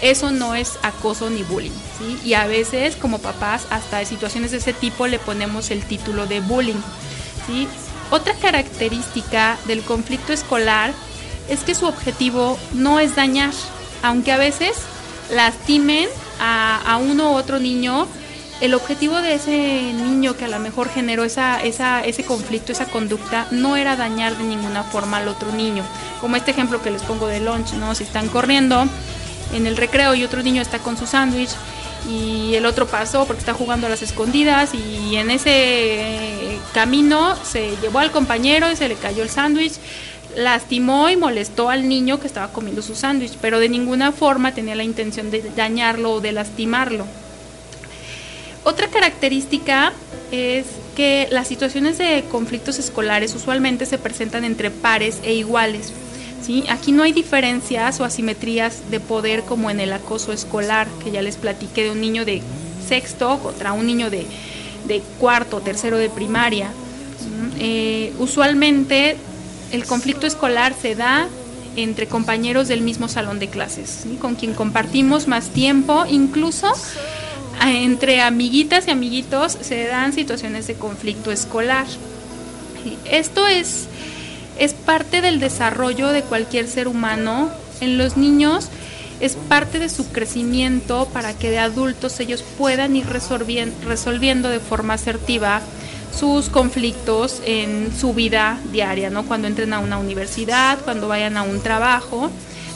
eso 0.02 0.32
no 0.32 0.56
es 0.56 0.78
acoso 0.82 1.30
ni 1.30 1.44
bullying. 1.44 1.72
¿sí? 2.00 2.20
Y 2.26 2.34
a 2.34 2.48
veces 2.48 2.96
como 2.96 3.20
papás 3.20 3.68
hasta 3.70 4.02
en 4.02 4.08
situaciones 4.08 4.52
de 4.52 4.58
ese 4.58 4.74
tipo 4.74 5.08
le 5.08 5.20
ponemos 5.20 5.72
el 5.72 5.84
título 5.86 6.26
de 6.26 6.42
bullying. 6.42 6.82
¿sí? 7.48 7.68
Otra 8.10 8.34
característica 8.34 9.58
del 9.68 9.84
conflicto 9.84 10.34
escolar 10.34 10.92
es 11.50 11.62
que 11.62 11.76
su 11.76 11.86
objetivo 11.86 12.58
no 12.74 13.00
es 13.00 13.16
dañar, 13.16 13.54
aunque 14.02 14.32
a 14.32 14.38
veces 14.38 14.74
lastimen 15.32 16.10
a, 16.42 16.98
uno 16.98 17.32
u 17.32 17.36
otro 17.36 17.60
niño, 17.60 18.08
el 18.60 18.74
objetivo 18.74 19.22
de 19.22 19.36
ese 19.36 19.94
niño 19.94 20.36
que 20.36 20.46
a 20.46 20.48
lo 20.48 20.60
mejor 20.60 20.90
generó 20.90 21.24
esa, 21.24 21.62
esa, 21.62 22.02
ese 22.02 22.24
conflicto, 22.24 22.72
esa 22.72 22.86
conducta, 22.86 23.48
no 23.52 23.78
era 23.78 23.96
dañar 23.96 24.38
de 24.38 24.44
ninguna 24.44 24.84
forma 24.84 25.18
al 25.18 25.28
otro 25.28 25.52
niño. 25.52 25.84
Como 26.20 26.36
este 26.36 26.52
ejemplo 26.52 26.82
que 26.82 26.92
les 26.92 27.04
pongo 27.04 27.28
de 27.28 27.40
lunch, 27.40 27.74
¿no? 27.74 27.96
Si 27.96 28.04
están 28.04 28.28
corriendo 28.28 28.86
en 29.54 29.68
el 29.68 29.78
recreo 29.78 30.16
y 30.16 30.24
otro 30.24 30.44
niño 30.44 30.62
está 30.62 30.80
con 30.80 30.98
su 30.98 31.06
sándwich 31.06 31.52
y 32.10 32.56
el 32.56 32.66
otro 32.66 32.88
pasó 32.88 33.26
porque 33.26 33.40
está 33.40 33.54
jugando 33.54 33.88
a 33.88 33.90
las 33.90 34.02
escondidas 34.02 34.74
y 34.74 35.16
en 35.16 35.30
ese 35.30 36.58
camino 36.74 37.36
se 37.44 37.76
llevó 37.78 38.00
al 38.00 38.12
compañero 38.12 38.72
y 38.72 38.76
se 38.76 38.88
le 38.88 38.96
cayó 38.96 39.24
el 39.24 39.30
sándwich, 39.30 39.74
lastimó 40.36 41.10
y 41.10 41.18
molestó 41.18 41.70
al 41.70 41.88
niño 41.88 42.20
que 42.20 42.28
estaba 42.28 42.52
comiendo 42.54 42.82
su 42.82 42.96
sándwich, 42.96 43.38
pero 43.42 43.60
de 43.60 43.70
ninguna 43.70 44.12
forma 44.12 44.54
tenía 44.54 44.76
la 44.76 44.84
intención 44.84 45.32
de 45.32 45.42
dañarlo 45.56 46.14
o 46.14 46.22
de 46.22 46.32
lastimarlo. 46.32 47.06
Otra 48.64 48.88
característica 48.88 49.92
es 50.32 50.66
que 50.96 51.28
las 51.32 51.48
situaciones 51.48 51.98
de 51.98 52.24
conflictos 52.32 52.78
escolares 52.78 53.34
usualmente 53.34 53.86
se 53.86 53.98
presentan 53.98 54.44
entre 54.44 54.70
pares 54.70 55.20
e 55.24 55.34
iguales. 55.34 55.94
Aquí 56.70 56.92
no 56.92 57.04
hay 57.04 57.14
diferencias 57.14 58.00
o 58.00 58.04
asimetrías 58.04 58.90
de 58.90 59.00
poder 59.00 59.44
como 59.44 59.70
en 59.70 59.80
el 59.80 59.94
acoso 59.94 60.34
escolar, 60.34 60.88
que 61.04 61.12
ya 61.12 61.22
les 61.22 61.38
platiqué 61.38 61.84
de 61.84 61.92
un 61.92 62.02
niño 62.02 62.26
de 62.26 62.42
sexto 62.88 63.40
contra 63.40 63.74
un 63.74 63.86
niño 63.86 64.10
de, 64.10 64.26
cuarto 65.20 65.58
o 65.58 65.62
tercero 65.62 65.98
de 65.98 66.10
primaria. 66.10 66.70
Eh, 67.60 68.12
usualmente 68.20 69.18
el 69.72 69.86
conflicto 69.86 70.28
escolar 70.28 70.74
se 70.80 70.96
da 70.96 71.28
entre 71.76 72.08
compañeros 72.08 72.68
del 72.68 72.82
mismo 72.82 73.08
salón 73.08 73.40
de 73.40 73.48
clases, 73.48 74.06
con 74.20 74.36
quien 74.36 74.54
compartimos 74.54 75.28
más 75.28 75.50
tiempo, 75.50 76.06
incluso 76.10 76.72
entre 77.62 78.22
amiguitas 78.22 78.88
y 78.88 78.92
amiguitos 78.92 79.58
se 79.62 79.86
dan 79.86 80.14
situaciones 80.14 80.68
de 80.68 80.76
conflicto 80.76 81.32
escolar. 81.32 81.86
Esto 83.06 83.48
es 83.48 83.88
es 84.58 84.74
parte 84.74 85.22
del 85.22 85.40
desarrollo 85.40 86.10
de 86.10 86.22
cualquier 86.22 86.68
ser 86.68 86.88
humano. 86.88 87.50
En 87.80 87.98
los 87.98 88.16
niños 88.16 88.70
es 89.20 89.36
parte 89.36 89.80
de 89.80 89.90
su 89.90 90.12
crecimiento 90.12 91.08
para 91.14 91.34
que 91.34 91.50
de 91.50 91.60
adultos 91.60 92.20
ellos 92.20 92.44
puedan 92.58 92.96
ir 92.96 93.08
resolviendo 93.08 94.50
de 94.50 94.60
forma 94.60 94.94
asertiva 94.94 95.62
sus 96.18 96.50
conflictos 96.50 97.42
en 97.46 97.92
su 97.98 98.14
vida 98.14 98.60
diaria, 98.72 99.10
¿no? 99.10 99.24
Cuando 99.24 99.48
entren 99.48 99.74
a 99.74 99.80
una 99.80 99.98
universidad, 99.98 100.80
cuando 100.84 101.08
vayan 101.08 101.38
a 101.38 101.44
un 101.44 101.62
trabajo, 101.62 102.30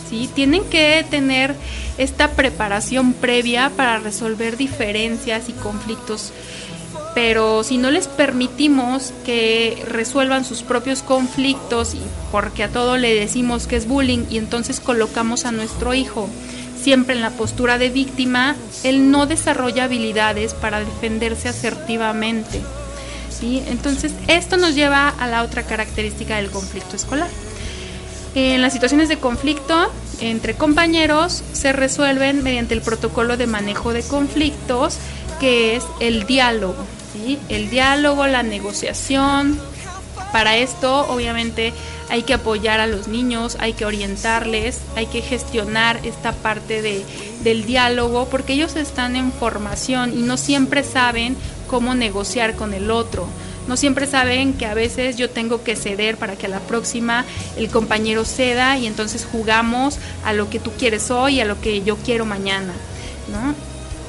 ¿sí? 0.09 0.29
Tienen 0.33 0.63
que 0.65 1.05
tener 1.09 1.55
esta 1.97 2.31
preparación 2.31 3.13
previa 3.13 3.71
para 3.75 3.99
resolver 3.99 4.57
diferencias 4.57 5.49
y 5.49 5.53
conflictos 5.53 6.31
pero 7.15 7.63
si 7.63 7.77
no 7.77 7.91
les 7.91 8.09
permitimos 8.09 9.13
que 9.25 9.81
resuelvan 9.87 10.43
sus 10.43 10.63
propios 10.63 11.01
conflictos 11.01 11.95
y 11.95 12.01
porque 12.29 12.63
a 12.63 12.67
todo 12.67 12.97
le 12.97 13.15
decimos 13.15 13.67
que 13.67 13.77
es 13.77 13.87
bullying 13.87 14.25
y 14.29 14.37
entonces 14.37 14.81
colocamos 14.81 15.45
a 15.45 15.53
nuestro 15.53 15.93
hijo 15.93 16.29
siempre 16.85 17.15
en 17.15 17.21
la 17.21 17.31
postura 17.31 17.79
de 17.79 17.89
víctima, 17.89 18.55
él 18.83 19.09
no 19.09 19.25
desarrolla 19.25 19.85
habilidades 19.85 20.53
para 20.53 20.81
defenderse 20.81 21.47
asertivamente. 21.47 22.61
Entonces, 23.41 24.13
esto 24.27 24.57
nos 24.57 24.75
lleva 24.75 25.09
a 25.09 25.27
la 25.27 25.43
otra 25.43 25.63
característica 25.63 26.37
del 26.37 26.49
conflicto 26.49 26.95
escolar. 26.95 27.29
En 28.33 28.61
las 28.61 28.73
situaciones 28.73 29.09
de 29.09 29.17
conflicto 29.17 29.91
entre 30.19 30.55
compañeros 30.55 31.43
se 31.53 31.73
resuelven 31.73 32.43
mediante 32.43 32.73
el 32.73 32.81
protocolo 32.81 33.37
de 33.37 33.47
manejo 33.47 33.93
de 33.93 34.03
conflictos, 34.03 34.97
que 35.39 35.75
es 35.75 35.83
el 35.99 36.25
diálogo. 36.25 36.85
El 37.49 37.69
diálogo, 37.69 38.27
la 38.27 38.43
negociación. 38.43 39.59
Para 40.31 40.57
esto, 40.57 41.07
obviamente, 41.07 41.73
hay 42.09 42.23
que 42.23 42.33
apoyar 42.33 42.81
a 42.81 42.87
los 42.87 43.07
niños, 43.07 43.55
hay 43.59 43.73
que 43.73 43.85
orientarles, 43.85 44.81
hay 44.95 45.07
que 45.07 45.21
gestionar 45.21 45.99
esta 46.03 46.33
parte 46.33 46.81
de, 46.81 47.05
del 47.43 47.65
diálogo, 47.65 48.27
porque 48.29 48.53
ellos 48.53 48.75
están 48.75 49.15
en 49.15 49.31
formación 49.31 50.11
y 50.17 50.21
no 50.21 50.35
siempre 50.35 50.83
saben 50.83 51.37
cómo 51.67 51.95
negociar 51.95 52.55
con 52.55 52.73
el 52.73 52.91
otro. 52.91 53.27
No 53.67 53.77
siempre 53.77 54.05
saben 54.05 54.53
que 54.53 54.65
a 54.65 54.75
veces 54.75 55.17
yo 55.17 55.29
tengo 55.29 55.63
que 55.63 55.75
ceder 55.75 56.17
para 56.17 56.35
que 56.35 56.45
a 56.45 56.49
la 56.49 56.59
próxima 56.59 57.25
el 57.57 57.69
compañero 57.69 58.23
ceda 58.23 58.77
y 58.77 58.85
entonces 58.85 59.27
jugamos 59.29 59.97
a 60.23 60.33
lo 60.33 60.49
que 60.49 60.59
tú 60.59 60.71
quieres 60.77 61.09
hoy, 61.09 61.39
a 61.39 61.45
lo 61.45 61.59
que 61.59 61.81
yo 61.81 61.97
quiero 61.97 62.25
mañana. 62.25 62.73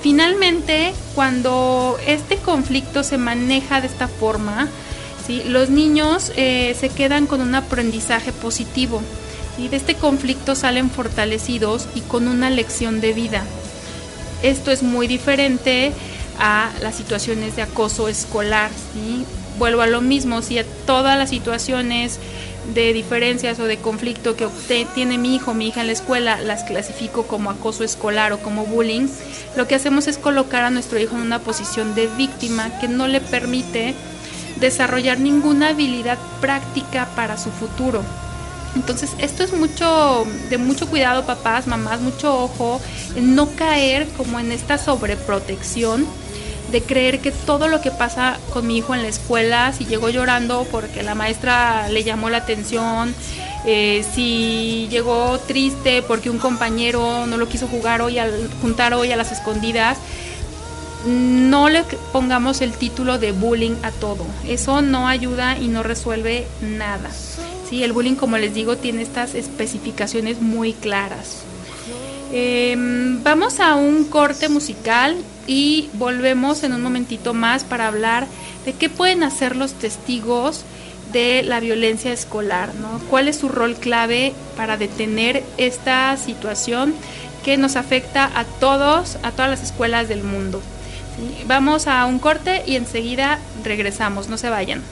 Finalmente, 0.02 0.92
cuando 1.14 1.98
este 2.06 2.36
conflicto 2.36 3.02
se 3.02 3.18
maneja 3.18 3.80
de 3.80 3.86
esta 3.86 4.08
forma, 4.08 4.68
los 5.46 5.70
niños 5.70 6.32
eh, 6.36 6.76
se 6.78 6.90
quedan 6.90 7.26
con 7.26 7.40
un 7.40 7.54
aprendizaje 7.54 8.32
positivo. 8.32 9.00
y 9.58 9.68
De 9.68 9.76
este 9.76 9.94
conflicto 9.94 10.54
salen 10.54 10.90
fortalecidos 10.90 11.88
y 11.94 12.02
con 12.02 12.28
una 12.28 12.50
lección 12.50 13.00
de 13.00 13.14
vida. 13.14 13.42
Esto 14.42 14.70
es 14.70 14.82
muy 14.82 15.08
diferente 15.08 15.92
a 16.38 16.70
las 16.82 16.94
situaciones 16.94 17.56
de 17.56 17.62
acoso 17.62 18.08
escolar. 18.08 18.70
Vuelvo 19.58 19.82
a 19.82 19.86
lo 19.86 20.00
mismo, 20.00 20.42
si 20.42 20.58
a 20.58 20.64
todas 20.86 21.16
las 21.18 21.30
situaciones 21.30 22.18
de 22.74 22.92
diferencias 22.92 23.58
o 23.60 23.64
de 23.64 23.78
conflicto 23.78 24.36
que 24.36 24.48
tiene 24.94 25.18
mi 25.18 25.34
hijo, 25.36 25.54
mi 25.54 25.68
hija 25.68 25.82
en 25.82 25.86
la 25.86 25.92
escuela, 25.92 26.40
las 26.40 26.64
clasifico 26.64 27.26
como 27.26 27.50
acoso 27.50 27.84
escolar 27.84 28.32
o 28.32 28.38
como 28.38 28.66
bullying, 28.66 29.08
lo 29.56 29.66
que 29.66 29.74
hacemos 29.74 30.08
es 30.08 30.18
colocar 30.18 30.64
a 30.64 30.70
nuestro 30.70 30.98
hijo 30.98 31.14
en 31.14 31.22
una 31.22 31.38
posición 31.38 31.94
de 31.94 32.08
víctima 32.08 32.78
que 32.80 32.88
no 32.88 33.08
le 33.08 33.20
permite 33.20 33.94
desarrollar 34.60 35.20
ninguna 35.20 35.68
habilidad 35.68 36.18
práctica 36.40 37.08
para 37.14 37.38
su 37.38 37.50
futuro. 37.50 38.02
Entonces, 38.74 39.12
esto 39.18 39.42
es 39.42 39.54
mucho 39.54 40.26
de 40.50 40.58
mucho 40.58 40.86
cuidado, 40.88 41.24
papás, 41.24 41.66
mamás, 41.66 42.00
mucho 42.00 42.38
ojo 42.38 42.80
en 43.14 43.34
no 43.34 43.48
caer 43.56 44.06
como 44.16 44.38
en 44.38 44.52
esta 44.52 44.76
sobreprotección 44.76 46.06
de 46.70 46.82
creer 46.82 47.20
que 47.20 47.30
todo 47.30 47.68
lo 47.68 47.80
que 47.80 47.90
pasa 47.90 48.38
con 48.52 48.66
mi 48.66 48.78
hijo 48.78 48.94
en 48.94 49.02
la 49.02 49.08
escuela, 49.08 49.72
si 49.72 49.84
llegó 49.84 50.08
llorando 50.08 50.66
porque 50.70 51.02
la 51.02 51.14
maestra 51.14 51.88
le 51.88 52.02
llamó 52.04 52.30
la 52.30 52.38
atención, 52.38 53.14
eh, 53.64 54.04
si 54.14 54.88
llegó 54.90 55.38
triste 55.40 56.02
porque 56.02 56.30
un 56.30 56.38
compañero 56.38 57.26
no 57.26 57.36
lo 57.36 57.48
quiso 57.48 57.66
jugar 57.66 58.02
hoy 58.02 58.18
al 58.18 58.50
juntar 58.60 58.94
hoy 58.94 59.12
a 59.12 59.16
las 59.16 59.32
escondidas, 59.32 59.98
no 61.06 61.68
le 61.68 61.84
pongamos 62.12 62.60
el 62.60 62.72
título 62.72 63.18
de 63.18 63.32
bullying 63.32 63.76
a 63.82 63.92
todo. 63.92 64.26
Eso 64.46 64.82
no 64.82 65.06
ayuda 65.06 65.56
y 65.58 65.68
no 65.68 65.82
resuelve 65.82 66.46
nada. 66.60 67.10
¿sí? 67.68 67.84
El 67.84 67.92
bullying, 67.92 68.16
como 68.16 68.38
les 68.38 68.54
digo, 68.54 68.76
tiene 68.76 69.02
estas 69.02 69.34
especificaciones 69.34 70.40
muy 70.40 70.72
claras. 70.72 71.42
Em, 72.32 73.22
vamos 73.22 73.60
a 73.60 73.76
un 73.76 74.04
corte 74.04 74.48
musical 74.48 75.16
y 75.46 75.88
volvemos 75.94 76.62
en 76.62 76.72
un 76.72 76.82
momentito 76.82 77.34
más 77.34 77.64
para 77.64 77.86
hablar 77.86 78.26
de 78.64 78.72
qué 78.72 78.88
pueden 78.88 79.22
hacer 79.22 79.56
los 79.56 79.72
testigos 79.72 80.64
de 81.12 81.42
la 81.42 81.60
violencia 81.60 82.12
escolar, 82.12 82.74
¿no? 82.74 83.00
¿Cuál 83.08 83.28
es 83.28 83.36
su 83.36 83.48
rol 83.48 83.76
clave 83.76 84.34
para 84.56 84.76
detener 84.76 85.44
esta 85.56 86.16
situación 86.16 86.94
que 87.44 87.56
nos 87.56 87.76
afecta 87.76 88.30
a 88.34 88.44
todos, 88.44 89.18
a 89.22 89.30
todas 89.30 89.50
las 89.50 89.62
escuelas 89.62 90.08
del 90.08 90.24
mundo? 90.24 90.60
Vamos 91.46 91.86
a 91.86 92.04
un 92.06 92.18
corte 92.18 92.62
y 92.66 92.76
enseguida 92.76 93.38
regresamos, 93.64 94.28
no 94.28 94.36
se 94.36 94.50
vayan. 94.50 94.82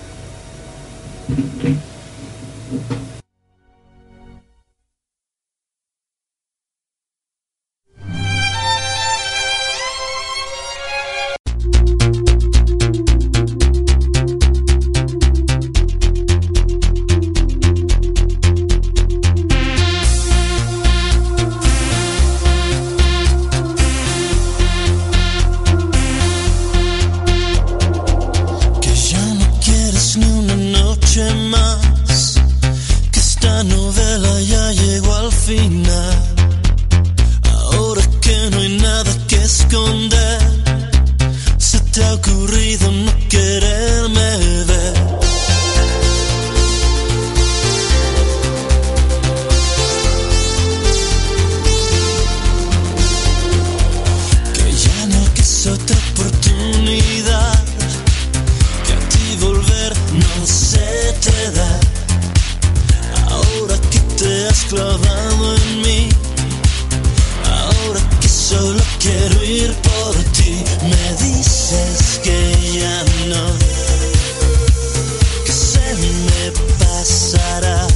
por 69.83 70.15
ti, 70.33 70.63
me 70.83 71.25
dices 71.25 72.21
que 72.23 72.57
ya 72.79 73.05
no, 73.27 73.45
que 75.45 75.53
se 75.53 75.95
me 75.95 76.53
pasará. 76.79 77.94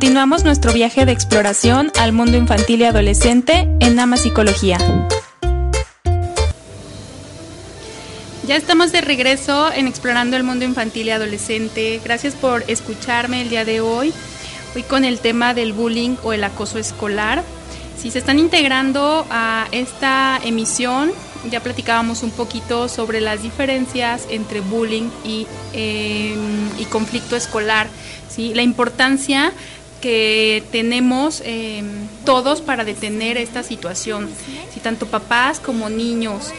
Continuamos 0.00 0.44
nuestro 0.44 0.72
viaje 0.72 1.06
de 1.06 1.10
exploración 1.10 1.90
al 1.98 2.12
mundo 2.12 2.36
infantil 2.36 2.82
y 2.82 2.84
adolescente 2.84 3.68
en 3.80 3.98
Ama 3.98 4.16
Psicología. 4.16 4.78
Ya 8.46 8.54
estamos 8.54 8.92
de 8.92 9.00
regreso 9.00 9.72
en 9.72 9.88
Explorando 9.88 10.36
el 10.36 10.44
Mundo 10.44 10.64
Infantil 10.64 11.08
y 11.08 11.10
Adolescente. 11.10 12.00
Gracias 12.04 12.34
por 12.34 12.62
escucharme 12.68 13.42
el 13.42 13.48
día 13.48 13.64
de 13.64 13.80
hoy. 13.80 14.14
Hoy 14.76 14.84
con 14.84 15.04
el 15.04 15.18
tema 15.18 15.52
del 15.52 15.72
bullying 15.72 16.14
o 16.22 16.32
el 16.32 16.44
acoso 16.44 16.78
escolar. 16.78 17.42
Si 18.00 18.12
se 18.12 18.20
están 18.20 18.38
integrando 18.38 19.26
a 19.30 19.66
esta 19.72 20.38
emisión, 20.44 21.10
ya 21.50 21.58
platicábamos 21.58 22.22
un 22.22 22.30
poquito 22.30 22.88
sobre 22.88 23.20
las 23.20 23.42
diferencias 23.42 24.28
entre 24.30 24.60
bullying 24.60 25.10
y, 25.24 25.48
eh, 25.72 26.36
y 26.78 26.84
conflicto 26.84 27.34
escolar. 27.34 27.88
¿sí? 28.28 28.54
La 28.54 28.62
importancia 28.62 29.52
que 30.00 30.62
tenemos 30.70 31.42
eh, 31.44 31.82
todos 32.24 32.60
para 32.60 32.84
detener 32.84 33.36
esta 33.36 33.62
situación, 33.62 34.28
¿sí? 34.72 34.80
tanto 34.80 35.06
papás 35.06 35.60
como 35.60 35.88
niños. 35.88 36.52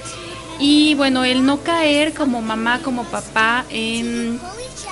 Y 0.59 0.95
bueno, 0.95 1.23
el 1.23 1.45
no 1.45 1.61
caer 1.61 2.13
como 2.13 2.41
mamá, 2.41 2.81
como 2.83 3.05
papá 3.05 3.65
en, 3.69 4.39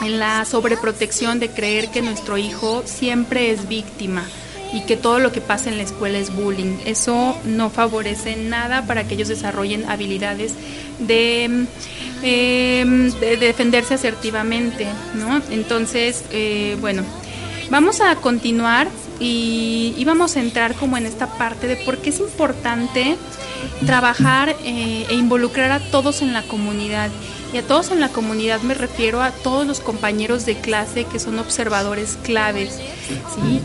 la 0.08 0.46
sobreprotección 0.46 1.40
de 1.40 1.50
creer 1.50 1.90
que 1.90 2.02
nuestro 2.02 2.38
hijo 2.38 2.84
siempre 2.86 3.52
es 3.52 3.68
víctima 3.68 4.24
y 4.72 4.82
que 4.82 4.96
todo 4.96 5.18
lo 5.20 5.32
que 5.32 5.42
pasa 5.42 5.70
en 5.70 5.78
la 5.78 5.84
escuela 5.84 6.20
es 6.20 6.34
bullying. 6.34 6.78
Eso 6.86 7.36
no 7.44 7.70
favorece 7.70 8.36
nada 8.36 8.86
para 8.86 9.08
que 9.08 9.16
ellos 9.16 9.28
desarrollen 9.28 9.90
habilidades 9.90 10.54
de, 11.00 11.66
de 12.22 13.38
defenderse 13.38 13.96
asertivamente, 13.96 14.88
¿no? 15.16 15.42
Entonces, 15.50 16.24
eh, 16.32 16.78
bueno, 16.80 17.04
vamos 17.70 18.02
a 18.02 18.16
continuar 18.16 18.88
y, 19.20 19.94
y 19.98 20.06
vamos 20.06 20.36
a 20.36 20.40
entrar 20.40 20.76
como 20.76 20.98
en 20.98 21.06
esta 21.06 21.28
parte 21.38 21.68
de 21.68 21.76
por 21.78 21.98
qué 21.98 22.10
es 22.10 22.20
importante 22.20 23.18
trabajar 23.86 24.56
eh, 24.64 25.06
e 25.10 25.16
involucrar 25.16 25.72
a 25.72 25.80
todos 25.80 26.22
en 26.22 26.34
la 26.34 26.44
comunidad. 26.44 27.10
Y 27.54 27.58
a 27.58 27.64
todos 27.64 27.92
en 27.92 28.02
la 28.02 28.10
comunidad 28.10 28.62
me 28.62 28.74
refiero 28.74 29.22
a 29.22 29.32
todos 29.32 29.66
los 29.66 29.80
compañeros 29.80 30.46
de 30.46 30.56
clase 30.56 31.06
que 31.06 31.20
son 31.20 31.40
observadores 31.40 32.18
claves. 32.24 32.80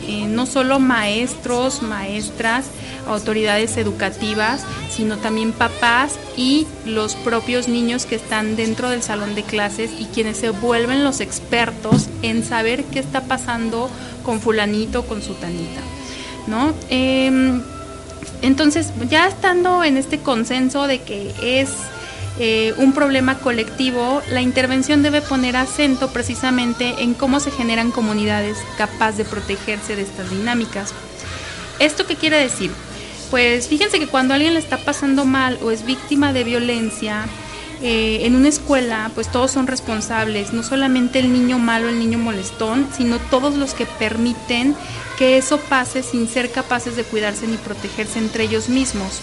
Eh, 0.06 0.26
no 0.28 0.46
solo 0.46 0.78
maestros, 0.78 1.82
maestras, 1.82 2.66
autoridades 3.08 3.76
educativas, 3.76 4.62
sino 4.90 5.16
también 5.18 5.52
papás 5.52 6.14
y 6.36 6.66
los 6.84 7.16
propios 7.16 7.66
niños 7.66 8.06
que 8.06 8.14
están 8.14 8.54
dentro 8.54 8.88
del 8.88 9.02
salón 9.02 9.34
de 9.34 9.42
clases 9.42 9.90
y 9.98 10.04
quienes 10.06 10.36
se 10.36 10.50
vuelven 10.50 11.02
los 11.02 11.20
expertos 11.20 12.08
en 12.22 12.44
saber 12.44 12.84
qué 12.84 13.00
está 13.00 13.22
pasando 13.22 13.90
con 14.22 14.40
fulanito, 14.40 15.04
con 15.04 15.22
sutanita, 15.22 15.80
¿no? 16.46 16.72
Em, 16.88 17.62
entonces, 18.42 18.92
ya 19.08 19.26
estando 19.26 19.82
en 19.82 19.96
este 19.96 20.18
consenso 20.18 20.86
de 20.86 21.00
que 21.00 21.32
es 21.42 21.70
eh, 22.38 22.74
un 22.78 22.92
problema 22.92 23.38
colectivo, 23.38 24.22
la 24.30 24.40
intervención 24.40 25.02
debe 25.02 25.20
poner 25.20 25.56
acento 25.56 26.12
precisamente 26.12 26.94
en 27.02 27.14
cómo 27.14 27.40
se 27.40 27.50
generan 27.50 27.90
comunidades 27.90 28.56
capaces 28.78 29.18
de 29.18 29.24
protegerse 29.24 29.96
de 29.96 30.02
estas 30.02 30.30
dinámicas. 30.30 30.92
¿Esto 31.78 32.06
qué 32.06 32.16
quiere 32.16 32.38
decir? 32.38 32.70
Pues 33.30 33.68
fíjense 33.68 33.98
que 33.98 34.06
cuando 34.06 34.34
alguien 34.34 34.54
le 34.54 34.60
está 34.60 34.78
pasando 34.78 35.24
mal 35.24 35.58
o 35.62 35.70
es 35.70 35.84
víctima 35.84 36.32
de 36.32 36.44
violencia, 36.44 37.26
eh, 37.84 38.26
en 38.26 38.36
una 38.36 38.48
escuela, 38.48 39.10
pues 39.12 39.26
todos 39.26 39.50
son 39.50 39.66
responsables, 39.66 40.52
no 40.52 40.62
solamente 40.62 41.18
el 41.18 41.32
niño 41.32 41.58
malo, 41.58 41.88
el 41.88 41.98
niño 41.98 42.16
molestón, 42.16 42.86
sino 42.96 43.18
todos 43.18 43.56
los 43.56 43.74
que 43.74 43.86
permiten 43.86 44.76
que 45.18 45.36
eso 45.36 45.58
pase 45.58 46.04
sin 46.04 46.28
ser 46.28 46.52
capaces 46.52 46.94
de 46.94 47.02
cuidarse 47.02 47.48
ni 47.48 47.56
protegerse 47.56 48.20
entre 48.20 48.44
ellos 48.44 48.68
mismos. 48.68 49.20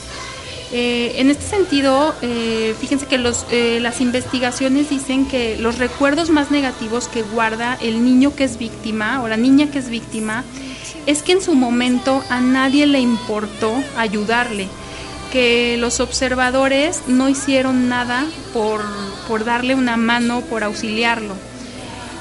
Eh, 0.71 1.13
en 1.15 1.31
este 1.31 1.43
sentido, 1.43 2.13
eh, 2.21 2.75
fíjense 2.79 3.07
que 3.07 3.17
los, 3.17 3.45
eh, 3.51 3.79
las 3.81 4.01
investigaciones 4.01 4.89
dicen 4.89 5.25
que 5.25 5.57
los 5.57 5.79
recuerdos 5.79 6.29
más 6.29 6.51
negativos 6.51 7.07
que 7.07 7.23
guarda 7.23 7.75
el 7.81 8.03
niño 8.03 8.35
que 8.35 8.43
es 8.43 8.59
víctima 8.59 9.23
o 9.23 9.27
la 9.27 9.37
niña 9.37 9.71
que 9.71 9.79
es 9.79 9.89
víctima 9.89 10.43
es 11.07 11.23
que 11.23 11.31
en 11.31 11.41
su 11.41 11.55
momento 11.55 12.23
a 12.29 12.39
nadie 12.39 12.85
le 12.85 12.99
importó 12.99 13.73
ayudarle, 13.97 14.67
que 15.31 15.75
los 15.77 15.99
observadores 15.99 17.01
no 17.07 17.29
hicieron 17.29 17.89
nada 17.89 18.25
por, 18.53 18.81
por 19.27 19.45
darle 19.45 19.73
una 19.73 19.97
mano, 19.97 20.41
por 20.41 20.63
auxiliarlo. 20.63 21.33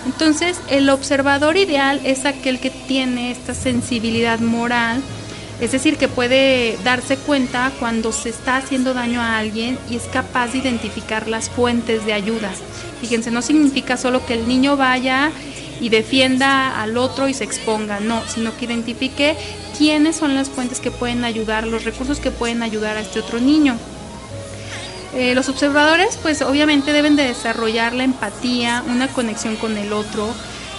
Entonces, 0.07 0.59
el 0.70 0.88
observador 0.88 1.59
ideal 1.59 2.01
es 2.05 2.24
aquel 2.24 2.61
que 2.61 2.70
tiene 2.70 3.30
esta 3.30 3.53
sensibilidad 3.53 4.38
moral, 4.38 5.03
es 5.61 5.73
decir, 5.73 5.97
que 5.97 6.09
puede 6.09 6.79
darse 6.85 7.17
cuenta 7.17 7.73
cuando 7.81 8.13
se 8.13 8.29
está 8.29 8.57
haciendo 8.57 8.95
daño 8.95 9.21
a 9.21 9.39
alguien 9.39 9.79
y 9.91 9.97
es 9.97 10.05
capaz 10.05 10.53
de 10.53 10.59
identificar 10.59 11.27
las 11.27 11.51
fuentes 11.51 12.07
de 12.07 12.13
ayuda. 12.13 12.51
Fíjense, 13.01 13.31
no 13.31 13.43
significa 13.43 13.97
solo 13.97 14.25
que 14.25 14.35
el 14.35 14.47
niño 14.47 14.77
vaya 14.77 15.33
y 15.81 15.89
defienda 15.89 16.81
al 16.81 16.97
otro 16.97 17.29
y 17.29 17.35
se 17.35 17.45
exponga, 17.45 18.01
no, 18.01 18.23
sino 18.27 18.57
que 18.57 18.67
identifique 18.67 19.37
quiénes 19.77 20.17
son 20.17 20.35
las 20.35 20.49
fuentes 20.49 20.81
que 20.81 20.91
pueden 20.91 21.25
ayudar, 21.25 21.67
los 21.67 21.85
recursos 21.85 22.21
que 22.21 22.31
pueden 22.31 22.63
ayudar 22.63 22.97
a 22.97 23.01
este 23.01 23.21
otro 23.21 23.41
niño. 23.41 23.77
Eh, 25.15 25.35
los 25.35 25.49
observadores 25.49 26.19
pues 26.21 26.43
obviamente 26.43 26.93
deben 26.93 27.17
de 27.17 27.25
desarrollar 27.25 27.95
la 27.95 28.05
empatía, 28.05 28.85
una 28.87 29.09
conexión 29.09 29.57
con 29.57 29.77
el 29.77 29.93
otro, 29.93 30.29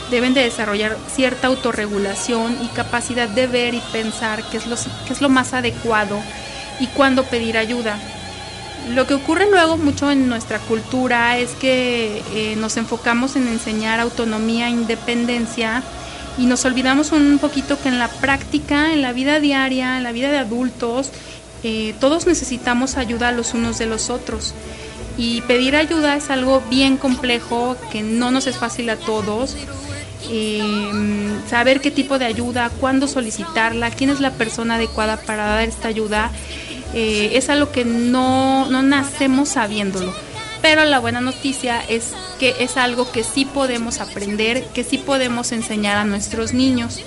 deben 0.09 0.33
de 0.33 0.43
desarrollar 0.43 0.97
cierta 1.13 1.47
autorregulación 1.47 2.57
y 2.63 2.67
capacidad 2.67 3.27
de 3.29 3.47
ver 3.47 3.73
y 3.73 3.81
pensar 3.91 4.43
qué 4.49 4.57
es 4.57 4.67
lo, 4.67 4.75
qué 5.05 5.13
es 5.13 5.21
lo 5.21 5.29
más 5.29 5.53
adecuado 5.53 6.19
y 6.79 6.87
cuándo 6.87 7.23
pedir 7.23 7.57
ayuda. 7.57 7.99
Lo 8.93 9.05
que 9.05 9.13
ocurre 9.13 9.49
luego 9.49 9.77
mucho 9.77 10.09
en 10.09 10.27
nuestra 10.27 10.57
cultura 10.59 11.37
es 11.37 11.51
que 11.51 12.23
eh, 12.33 12.55
nos 12.57 12.77
enfocamos 12.77 13.35
en 13.35 13.47
enseñar 13.47 13.99
autonomía 13.99 14.67
e 14.67 14.71
independencia 14.71 15.83
y 16.37 16.45
nos 16.45 16.65
olvidamos 16.65 17.11
un 17.11 17.37
poquito 17.39 17.79
que 17.79 17.89
en 17.89 17.99
la 17.99 18.07
práctica, 18.07 18.93
en 18.93 19.01
la 19.01 19.11
vida 19.13 19.39
diaria, 19.39 19.97
en 19.97 20.03
la 20.03 20.11
vida 20.11 20.31
de 20.31 20.37
adultos, 20.37 21.11
eh, 21.63 21.93
todos 21.99 22.25
necesitamos 22.25 22.97
ayuda 22.97 23.31
los 23.31 23.53
unos 23.53 23.77
de 23.77 23.85
los 23.85 24.09
otros. 24.09 24.53
Y 25.17 25.41
pedir 25.41 25.75
ayuda 25.75 26.15
es 26.15 26.29
algo 26.29 26.63
bien 26.69 26.95
complejo, 26.95 27.75
que 27.91 28.01
no 28.01 28.31
nos 28.31 28.47
es 28.47 28.57
fácil 28.57 28.89
a 28.89 28.95
todos. 28.95 29.55
Eh, 30.29 30.91
saber 31.49 31.81
qué 31.81 31.91
tipo 31.91 32.19
de 32.19 32.25
ayuda, 32.25 32.69
cuándo 32.79 33.07
solicitarla, 33.07 33.91
quién 33.91 34.09
es 34.09 34.19
la 34.19 34.31
persona 34.31 34.75
adecuada 34.75 35.17
para 35.17 35.45
dar 35.45 35.67
esta 35.67 35.87
ayuda, 35.87 36.31
eh, 36.93 37.31
es 37.33 37.49
algo 37.49 37.71
que 37.71 37.85
no, 37.85 38.69
no 38.69 38.83
nacemos 38.83 39.49
sabiéndolo. 39.49 40.13
Pero 40.61 40.83
la 40.83 40.99
buena 40.99 41.21
noticia 41.21 41.81
es 41.87 42.11
que 42.37 42.55
es 42.59 42.75
algo 42.75 43.11
que 43.11 43.23
sí 43.23 43.45
podemos 43.45 43.99
aprender, 44.01 44.65
que 44.73 44.83
sí 44.83 44.97
podemos 44.97 45.51
enseñar 45.51 45.97
a 45.97 46.03
nuestros 46.03 46.53
niños. 46.53 47.01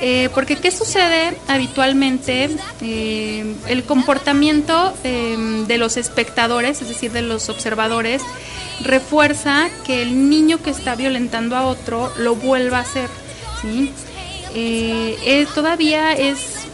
Eh, 0.00 0.28
porque 0.34 0.56
¿qué 0.56 0.72
sucede 0.72 1.36
habitualmente? 1.46 2.50
Eh, 2.80 3.54
el 3.68 3.84
comportamiento 3.84 4.92
de 5.04 5.78
los 5.78 5.96
espectadores, 5.96 6.82
es 6.82 6.88
decir, 6.88 7.12
de 7.12 7.22
los 7.22 7.48
observadores, 7.48 8.20
refuerza 8.84 9.68
que 9.84 10.02
el 10.02 10.30
niño 10.30 10.62
que 10.62 10.70
está 10.70 10.94
violentando 10.94 11.56
a 11.56 11.66
otro 11.66 12.12
lo 12.18 12.34
vuelva 12.34 12.78
a 12.78 12.82
hacer. 12.82 13.08
¿sí? 13.60 13.92
todavía 15.54 16.12
es, 16.12 16.66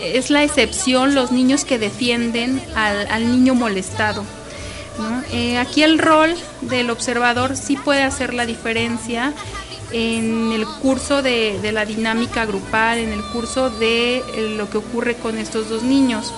es 0.00 0.30
la 0.30 0.44
excepción 0.44 1.14
los 1.14 1.32
niños 1.32 1.64
que 1.64 1.78
defienden 1.78 2.62
al, 2.74 3.30
niño 3.30 3.54
molestado. 3.54 4.24
aquí 5.58 5.82
el 5.82 5.98
rol 5.98 6.34
del 6.60 6.90
observador 6.90 7.56
sí 7.56 7.76
puede 7.76 8.02
hacer 8.02 8.34
la 8.34 8.46
diferencia 8.46 9.32
en 9.94 10.52
el 10.52 10.66
curso 10.66 11.22
de, 11.22 11.70
la 11.72 11.84
dinámica 11.84 12.44
grupal, 12.44 12.98
en 12.98 13.12
el 13.12 13.22
curso 13.22 13.70
de 13.70 14.18
eh, 14.18 14.54
lo 14.56 14.68
que 14.68 14.78
ocurre 14.78 15.14
con 15.14 15.38
estos 15.38 15.68
dos 15.68 15.84
niños. 15.84 16.34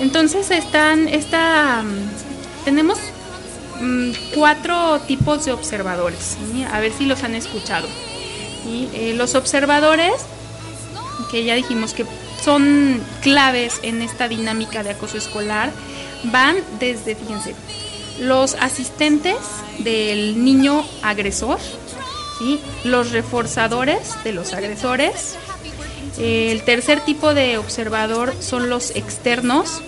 Entonces 0.00 0.50
están, 0.50 1.06
esta, 1.06 1.82
mm, 1.82 2.64
tenemos 2.64 2.98
mm, 3.82 4.12
cuatro 4.34 5.00
tipos 5.00 5.44
de 5.44 5.52
observadores, 5.52 6.36
a 6.70 6.80
ver 6.80 6.92
si 6.92 7.06
los 7.06 7.22
han 7.22 7.34
escuchado. 7.34 7.88
Eh, 8.66 9.14
los 9.16 9.34
observadores, 9.34 10.12
que 11.30 11.44
ya 11.44 11.54
dijimos 11.54 11.94
que 11.94 12.06
son 12.42 13.02
claves 13.20 13.80
en 13.82 14.02
esta 14.02 14.28
dinámica 14.28 14.82
de 14.82 14.90
acoso 14.90 15.18
escolar, 15.18 15.72
van 16.24 16.56
desde, 16.78 17.14
fíjense, 17.14 17.54
los 18.20 18.54
asistentes 18.54 19.36
del 19.78 20.44
niño 20.44 20.84
agresor, 21.02 21.58
los 22.84 23.10
reforzadores 23.12 24.22
de 24.24 24.32
los 24.32 24.52
agresores. 24.52 25.36
El 26.18 26.62
tercer 26.64 27.00
tipo 27.00 27.34
de 27.34 27.58
observador 27.58 28.34
son 28.40 28.68
los 28.68 28.90
externos. 28.96 29.80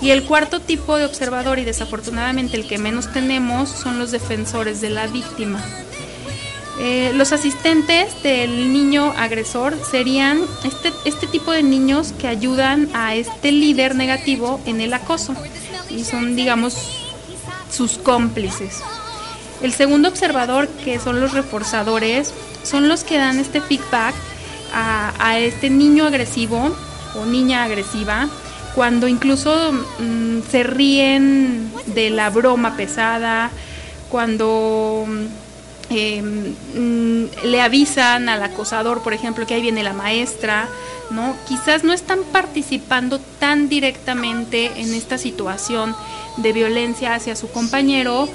Y 0.00 0.10
el 0.10 0.24
cuarto 0.24 0.60
tipo 0.60 0.96
de 0.96 1.04
observador, 1.04 1.58
y 1.58 1.64
desafortunadamente 1.64 2.56
el 2.56 2.68
que 2.68 2.78
menos 2.78 3.12
tenemos, 3.12 3.68
son 3.68 3.98
los 3.98 4.10
defensores 4.10 4.80
de 4.80 4.90
la 4.90 5.06
víctima. 5.06 5.64
Eh, 6.80 7.10
los 7.14 7.32
asistentes 7.32 8.22
del 8.22 8.72
niño 8.72 9.12
agresor 9.16 9.76
serían 9.90 10.40
este, 10.62 10.92
este 11.04 11.26
tipo 11.26 11.50
de 11.50 11.64
niños 11.64 12.12
que 12.20 12.28
ayudan 12.28 12.88
a 12.94 13.16
este 13.16 13.50
líder 13.50 13.96
negativo 13.96 14.60
en 14.64 14.80
el 14.80 14.94
acoso 14.94 15.34
y 15.90 16.04
son, 16.04 16.36
digamos, 16.36 16.76
sus 17.72 17.98
cómplices. 17.98 18.80
El 19.60 19.72
segundo 19.72 20.08
observador, 20.08 20.68
que 20.84 21.00
son 21.00 21.20
los 21.20 21.32
reforzadores, 21.32 22.32
son 22.62 22.88
los 22.88 23.02
que 23.02 23.18
dan 23.18 23.38
este 23.38 23.60
feedback 23.60 24.14
a, 24.72 25.38
este 25.38 25.70
niño 25.70 26.04
agresivo 26.04 26.76
o 27.16 27.24
niña 27.26 27.64
agresiva, 27.64 28.28
cuando 28.74 29.08
incluso 29.08 29.72
mm, 29.72 30.40
se 30.50 30.62
ríen 30.62 31.70
de 31.86 32.10
la 32.10 32.30
broma 32.30 32.76
pesada, 32.76 33.50
cuando 34.08 35.06
em, 35.90 36.54
mm, 36.74 37.24
le 37.44 37.60
avisan 37.60 38.28
al 38.28 38.42
acosador, 38.42 39.02
por 39.02 39.12
ejemplo, 39.12 39.46
que 39.46 39.54
ahí 39.54 39.62
viene 39.62 39.82
la 39.82 39.92
maestra, 39.92 40.68
¿no? 41.10 41.36
Quizás 41.46 41.84
no 41.84 41.92
están 41.92 42.20
participando 42.32 43.18
tan 43.38 43.68
directamente 43.68 44.72
en 44.76 44.94
esta 44.94 45.18
situación 45.18 45.94
de 46.36 46.52
violencia 46.52 47.14
hacia 47.14 47.36
su 47.36 47.50
compañero, 47.50 48.28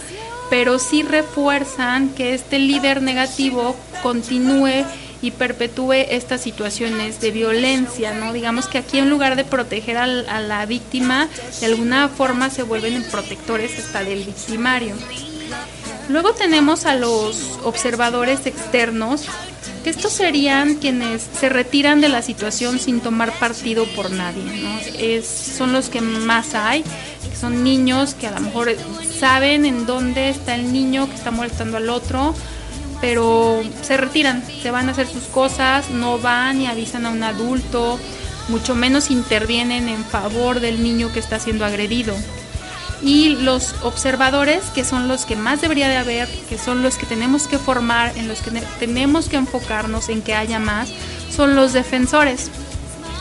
pero 0.49 0.79
sí 0.79 1.03
refuerzan 1.03 2.09
que 2.09 2.33
este 2.33 2.59
líder 2.59 3.01
negativo 3.01 3.75
continúe 4.01 4.85
y 5.23 5.31
perpetúe 5.31 5.93
estas 5.93 6.41
situaciones 6.41 7.21
de 7.21 7.31
violencia, 7.31 8.13
¿no? 8.13 8.33
Digamos 8.33 8.67
que 8.67 8.77
aquí 8.77 8.99
en 8.99 9.09
lugar 9.09 9.35
de 9.35 9.45
proteger 9.45 9.97
a 9.97 10.05
la 10.05 10.65
víctima, 10.65 11.29
de 11.61 11.65
alguna 11.65 12.09
forma 12.09 12.49
se 12.49 12.63
vuelven 12.63 13.01
protectores 13.09 13.79
hasta 13.79 14.03
del 14.03 14.23
victimario. 14.23 14.95
Luego 16.09 16.33
tenemos 16.33 16.85
a 16.85 16.95
los 16.95 17.57
observadores 17.63 18.45
externos, 18.45 19.23
que 19.85 19.89
estos 19.89 20.11
serían 20.11 20.75
quienes 20.75 21.21
se 21.39 21.47
retiran 21.47 22.01
de 22.01 22.09
la 22.09 22.21
situación 22.21 22.77
sin 22.77 22.99
tomar 22.99 23.31
partido 23.39 23.85
por 23.95 24.11
nadie, 24.11 24.43
¿no? 24.43 24.79
Es, 24.99 25.25
son 25.25 25.71
los 25.71 25.89
que 25.89 26.01
más 26.01 26.53
hay 26.53 26.83
son 27.43 27.61
niños 27.61 28.13
que 28.13 28.27
a 28.27 28.31
lo 28.31 28.39
mejor 28.39 28.73
saben 29.19 29.65
en 29.65 29.85
dónde 29.85 30.29
está 30.29 30.55
el 30.55 30.71
niño 30.71 31.09
que 31.09 31.15
está 31.15 31.29
molestando 31.29 31.75
al 31.75 31.89
otro, 31.89 32.33
pero 33.03 33.61
se 33.81 33.97
retiran, 33.97 34.41
se 34.61 34.71
van 34.71 34.87
a 34.87 34.93
hacer 34.93 35.07
sus 35.07 35.23
cosas, 35.23 35.89
no 35.89 36.19
van 36.19 36.61
y 36.61 36.67
avisan 36.67 37.05
a 37.05 37.09
un 37.09 37.21
adulto, 37.21 37.99
mucho 38.47 38.75
menos 38.75 39.11
intervienen 39.11 39.89
en 39.89 40.05
favor 40.05 40.61
del 40.61 40.81
niño 40.81 41.11
que 41.11 41.19
está 41.19 41.37
siendo 41.37 41.65
agredido. 41.65 42.15
Y 43.01 43.35
los 43.35 43.75
observadores, 43.83 44.63
que 44.73 44.85
son 44.85 45.09
los 45.09 45.25
que 45.25 45.35
más 45.35 45.59
debería 45.59 45.89
de 45.89 45.97
haber, 45.97 46.29
que 46.47 46.57
son 46.57 46.81
los 46.81 46.95
que 46.95 47.05
tenemos 47.05 47.49
que 47.49 47.57
formar, 47.57 48.17
en 48.17 48.29
los 48.29 48.39
que 48.39 48.51
tenemos 48.79 49.27
que 49.27 49.35
enfocarnos 49.35 50.07
en 50.07 50.21
que 50.21 50.33
haya 50.33 50.59
más, 50.59 50.87
son 51.29 51.57
los 51.57 51.73
defensores. 51.73 52.51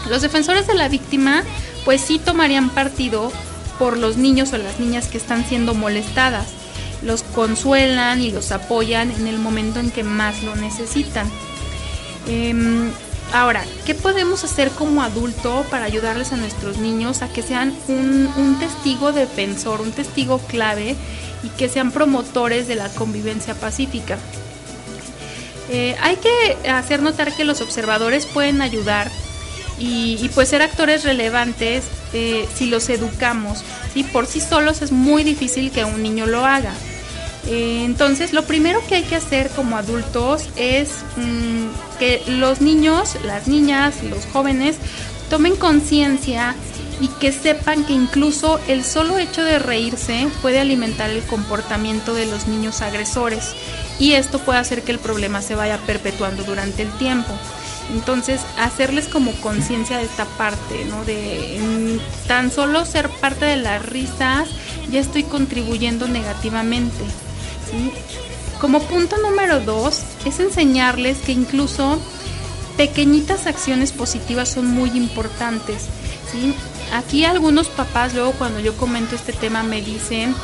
Los 0.09 0.23
defensores 0.23 0.69
de 0.69 0.75
la 0.75 0.89
víctima, 0.89 1.43
pues 1.85 2.03
sí 2.03 2.21
tomarían 2.21 2.71
partido 2.71 3.33
por 3.81 3.97
los 3.97 4.17
niños 4.17 4.53
o 4.53 4.59
las 4.59 4.79
niñas 4.79 5.09
que 5.09 5.19
están 5.19 5.45
siendo 5.45 5.75
molestadas. 5.75 6.62
Los 7.03 7.23
consuelan 7.23 8.21
y 8.21 8.31
los 8.31 8.53
apoyan 8.53 9.11
en 9.11 9.27
el 9.27 9.39
momento 9.39 9.81
en 9.81 9.91
que 9.91 10.05
más 10.05 10.43
lo 10.43 10.55
necesitan. 10.55 11.29
Em, 12.29 12.91
ahora, 13.33 13.65
¿qué 13.85 13.95
podemos 13.95 14.45
hacer 14.45 14.71
como 14.71 15.03
adulto 15.03 15.65
para 15.71 15.85
ayudarles 15.85 16.33
a 16.33 16.37
nuestros 16.37 16.79
niños 16.79 17.23
a 17.23 17.29
que 17.29 17.43
sean 17.43 17.75
un, 17.89 18.57
testigo 18.61 19.13
defensor, 19.13 19.81
un 19.81 19.93
testigo 19.93 20.39
clave 20.39 20.95
y 21.43 21.49
que 21.49 21.69
sean 21.69 21.91
promotores 21.91 22.69
de 22.69 22.77
la 22.77 22.89
convivencia 22.91 23.55
pacífica? 23.55 24.19
Eh, 25.71 25.97
hay 26.01 26.17
que 26.17 26.71
hacer 26.71 27.03
notar 27.03 27.35
que 27.35 27.45
los 27.45 27.61
observadores 27.61 28.27
pueden 28.27 28.63
ayudar 28.63 29.11
y, 29.79 30.29
pues 30.35 30.51
ser 30.51 30.63
actores 30.63 31.03
relevantes 31.03 31.85
eh, 32.13 32.47
si 32.55 32.67
los 32.67 32.89
educamos. 32.89 33.65
y 33.95 34.05
Por 34.05 34.27
sí 34.27 34.41
solos 34.41 34.83
es 34.83 34.93
muy 34.93 35.25
difícil 35.25 35.73
que 35.73 35.85
un 35.85 36.03
niño 36.03 36.27
lo 36.27 36.45
haga. 36.45 36.73
Eh, 37.47 37.83
entonces, 37.85 38.33
lo 38.33 38.45
primero 38.45 38.81
que 38.89 38.97
hay 38.97 39.03
que 39.03 39.17
hacer 39.17 39.51
como 39.51 39.77
adultos 39.77 40.49
es 40.57 40.91
mm, 41.17 41.99
que 41.99 42.23
los 42.27 42.61
niños, 42.61 43.17
las 43.25 43.49
niñas, 43.49 44.03
los 44.05 44.27
jóvenes 44.27 44.77
tomen 45.29 45.57
conciencia 45.57 46.55
y 47.01 47.09
que 47.09 47.33
sepan 47.33 47.85
que 47.85 47.95
incluso 47.95 48.61
el 48.69 48.85
solo 48.85 49.19
hecho 49.19 49.43
de 49.43 49.59
reírse 49.59 50.29
puede 50.41 50.61
alimentar 50.61 51.11
el 51.11 51.23
comportamiento 51.23 52.15
de 52.15 52.27
los 52.27 52.47
niños 52.47 52.81
agresores 52.81 53.55
y 53.99 54.13
esto 54.13 54.39
puede 54.39 54.61
hacer 54.61 54.83
que 54.83 54.93
el 54.93 54.99
problema 54.99 55.43
se 55.43 55.55
vaya 55.55 55.79
perpetuando 55.79 56.45
durante 56.45 56.83
el 56.83 56.91
tiempo. 56.99 57.33
Entonces, 57.93 58.41
hacerles 58.59 59.09
como 59.09 59.33
conciencia 59.41 59.99
de 59.99 60.05
esta 60.05 60.25
parte, 60.25 60.85
¿no? 60.85 61.05
De 61.05 61.99
tan 62.27 62.51
solo 62.51 62.85
ser 62.85 63.09
parte 63.09 63.45
de 63.45 63.57
las 63.57 63.85
risas, 63.85 64.49
ya 64.91 65.01
estoy 65.01 65.25
contribuyendo 65.25 66.07
negativamente. 66.09 67.05
Como 68.61 68.81
punto 68.81 69.17
número 69.19 69.61
dos, 69.61 70.03
es 70.25 70.39
enseñarles 70.39 71.19
que 71.19 71.33
incluso 71.33 71.99
pequeñitas 72.77 73.47
acciones 73.47 73.93
positivas 73.93 74.49
son 74.49 74.67
muy 74.67 74.91
importantes. 74.91 75.87
Aquí 76.93 77.25
algunos 77.25 77.69
papás 77.69 78.15
luego 78.15 78.33
cuando 78.33 78.61
yo 78.61 78.77
comento 78.77 79.15
este 79.15 79.33
tema 79.33 79.63
me 79.63 79.83
dicen 79.83 80.35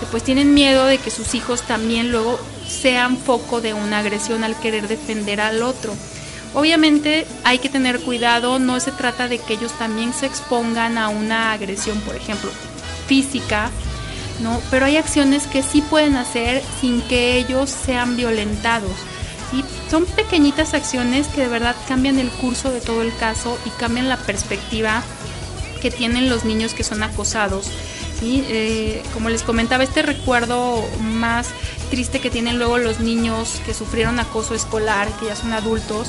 que 0.00 0.06
pues 0.06 0.22
tienen 0.22 0.54
miedo 0.54 0.86
de 0.86 0.98
que 0.98 1.10
sus 1.10 1.34
hijos 1.34 1.62
también 1.62 2.10
luego 2.10 2.38
sean 2.68 3.16
foco 3.16 3.60
de 3.60 3.74
una 3.74 3.98
agresión 3.98 4.44
al 4.44 4.58
querer 4.58 4.88
defender 4.88 5.40
al 5.40 5.62
otro. 5.62 5.94
Obviamente 6.54 7.26
hay 7.44 7.58
que 7.58 7.68
tener 7.68 8.00
cuidado, 8.00 8.58
no 8.58 8.80
se 8.80 8.92
trata 8.92 9.28
de 9.28 9.38
que 9.38 9.54
ellos 9.54 9.72
también 9.72 10.12
se 10.14 10.26
expongan 10.26 10.98
a 10.98 11.08
una 11.08 11.52
agresión, 11.52 12.00
por 12.00 12.16
ejemplo, 12.16 12.50
física, 13.06 13.70
¿no? 14.40 14.60
Pero 14.70 14.86
hay 14.86 14.96
acciones 14.96 15.46
que 15.46 15.62
sí 15.62 15.82
pueden 15.82 16.16
hacer 16.16 16.62
sin 16.80 17.00
que 17.02 17.36
ellos 17.36 17.70
sean 17.70 18.16
violentados. 18.16 18.92
Y 19.52 19.64
son 19.90 20.04
pequeñitas 20.04 20.74
acciones 20.74 21.26
que 21.28 21.42
de 21.42 21.48
verdad 21.48 21.74
cambian 21.86 22.18
el 22.18 22.28
curso 22.30 22.70
de 22.70 22.80
todo 22.80 23.02
el 23.02 23.14
caso 23.16 23.58
y 23.64 23.70
cambian 23.70 24.08
la 24.08 24.18
perspectiva 24.18 25.02
que 25.80 25.90
tienen 25.90 26.28
los 26.28 26.44
niños 26.44 26.74
que 26.74 26.84
son 26.84 27.02
acosados. 27.02 27.70
¿sí? 28.18 28.44
Eh, 28.48 29.02
como 29.14 29.30
les 29.30 29.42
comentaba, 29.42 29.84
este 29.84 30.02
recuerdo 30.02 30.84
más 31.00 31.48
triste 31.90 32.20
que 32.20 32.30
tienen 32.30 32.58
luego 32.58 32.78
los 32.78 33.00
niños 33.00 33.60
que 33.64 33.74
sufrieron 33.74 34.20
acoso 34.20 34.54
escolar, 34.54 35.08
que 35.18 35.26
ya 35.26 35.36
son 35.36 35.52
adultos, 35.52 36.08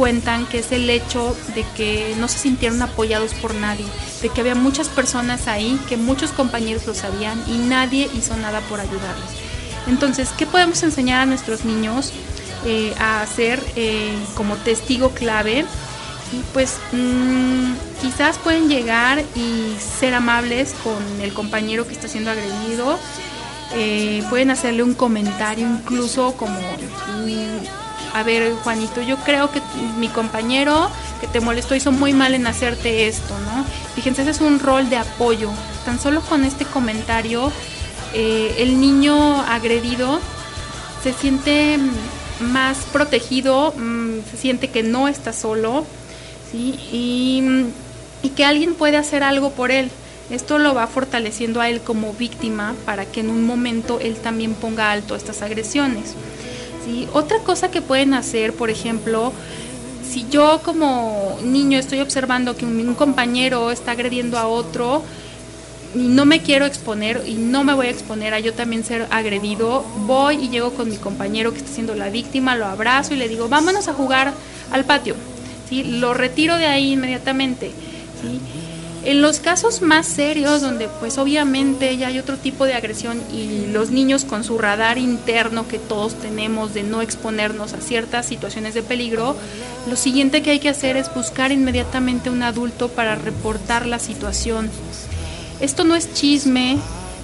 cuentan 0.00 0.46
que 0.46 0.60
es 0.60 0.72
el 0.72 0.88
hecho 0.88 1.36
de 1.54 1.62
que 1.76 2.16
no 2.18 2.26
se 2.26 2.38
sintieron 2.38 2.80
apoyados 2.80 3.34
por 3.34 3.54
nadie, 3.54 3.84
de 4.22 4.30
que 4.30 4.40
había 4.40 4.54
muchas 4.54 4.88
personas 4.88 5.46
ahí, 5.46 5.78
que 5.90 5.98
muchos 5.98 6.30
compañeros 6.30 6.86
lo 6.86 6.94
sabían 6.94 7.38
y 7.46 7.58
nadie 7.58 8.08
hizo 8.16 8.34
nada 8.38 8.60
por 8.60 8.80
ayudarles. 8.80 9.28
Entonces, 9.88 10.30
¿qué 10.38 10.46
podemos 10.46 10.82
enseñar 10.82 11.20
a 11.20 11.26
nuestros 11.26 11.66
niños 11.66 12.14
eh, 12.64 12.94
a 12.98 13.20
hacer 13.20 13.62
eh, 13.76 14.16
como 14.36 14.56
testigo 14.56 15.10
clave? 15.10 15.66
Pues 16.54 16.78
mm, 16.92 17.74
quizás 18.00 18.38
pueden 18.38 18.70
llegar 18.70 19.22
y 19.36 19.76
ser 19.78 20.14
amables 20.14 20.74
con 20.82 21.20
el 21.20 21.34
compañero 21.34 21.86
que 21.86 21.92
está 21.92 22.08
siendo 22.08 22.30
agredido. 22.30 22.98
Eh, 23.74 24.24
pueden 24.30 24.50
hacerle 24.50 24.82
un 24.82 24.94
comentario 24.94 25.66
incluso 25.66 26.32
como, 26.38 26.58
mm, 26.58 27.89
a 28.14 28.22
ver 28.22 28.54
Juanito, 28.62 29.02
yo 29.02 29.16
creo 29.18 29.50
que 29.50 29.60
mi 29.98 30.08
compañero 30.08 30.90
que 31.20 31.26
te 31.26 31.40
molestó 31.40 31.74
hizo 31.74 31.92
muy 31.92 32.12
mal 32.12 32.34
en 32.34 32.46
hacerte 32.46 33.06
esto, 33.06 33.34
¿no? 33.40 33.64
Fíjense, 33.94 34.22
ese 34.22 34.30
es 34.30 34.40
un 34.40 34.58
rol 34.58 34.88
de 34.90 34.96
apoyo. 34.96 35.50
Tan 35.84 36.00
solo 36.00 36.20
con 36.22 36.44
este 36.44 36.64
comentario, 36.64 37.52
eh, 38.14 38.56
el 38.58 38.80
niño 38.80 39.40
agredido 39.42 40.20
se 41.02 41.12
siente 41.12 41.78
mm, 41.78 42.44
más 42.44 42.78
protegido, 42.92 43.74
se 44.30 44.36
siente 44.36 44.68
que 44.68 44.82
no 44.82 45.08
está 45.08 45.32
solo, 45.32 45.84
y, 46.52 47.42
que 48.36 48.44
alguien 48.44 48.74
puede 48.74 48.96
hacer 48.96 49.22
algo 49.22 49.50
por 49.50 49.70
él. 49.70 49.90
Esto 50.30 50.58
lo 50.58 50.74
va 50.74 50.86
fortaleciendo 50.86 51.60
a 51.60 51.68
él 51.68 51.80
como 51.80 52.12
víctima 52.12 52.74
para 52.86 53.04
que 53.04 53.20
en 53.20 53.30
un 53.30 53.44
momento 53.44 53.98
él 54.00 54.16
también 54.16 54.54
ponga 54.54 54.92
alto 54.92 55.16
estas 55.16 55.42
agresiones. 55.42 56.14
¿Sí? 56.90 57.08
Otra 57.12 57.38
cosa 57.38 57.70
que 57.70 57.82
pueden 57.82 58.14
hacer, 58.14 58.52
por 58.52 58.70
ejemplo, 58.70 59.32
si 60.08 60.26
yo 60.28 60.60
como 60.64 61.38
niño 61.44 61.78
estoy 61.78 62.00
observando 62.00 62.56
que 62.56 62.66
un, 62.66 62.94
compañero 62.94 63.70
está 63.70 63.92
agrediendo 63.92 64.38
a 64.38 64.48
otro, 64.48 65.02
y 65.94 66.08
no 66.08 66.24
me 66.24 66.40
quiero 66.40 66.66
exponer 66.66 67.22
y 67.26 67.34
no 67.34 67.64
me 67.64 67.74
voy 67.74 67.88
a 67.88 67.90
exponer 67.90 68.32
a 68.32 68.40
yo 68.40 68.54
también 68.54 68.84
ser 68.84 69.06
agredido, 69.10 69.84
voy 70.06 70.36
y 70.44 70.48
llego 70.48 70.72
con 70.72 70.88
mi 70.88 70.96
compañero 70.96 71.52
que 71.52 71.58
está 71.58 71.70
siendo 71.72 71.94
la 71.94 72.10
víctima, 72.10 72.56
lo 72.56 72.66
abrazo 72.66 73.14
y 73.14 73.16
le 73.16 73.28
digo, 73.28 73.48
vámonos 73.48 73.88
a 73.88 73.94
jugar 73.94 74.32
al 74.72 74.84
patio 74.84 75.16
lo 75.70 76.14
retiro 76.14 76.56
de 76.56 76.66
ahí 76.66 76.92
inmediatamente. 76.92 77.70
En 79.02 79.22
los 79.22 79.40
casos 79.40 79.80
más 79.80 80.06
serios, 80.06 80.60
donde 80.60 80.88
pues 81.00 81.16
obviamente 81.16 81.96
ya 81.96 82.08
hay 82.08 82.18
otro 82.18 82.36
tipo 82.36 82.66
de 82.66 82.74
agresión 82.74 83.18
y 83.32 83.66
los 83.68 83.90
niños 83.90 84.26
con 84.26 84.44
su 84.44 84.58
radar 84.58 84.98
interno 84.98 85.66
que 85.66 85.78
todos 85.78 86.14
tenemos 86.14 86.74
de 86.74 86.82
no 86.82 87.00
exponernos 87.00 87.72
a 87.72 87.80
ciertas 87.80 88.26
situaciones 88.26 88.74
de 88.74 88.82
peligro, 88.82 89.36
lo 89.88 89.96
siguiente 89.96 90.42
que 90.42 90.50
hay 90.50 90.58
que 90.58 90.68
hacer 90.68 90.98
es 90.98 91.12
buscar 91.14 91.50
inmediatamente 91.50 92.28
un 92.28 92.42
adulto 92.42 92.88
para 92.88 93.14
reportar 93.14 93.86
la 93.86 93.98
situación. 93.98 94.70
Esto 95.60 95.84
no 95.84 95.94
es 95.94 96.12
chisme, 96.12 96.76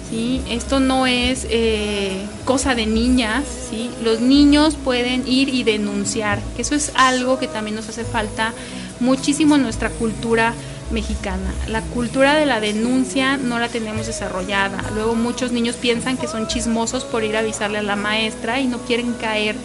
¿sí? 0.09 0.41
Esto 0.49 0.79
no 0.79 1.05
es 1.05 1.45
eh, 1.51 2.25
cosa 2.45 2.73
de 2.73 2.87
niñas, 2.87 3.43
¿sí? 3.69 3.91
Los 4.03 4.19
niños 4.19 4.75
pueden 4.83 5.27
ir 5.27 5.49
y 5.49 5.63
denunciar, 5.63 6.39
eso 6.57 6.73
es 6.73 6.91
algo 6.95 7.37
que 7.37 7.47
también 7.47 7.75
nos 7.75 7.87
hace 7.87 8.03
falta 8.03 8.53
muchísimo 8.99 9.55
en 9.55 9.61
nuestra 9.61 9.91
cultura 9.91 10.55
mexicana. 10.91 11.53
La 11.67 11.81
cultura 11.81 12.35
de 12.35 12.45
la 12.45 12.59
denuncia 12.59 13.37
no 13.37 13.59
la 13.59 13.69
tenemos 13.69 14.07
desarrollada. 14.07 14.83
Luego 14.93 15.15
muchos 15.15 15.51
niños 15.51 15.75
piensan 15.75 16.17
que 16.17 16.27
son 16.27 16.47
chismosos 16.47 17.03
por 17.03 17.23
ir 17.23 17.35
a 17.35 17.39
avisarle 17.39 17.79
a 17.79 17.83
la 17.83 17.95
maestra 17.95 18.59
y 18.59 18.67
no 18.67 18.79
quieren 18.79 19.13
caer 19.13 19.55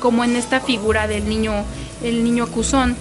como 0.00 0.24
en 0.24 0.36
esta 0.36 0.60
figura 0.60 1.06
del 1.06 1.28
niño, 1.28 1.64
el 2.02 2.24
niño 2.24 2.44
acusón 2.44 2.96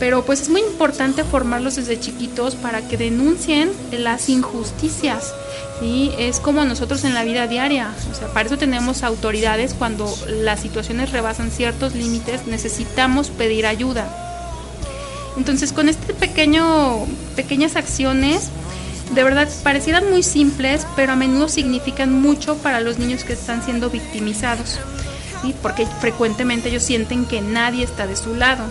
pero 0.00 0.24
pues 0.24 0.40
es 0.40 0.48
muy 0.48 0.62
importante 0.62 1.22
formarlos 1.24 1.76
desde 1.76 2.00
chiquitos 2.00 2.56
para 2.56 2.88
que 2.88 2.96
denuncien 2.96 3.70
las 3.92 4.30
injusticias. 4.30 5.34
y 5.82 6.12
Es 6.18 6.40
como 6.40 6.64
nosotros 6.64 7.04
en 7.04 7.14
la 7.14 7.22
vida 7.22 7.46
diaria, 7.46 7.92
o 8.10 8.14
sea, 8.14 8.28
para 8.28 8.46
eso 8.46 8.56
tenemos 8.56 9.02
autoridades 9.02 9.74
cuando 9.74 10.12
las 10.26 10.60
situaciones 10.60 11.12
rebasan 11.12 11.50
ciertos 11.50 11.94
límites, 11.94 12.46
necesitamos 12.46 13.28
pedir 13.28 13.66
ayuda. 13.66 14.19
Entonces, 15.36 15.72
con 15.72 15.88
este 15.88 16.12
pequeño 16.14 17.06
pequeñas 17.36 17.76
acciones 17.76 18.50
de 19.14 19.24
verdad 19.24 19.48
parecieran 19.62 20.08
muy 20.08 20.22
simples, 20.22 20.86
pero 20.94 21.12
a 21.12 21.16
menudo 21.16 21.48
significan 21.48 22.12
mucho 22.12 22.56
para 22.58 22.80
los 22.80 22.98
niños 22.98 23.24
que 23.24 23.32
están 23.32 23.62
siendo 23.64 23.90
victimizados, 23.90 24.78
porque 25.62 25.86
frecuentemente 25.86 26.68
ellos 26.68 26.84
sienten 26.84 27.24
que 27.24 27.40
nadie 27.40 27.84
está 27.84 28.06
de 28.06 28.16
su 28.16 28.34
lado. 28.34 28.64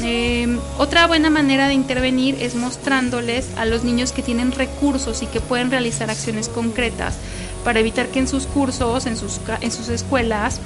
Em, 0.00 0.58
otra 0.78 1.06
buena 1.08 1.30
manera 1.30 1.66
de 1.66 1.74
intervenir 1.74 2.36
es 2.40 2.54
mostrándoles 2.54 3.46
a 3.56 3.64
los 3.64 3.82
niños 3.82 4.12
que 4.12 4.22
tienen 4.22 4.52
recursos 4.52 5.22
y 5.22 5.26
que 5.26 5.40
pueden 5.40 5.70
realizar 5.70 6.10
acciones 6.10 6.48
concretas 6.48 7.16
para 7.64 7.80
evitar 7.80 8.06
que 8.06 8.20
en 8.20 8.28
sus 8.28 8.46
cursos, 8.46 9.06
en 9.06 9.16
sus, 9.16 9.40
sus 9.70 9.88
escuelas, 9.88 10.60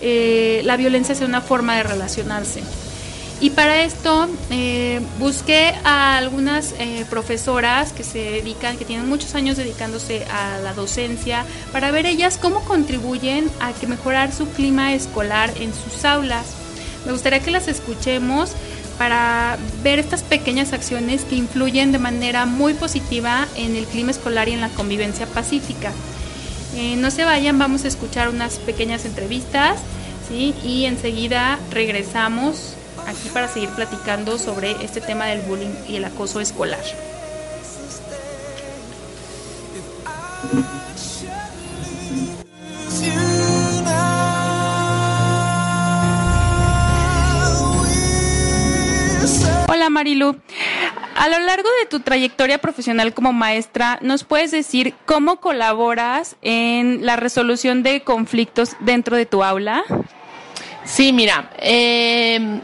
eh, 0.00 0.62
la 0.64 0.78
violencia 0.78 1.14
sea 1.14 1.26
una 1.26 1.42
forma 1.42 1.76
de 1.76 1.82
relacionarse. 1.82 2.62
Y 3.40 3.50
para 3.50 3.84
esto 3.84 4.28
eh, 4.50 5.00
busqué 5.18 5.72
a 5.82 6.18
algunas 6.18 6.74
eh, 6.78 7.06
profesoras 7.08 7.94
que 7.94 8.04
se 8.04 8.18
dedican, 8.18 8.76
que 8.76 8.84
tienen 8.84 9.08
muchos 9.08 9.34
años 9.34 9.56
dedicándose 9.56 10.26
a 10.26 10.58
la 10.58 10.74
docencia, 10.74 11.46
para 11.72 11.90
ver 11.90 12.04
ellas 12.04 12.36
cómo 12.36 12.60
contribuyen 12.60 13.50
a 13.60 13.72
que 13.72 13.86
mejorar 13.86 14.32
su 14.32 14.46
clima 14.50 14.92
escolar 14.92 15.50
en 15.58 15.72
sus 15.72 16.04
aulas. 16.04 16.54
Me 17.06 17.12
gustaría 17.12 17.40
que 17.40 17.50
las 17.50 17.66
escuchemos 17.66 18.52
para 18.98 19.56
ver 19.82 19.98
estas 19.98 20.22
pequeñas 20.22 20.74
acciones 20.74 21.24
que 21.24 21.36
influyen 21.36 21.92
de 21.92 21.98
manera 21.98 22.44
muy 22.44 22.74
positiva 22.74 23.48
en 23.56 23.74
el 23.74 23.86
clima 23.86 24.10
escolar 24.10 24.50
y 24.50 24.52
en 24.52 24.60
la 24.60 24.68
convivencia 24.68 25.24
pacífica. 25.24 25.92
Eh, 26.76 26.96
no 26.96 27.10
se 27.10 27.24
vayan, 27.24 27.58
vamos 27.58 27.86
a 27.86 27.88
escuchar 27.88 28.28
unas 28.28 28.58
pequeñas 28.58 29.06
entrevistas 29.06 29.78
¿sí? 30.28 30.54
y 30.62 30.84
enseguida 30.84 31.58
regresamos 31.70 32.74
aquí 33.10 33.28
para 33.28 33.48
seguir 33.48 33.68
platicando 33.70 34.38
sobre 34.38 34.72
este 34.84 35.00
tema 35.00 35.26
del 35.26 35.40
bullying 35.42 35.74
y 35.88 35.96
el 35.96 36.04
acoso 36.04 36.40
escolar. 36.40 36.80
Hola 49.68 49.90
Marilu. 49.90 50.36
A 51.16 51.28
lo 51.28 51.38
largo 51.40 51.68
de 51.80 51.86
tu 51.86 52.00
trayectoria 52.00 52.58
profesional 52.58 53.12
como 53.12 53.32
maestra, 53.32 53.98
¿nos 54.00 54.24
puedes 54.24 54.50
decir 54.50 54.94
cómo 55.04 55.40
colaboras 55.40 56.36
en 56.40 57.04
la 57.04 57.16
resolución 57.16 57.82
de 57.82 58.02
conflictos 58.02 58.76
dentro 58.80 59.16
de 59.16 59.26
tu 59.26 59.44
aula? 59.44 59.84
Sí, 60.84 61.12
mira, 61.12 61.50
em, 61.58 62.60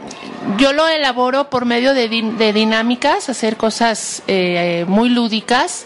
yo 0.57 0.73
lo 0.73 0.87
elaboro 0.87 1.49
por 1.49 1.65
medio 1.65 1.93
de, 1.93 2.07
dinámicas, 2.53 3.29
hacer 3.29 3.57
cosas 3.57 4.23
eh, 4.27 4.85
muy 4.87 5.09
lúdicas, 5.09 5.85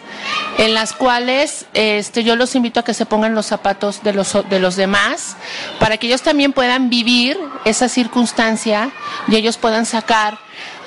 en 0.57 0.73
las 0.73 0.93
cuales 0.93 1.65
este, 1.73 2.23
yo 2.23 2.35
los 2.35 2.55
invito 2.55 2.79
a 2.79 2.83
que 2.83 2.93
se 2.93 3.05
pongan 3.05 3.35
los 3.35 3.47
zapatos 3.47 4.01
de 4.03 4.13
los, 4.13 4.37
de 4.49 4.59
los 4.59 4.75
demás, 4.75 5.35
para 5.79 5.97
que 5.97 6.07
ellos 6.07 6.21
también 6.21 6.53
puedan 6.53 6.89
vivir 6.89 7.37
esa 7.65 7.89
circunstancia 7.89 8.91
y 9.27 9.35
ellos 9.35 9.57
puedan 9.57 9.85
sacar 9.85 10.39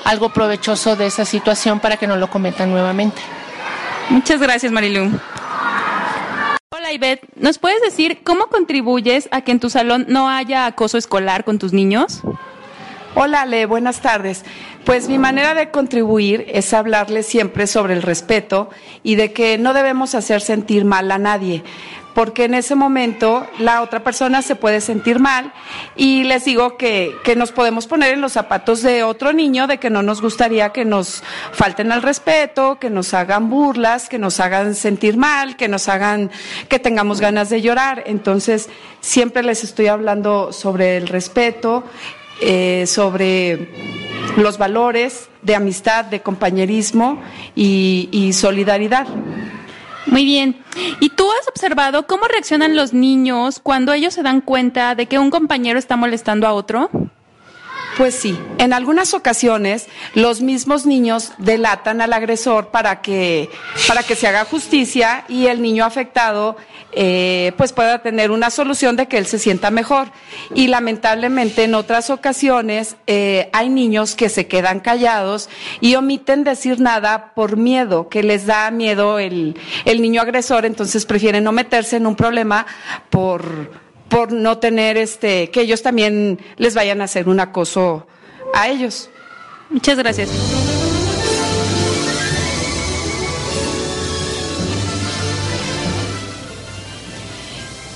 algo 0.05 0.33
provechoso 0.33 0.97
de 0.97 1.07
esa 1.07 1.25
situación 1.25 1.81
para 1.81 1.97
que 1.97 2.07
no 2.07 2.17
lo 2.17 2.31
cometan 2.31 2.71
nuevamente. 2.71 3.21
Muchas 4.11 4.41
gracias, 4.41 4.71
Marilu. 4.71 5.11
Hola, 6.85 6.93
Ivette. 6.93 7.27
¿Nos 7.37 7.57
puedes 7.57 7.81
decir 7.81 8.19
cómo 8.23 8.49
contribuyes 8.49 9.31
a 9.31 9.41
que 9.41 9.53
en 9.53 9.59
tu 9.59 9.71
salón 9.71 10.05
no 10.07 10.29
haya 10.29 10.67
acoso 10.67 10.99
escolar 10.99 11.43
con 11.43 11.59
tus 11.59 11.73
niños? 11.73 12.21
Hola, 13.15 13.41
Ale, 13.41 13.65
buenas 13.65 14.03
tardes. 14.03 14.45
Pues 14.85 15.09
mi 15.09 15.17
manera 15.17 15.55
de 15.55 15.71
contribuir 15.71 16.45
es 16.47 16.75
hablarles 16.75 17.25
siempre 17.25 17.67
sobre 17.67 17.95
el 17.95 18.03
respeto 18.03 18.69
y 19.03 19.15
de 19.15 19.33
que 19.33 19.57
no 19.57 19.73
debemos 19.73 20.15
hacer 20.15 20.43
sentir 20.43 20.85
mal 20.85 21.11
a 21.11 21.17
nadie 21.17 21.65
porque 22.15 22.45
en 22.45 22.55
ese 22.55 22.75
momento 22.75 23.47
la 23.59 23.83
otra 23.83 24.05
persona 24.05 24.41
se 24.41 24.55
puede 24.55 24.81
sentir 24.81 25.19
mal 25.19 25.53
y 25.97 26.25
les 26.25 26.45
digo 26.45 26.77
que, 26.77 27.15
que, 27.25 27.35
nos 27.35 27.51
podemos 27.53 27.87
poner 27.87 28.15
en 28.15 28.21
los 28.21 28.33
zapatos 28.33 28.83
de 28.83 29.03
otro 29.03 29.33
niño, 29.33 29.67
de 29.67 29.79
que 29.79 29.91
no 29.91 30.03
nos 30.03 30.23
gustaría 30.23 30.71
que 30.71 30.85
nos 30.85 31.23
falten 31.53 31.91
al 31.91 32.03
respeto, 32.03 32.79
que 32.79 32.91
nos 32.91 33.13
hagan 33.15 33.51
burlas, 33.51 34.09
que 34.09 34.19
nos 34.19 34.39
hagan 34.41 34.75
sentir 34.75 35.17
mal, 35.17 35.57
que 35.57 35.69
nos 35.69 35.89
hagan 35.89 36.31
que 36.69 36.79
tengamos 36.79 37.21
ganas 37.21 37.51
de 37.51 37.61
llorar. 37.61 38.05
Entonces, 38.07 38.69
siempre 39.01 39.43
les 39.43 39.65
estoy 39.65 39.89
hablando 39.89 40.53
sobre 40.53 40.97
el 40.97 41.09
respeto, 41.09 41.85
eh, 42.41 42.87
sobre 42.87 43.69
los 44.37 44.59
valores 44.59 45.29
de 45.43 45.55
amistad, 45.55 46.05
de 46.05 46.21
compañerismo 46.21 47.21
y, 47.55 48.09
y 48.13 48.33
solidaridad. 48.33 49.07
Muy 50.07 50.25
bien. 50.25 50.63
¿Y 51.01 51.11
tú 51.11 51.31
has 51.31 51.49
observado 51.49 52.07
cómo 52.07 52.27
reaccionan 52.27 52.77
los 52.77 52.93
niños 52.93 53.61
cuando 53.63 53.93
ellos 53.93 54.15
se 54.15 54.23
dan 54.23 54.41
cuenta 54.41 54.95
de 54.95 55.07
que 55.07 55.19
un 55.19 55.31
compañero 55.31 55.79
está 55.79 55.97
molestando 55.97 56.47
a 56.47 56.53
otro? 56.53 56.91
Pues 57.97 58.15
sí, 58.17 58.37
en 58.59 58.73
algunas 58.73 59.15
ocasiones 59.15 59.87
los 60.15 60.41
mismos 60.41 60.85
niños 60.85 61.33
delatan 61.39 62.01
al 62.01 62.13
agresor 62.13 62.69
para 62.69 63.03
que, 63.03 63.51
para 63.87 64.03
que 64.03 64.17
se 64.17 64.27
haga 64.27 64.45
justicia 64.45 65.25
y 65.29 65.47
el 65.47 65.63
niño 65.63 65.85
afectado 65.85 66.57
eh, 66.95 67.53
pues 67.57 67.73
pueda 67.73 68.01
tener 68.01 68.31
una 68.31 68.51
solución 68.51 68.97
de 68.97 69.07
que 69.07 69.19
él 69.19 69.27
se 69.27 69.39
sienta 69.39 69.71
mejor. 69.71 70.09
Y 70.55 70.69
lamentablemente 70.69 71.65
en 71.65 71.75
otras 71.75 72.11
ocasiones 72.11 72.97
eh, 73.07 73.51
hay 73.53 73.69
niños 73.69 74.15
que 74.15 74.29
se 74.29 74.47
quedan 74.47 74.81
callados 74.81 75.49
y 75.81 75.95
omiten 75.95 76.45
decir 76.45 76.81
nada 76.81 77.33
por 77.35 77.57
miedo, 77.57 78.09
que 78.09 78.23
les 78.23 78.47
da 78.47 78.71
miedo 78.71 79.19
el, 79.19 79.57
el 79.85 80.03
niño 80.03 80.23
agresor, 80.23 80.65
entonces 80.67 81.07
prefieren 81.07 81.45
no 81.45 81.53
meterse 81.53 81.97
en 81.97 82.07
un 82.07 82.17
problema 82.17 82.67
por 83.11 83.85
por 84.09 84.33
no 84.33 84.59
tener 84.59 84.97
este, 84.97 85.51
que 85.51 85.63
ellos 85.63 85.83
también 85.83 86.39
les 86.57 86.75
vayan 86.75 87.01
a 87.01 87.05
hacer 87.05 87.29
un 87.29 87.41
acoso 87.41 88.07
a 88.55 88.69
ellos. 88.69 89.11
Muchas 89.71 89.99
gracias. 89.99 90.74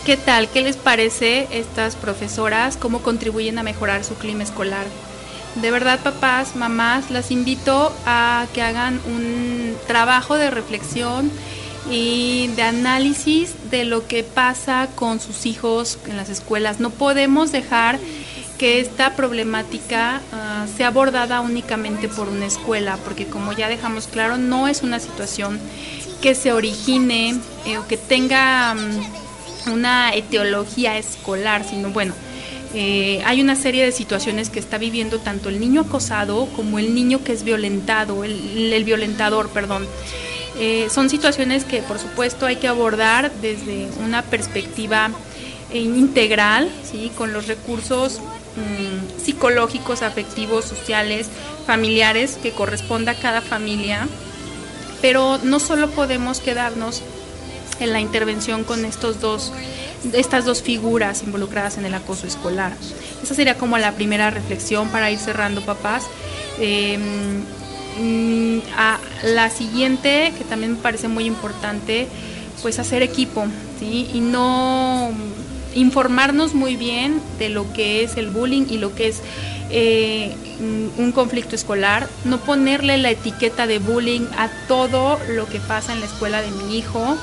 ¿Qué 0.09 0.16
tal? 0.16 0.48
¿Qué 0.48 0.62
les 0.62 0.78
parece 0.78 1.48
estas 1.50 1.94
profesoras? 1.94 2.78
¿Cómo 2.78 3.02
contribuyen 3.02 3.59
a 3.59 3.62
mejorar 3.62 4.04
su 4.04 4.14
clima 4.14 4.42
escolar? 4.42 4.86
De 5.56 5.70
verdad, 5.70 6.00
papás, 6.02 6.56
mamás, 6.56 7.11
las 7.11 7.30
invito 7.30 7.92
a 8.06 8.46
que 8.54 8.62
hagan 8.62 9.02
un 9.06 9.76
trabajo 9.86 10.36
de 10.36 10.48
reflexión 10.48 11.30
y 11.90 12.46
de 12.56 12.62
análisis 12.62 13.52
de 13.70 13.84
lo 13.84 14.06
que 14.06 14.24
pasa 14.24 14.88
con 14.94 15.20
sus 15.20 15.44
hijos 15.44 15.98
en 16.06 16.16
las 16.16 16.30
escuelas. 16.30 16.80
No 16.80 16.88
podemos 16.88 17.52
dejar 17.52 17.98
que 18.56 18.80
esta 18.80 19.14
problemática 19.14 20.22
uh, 20.32 20.74
sea 20.74 20.86
abordada 20.86 21.42
únicamente 21.42 22.09
por 22.09 22.30
una 22.30 22.46
escuela, 22.46 22.96
porque 23.04 23.26
como 23.26 23.52
ya 23.52 23.68
dejamos 23.68 24.06
claro, 24.06 24.38
no 24.38 24.68
es 24.68 24.82
una 24.82 25.00
situación 25.00 25.61
que 26.22 26.34
se 26.34 26.50
origine 26.50 27.38
eh, 27.66 27.76
o 27.76 27.86
que 27.86 27.98
tenga 27.98 28.72
um, 28.72 29.27
una 29.68 30.14
etiología 30.14 30.98
escolar, 30.98 31.64
sino 31.64 31.90
bueno, 31.90 32.14
eh, 32.74 33.22
hay 33.24 33.40
una 33.40 33.56
serie 33.56 33.84
de 33.84 33.92
situaciones 33.92 34.50
que 34.50 34.58
está 34.58 34.76
viviendo 34.76 35.18
tanto 35.18 35.48
el 35.48 35.58
niño 35.58 35.82
acosado 35.82 36.46
como 36.54 36.78
el 36.78 36.94
niño 36.94 37.24
que 37.24 37.32
es 37.32 37.42
violentado, 37.42 38.24
el, 38.24 38.84
violentador, 38.84 39.48
perdón. 39.48 39.86
Eh, 40.58 40.88
son 40.90 41.08
situaciones 41.08 41.64
que 41.64 41.82
por 41.82 41.98
supuesto 41.98 42.44
hay 42.44 42.56
que 42.56 42.68
abordar 42.68 43.32
desde 43.40 43.88
una 44.04 44.22
perspectiva 44.22 45.10
eh, 45.70 45.78
integral, 45.78 46.70
¿sí? 46.84 47.10
con 47.16 47.32
los 47.32 47.46
recursos 47.46 48.20
mm, 48.20 49.22
psicológicos, 49.24 50.02
afectivos, 50.02 50.64
sociales, 50.64 51.28
familiares 51.66 52.38
que 52.42 52.50
corresponda 52.50 53.12
a 53.12 53.14
cada 53.14 53.40
familia. 53.40 54.08
Pero 55.00 55.38
no 55.42 55.60
solo 55.60 55.90
podemos 55.90 56.40
quedarnos 56.40 57.02
en 57.80 57.92
la 57.92 58.00
intervención 58.00 58.64
con 58.64 58.84
estos 58.84 59.20
dos, 59.20 59.52
estas 60.12 60.44
dos 60.44 60.62
figuras 60.62 61.22
involucradas 61.22 61.78
en 61.78 61.84
el 61.84 61.94
acoso 61.94 62.26
escolar. 62.26 62.72
Esa 63.22 63.34
sería 63.34 63.56
como 63.56 63.78
la 63.78 63.92
primera 63.92 64.30
reflexión 64.30 64.88
para 64.88 65.10
ir 65.10 65.18
cerrando, 65.18 65.60
papás. 65.62 66.04
Eh, 66.58 66.98
Mm, 67.98 68.58
a 68.76 68.98
la 69.24 69.50
siguiente, 69.50 70.32
que 70.38 70.44
también 70.44 70.72
me 70.72 70.78
parece 70.78 71.08
muy 71.08 71.24
importante, 71.24 72.06
pues 72.62 72.78
hacer 72.78 73.02
equipo, 73.02 73.46
¿sí? 73.80 74.08
Y 74.14 74.20
no 74.20 75.10
informarnos 75.74 76.54
muy 76.54 76.76
bien 76.76 77.20
de 77.38 77.48
lo 77.48 77.72
que 77.72 78.04
es 78.04 78.16
el 78.16 78.30
bullying 78.30 78.66
y 78.70 78.78
lo 78.78 78.94
que 78.94 79.08
es 79.08 79.22
eh, 79.70 80.34
un 80.96 81.12
conflicto 81.12 81.56
escolar, 81.56 82.08
no 82.24 82.38
ponerle 82.38 82.98
la 82.98 83.10
etiqueta 83.10 83.66
de 83.66 83.78
bullying 83.78 84.26
a 84.36 84.48
todo 84.66 85.18
lo 85.28 85.46
que 85.46 85.58
pasa 85.58 85.92
en 85.92 86.00
la 86.00 86.06
escuela 86.06 86.40
de 86.40 86.50
mi 86.50 86.78
hijo, 86.78 87.16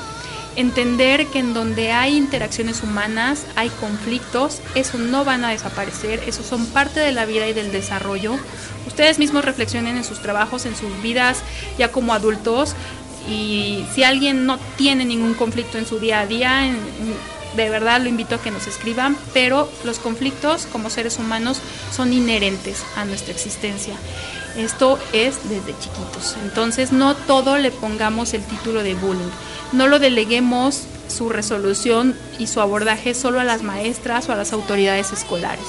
entender 0.56 1.26
que 1.26 1.38
en 1.38 1.54
donde 1.54 1.92
hay 1.92 2.16
interacciones 2.16 2.82
humanas 2.82 3.44
hay 3.54 3.68
conflictos, 3.68 4.60
eso 4.74 4.98
no 4.98 5.24
van 5.24 5.44
a 5.44 5.50
desaparecer, 5.50 6.22
eso 6.26 6.42
son 6.42 6.66
parte 6.66 7.00
de 7.00 7.12
la 7.12 7.26
vida 7.26 7.46
y 7.46 7.52
del 7.52 7.72
desarrollo. 7.72 8.36
Ustedes 8.86 9.18
mismos 9.18 9.44
reflexionen 9.44 9.96
en 9.96 10.04
sus 10.04 10.20
trabajos, 10.20 10.66
en 10.66 10.76
sus 10.76 11.00
vidas 11.02 11.42
ya 11.78 11.92
como 11.92 12.14
adultos 12.14 12.74
y 13.28 13.84
si 13.94 14.04
alguien 14.04 14.46
no 14.46 14.58
tiene 14.76 15.04
ningún 15.04 15.34
conflicto 15.34 15.78
en 15.78 15.86
su 15.86 15.98
día 15.98 16.20
a 16.20 16.26
día, 16.26 16.62
de 17.56 17.70
verdad 17.70 18.00
lo 18.00 18.08
invito 18.08 18.36
a 18.36 18.42
que 18.42 18.50
nos 18.50 18.66
escriban, 18.66 19.16
pero 19.32 19.70
los 19.84 19.98
conflictos 19.98 20.66
como 20.66 20.90
seres 20.90 21.18
humanos 21.18 21.60
son 21.94 22.12
inherentes 22.12 22.84
a 22.96 23.04
nuestra 23.04 23.32
existencia. 23.32 23.94
Esto 24.56 24.98
es 25.12 25.48
desde 25.48 25.78
chiquitos. 25.78 26.36
Entonces 26.42 26.92
no 26.92 27.14
todo 27.14 27.58
le 27.58 27.70
pongamos 27.70 28.34
el 28.34 28.42
título 28.42 28.82
de 28.82 28.94
bullying 28.94 29.30
no 29.72 29.88
lo 29.88 29.98
deleguemos 29.98 30.82
su 31.08 31.28
resolución 31.28 32.16
y 32.38 32.46
su 32.46 32.60
abordaje 32.60 33.14
solo 33.14 33.40
a 33.40 33.44
las 33.44 33.62
maestras 33.62 34.28
o 34.28 34.32
a 34.32 34.36
las 34.36 34.52
autoridades 34.52 35.12
escolares, 35.12 35.64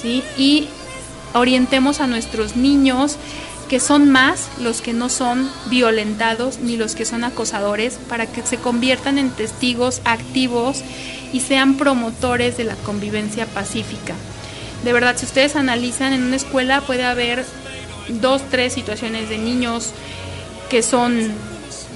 ¿sí? 0.00 0.22
Y 0.36 0.68
orientemos 1.34 2.00
a 2.00 2.06
nuestros 2.06 2.56
niños 2.56 3.16
que 3.68 3.80
son 3.80 4.10
más 4.10 4.48
los 4.60 4.80
que 4.80 4.94
no 4.94 5.10
son 5.10 5.50
violentados 5.66 6.58
ni 6.58 6.78
los 6.78 6.94
que 6.94 7.04
son 7.04 7.22
acosadores 7.22 7.98
para 8.08 8.26
que 8.26 8.42
se 8.42 8.56
conviertan 8.56 9.18
en 9.18 9.30
testigos 9.30 10.00
activos 10.04 10.82
y 11.34 11.40
sean 11.40 11.76
promotores 11.76 12.56
de 12.56 12.64
la 12.64 12.76
convivencia 12.76 13.44
pacífica. 13.44 14.14
De 14.84 14.92
verdad, 14.94 15.16
si 15.18 15.26
ustedes 15.26 15.54
analizan 15.54 16.14
en 16.14 16.22
una 16.22 16.36
escuela 16.36 16.80
puede 16.80 17.04
haber 17.04 17.44
dos, 18.08 18.42
tres 18.50 18.72
situaciones 18.72 19.28
de 19.28 19.38
niños 19.38 19.92
que 20.68 20.82
son 20.82 21.32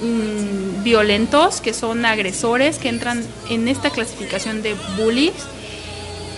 Mm, 0.03 0.83
violentos, 0.83 1.61
que 1.61 1.73
son 1.73 2.05
agresores, 2.05 2.77
que 2.77 2.89
entran 2.89 3.23
en 3.49 3.69
esta 3.69 3.89
clasificación 3.89 4.61
de 4.61 4.75
bullies, 4.97 5.33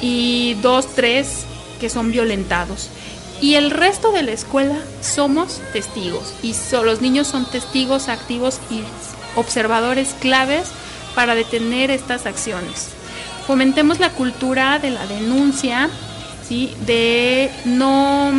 y 0.01 0.55
dos, 0.61 0.93
tres 0.93 1.45
que 1.79 1.89
son 1.89 2.11
violentados. 2.11 2.89
Y 3.41 3.55
el 3.55 3.71
resto 3.71 4.11
de 4.11 4.21
la 4.21 4.33
escuela 4.33 4.77
somos 5.01 5.61
testigos, 5.73 6.33
y 6.43 6.53
los 6.83 7.01
niños 7.01 7.27
son 7.27 7.49
testigos 7.49 8.07
activos 8.07 8.59
y 8.69 8.81
observadores 9.35 10.15
claves 10.19 10.67
para 11.15 11.33
detener 11.33 11.89
estas 11.89 12.27
acciones. 12.27 12.89
Fomentemos 13.47 13.99
la 13.99 14.11
cultura 14.11 14.77
de 14.77 14.91
la 14.91 15.07
denuncia, 15.07 15.89
de 16.49 17.49
no, 17.65 18.31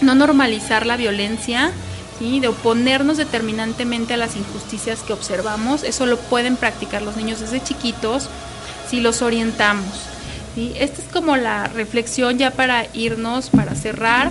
no 0.00 0.14
normalizar 0.14 0.86
la 0.86 0.96
violencia, 0.96 1.72
de 2.20 2.48
oponernos 2.48 3.16
determinantemente 3.16 4.12
a 4.12 4.18
las 4.18 4.36
injusticias 4.36 5.00
que 5.00 5.14
observamos. 5.14 5.82
Eso 5.82 6.04
lo 6.04 6.18
pueden 6.18 6.56
practicar 6.56 7.00
los 7.00 7.16
niños 7.16 7.40
desde 7.40 7.62
chiquitos 7.62 8.28
si 8.88 9.00
los 9.00 9.22
orientamos. 9.22 9.86
¿sí? 10.54 10.72
Esta 10.76 11.00
es 11.00 11.08
como 11.08 11.36
la 11.38 11.68
reflexión 11.68 12.36
ya 12.36 12.50
para 12.50 12.86
irnos, 12.92 13.48
para 13.48 13.74
cerrar. 13.74 14.30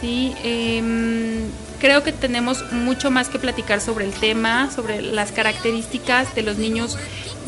¿sí? 0.00 0.34
Em, 0.44 1.48
creo 1.78 2.02
que 2.02 2.12
tenemos 2.12 2.72
mucho 2.72 3.10
más 3.10 3.28
que 3.28 3.38
platicar 3.38 3.80
sobre 3.80 4.04
el 4.04 4.12
tema, 4.12 4.70
sobre 4.70 5.02
las 5.02 5.32
características 5.32 6.34
de 6.34 6.42
los 6.42 6.58
niños 6.58 6.98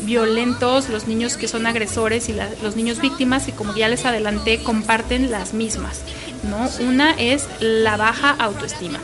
violentos, 0.01 0.89
los 0.89 1.07
niños 1.07 1.37
que 1.37 1.47
son 1.47 1.65
agresores 1.65 2.29
y 2.29 2.35
los 2.63 2.75
niños 2.75 3.01
víctimas, 3.01 3.47
y 3.47 3.51
como 3.51 3.75
ya 3.75 3.87
les 3.87 4.05
adelanté, 4.05 4.59
comparten 4.63 5.31
las 5.31 5.53
mismas. 5.53 6.01
¿no? 6.43 6.69
Una 6.85 7.11
es 7.11 7.47
la 7.59 7.97
baja 7.97 8.31
autoestima. 8.31 8.99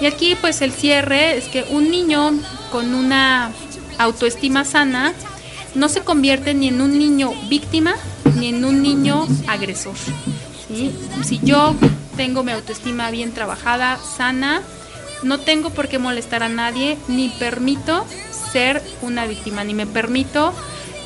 Y 0.00 0.06
aquí 0.06 0.36
pues 0.40 0.62
el 0.62 0.72
cierre 0.72 1.36
es 1.36 1.48
que 1.48 1.64
un 1.70 1.90
niño 1.90 2.32
con 2.70 2.94
una 2.94 3.50
autoestima 3.98 4.64
sana 4.64 5.12
no 5.74 5.88
se 5.88 6.00
convierte 6.00 6.54
ni 6.54 6.68
en 6.68 6.80
un 6.80 6.98
niño 6.98 7.32
víctima 7.48 7.94
ni 8.36 8.48
en 8.48 8.64
un 8.64 8.82
niño 8.82 9.26
agresor. 9.48 9.94
Si 11.24 11.40
yo 11.42 11.74
tengo 12.18 12.42
mi 12.42 12.52
autoestima 12.52 13.10
bien 13.12 13.32
trabajada, 13.32 13.96
sana, 13.96 14.60
no 15.22 15.38
tengo 15.38 15.70
por 15.70 15.86
qué 15.86 16.00
molestar 16.00 16.42
a 16.42 16.48
nadie, 16.48 16.98
ni 17.06 17.28
permito 17.28 18.04
ser 18.52 18.82
una 19.02 19.26
víctima, 19.26 19.62
ni 19.62 19.72
me 19.72 19.86
permito 19.86 20.52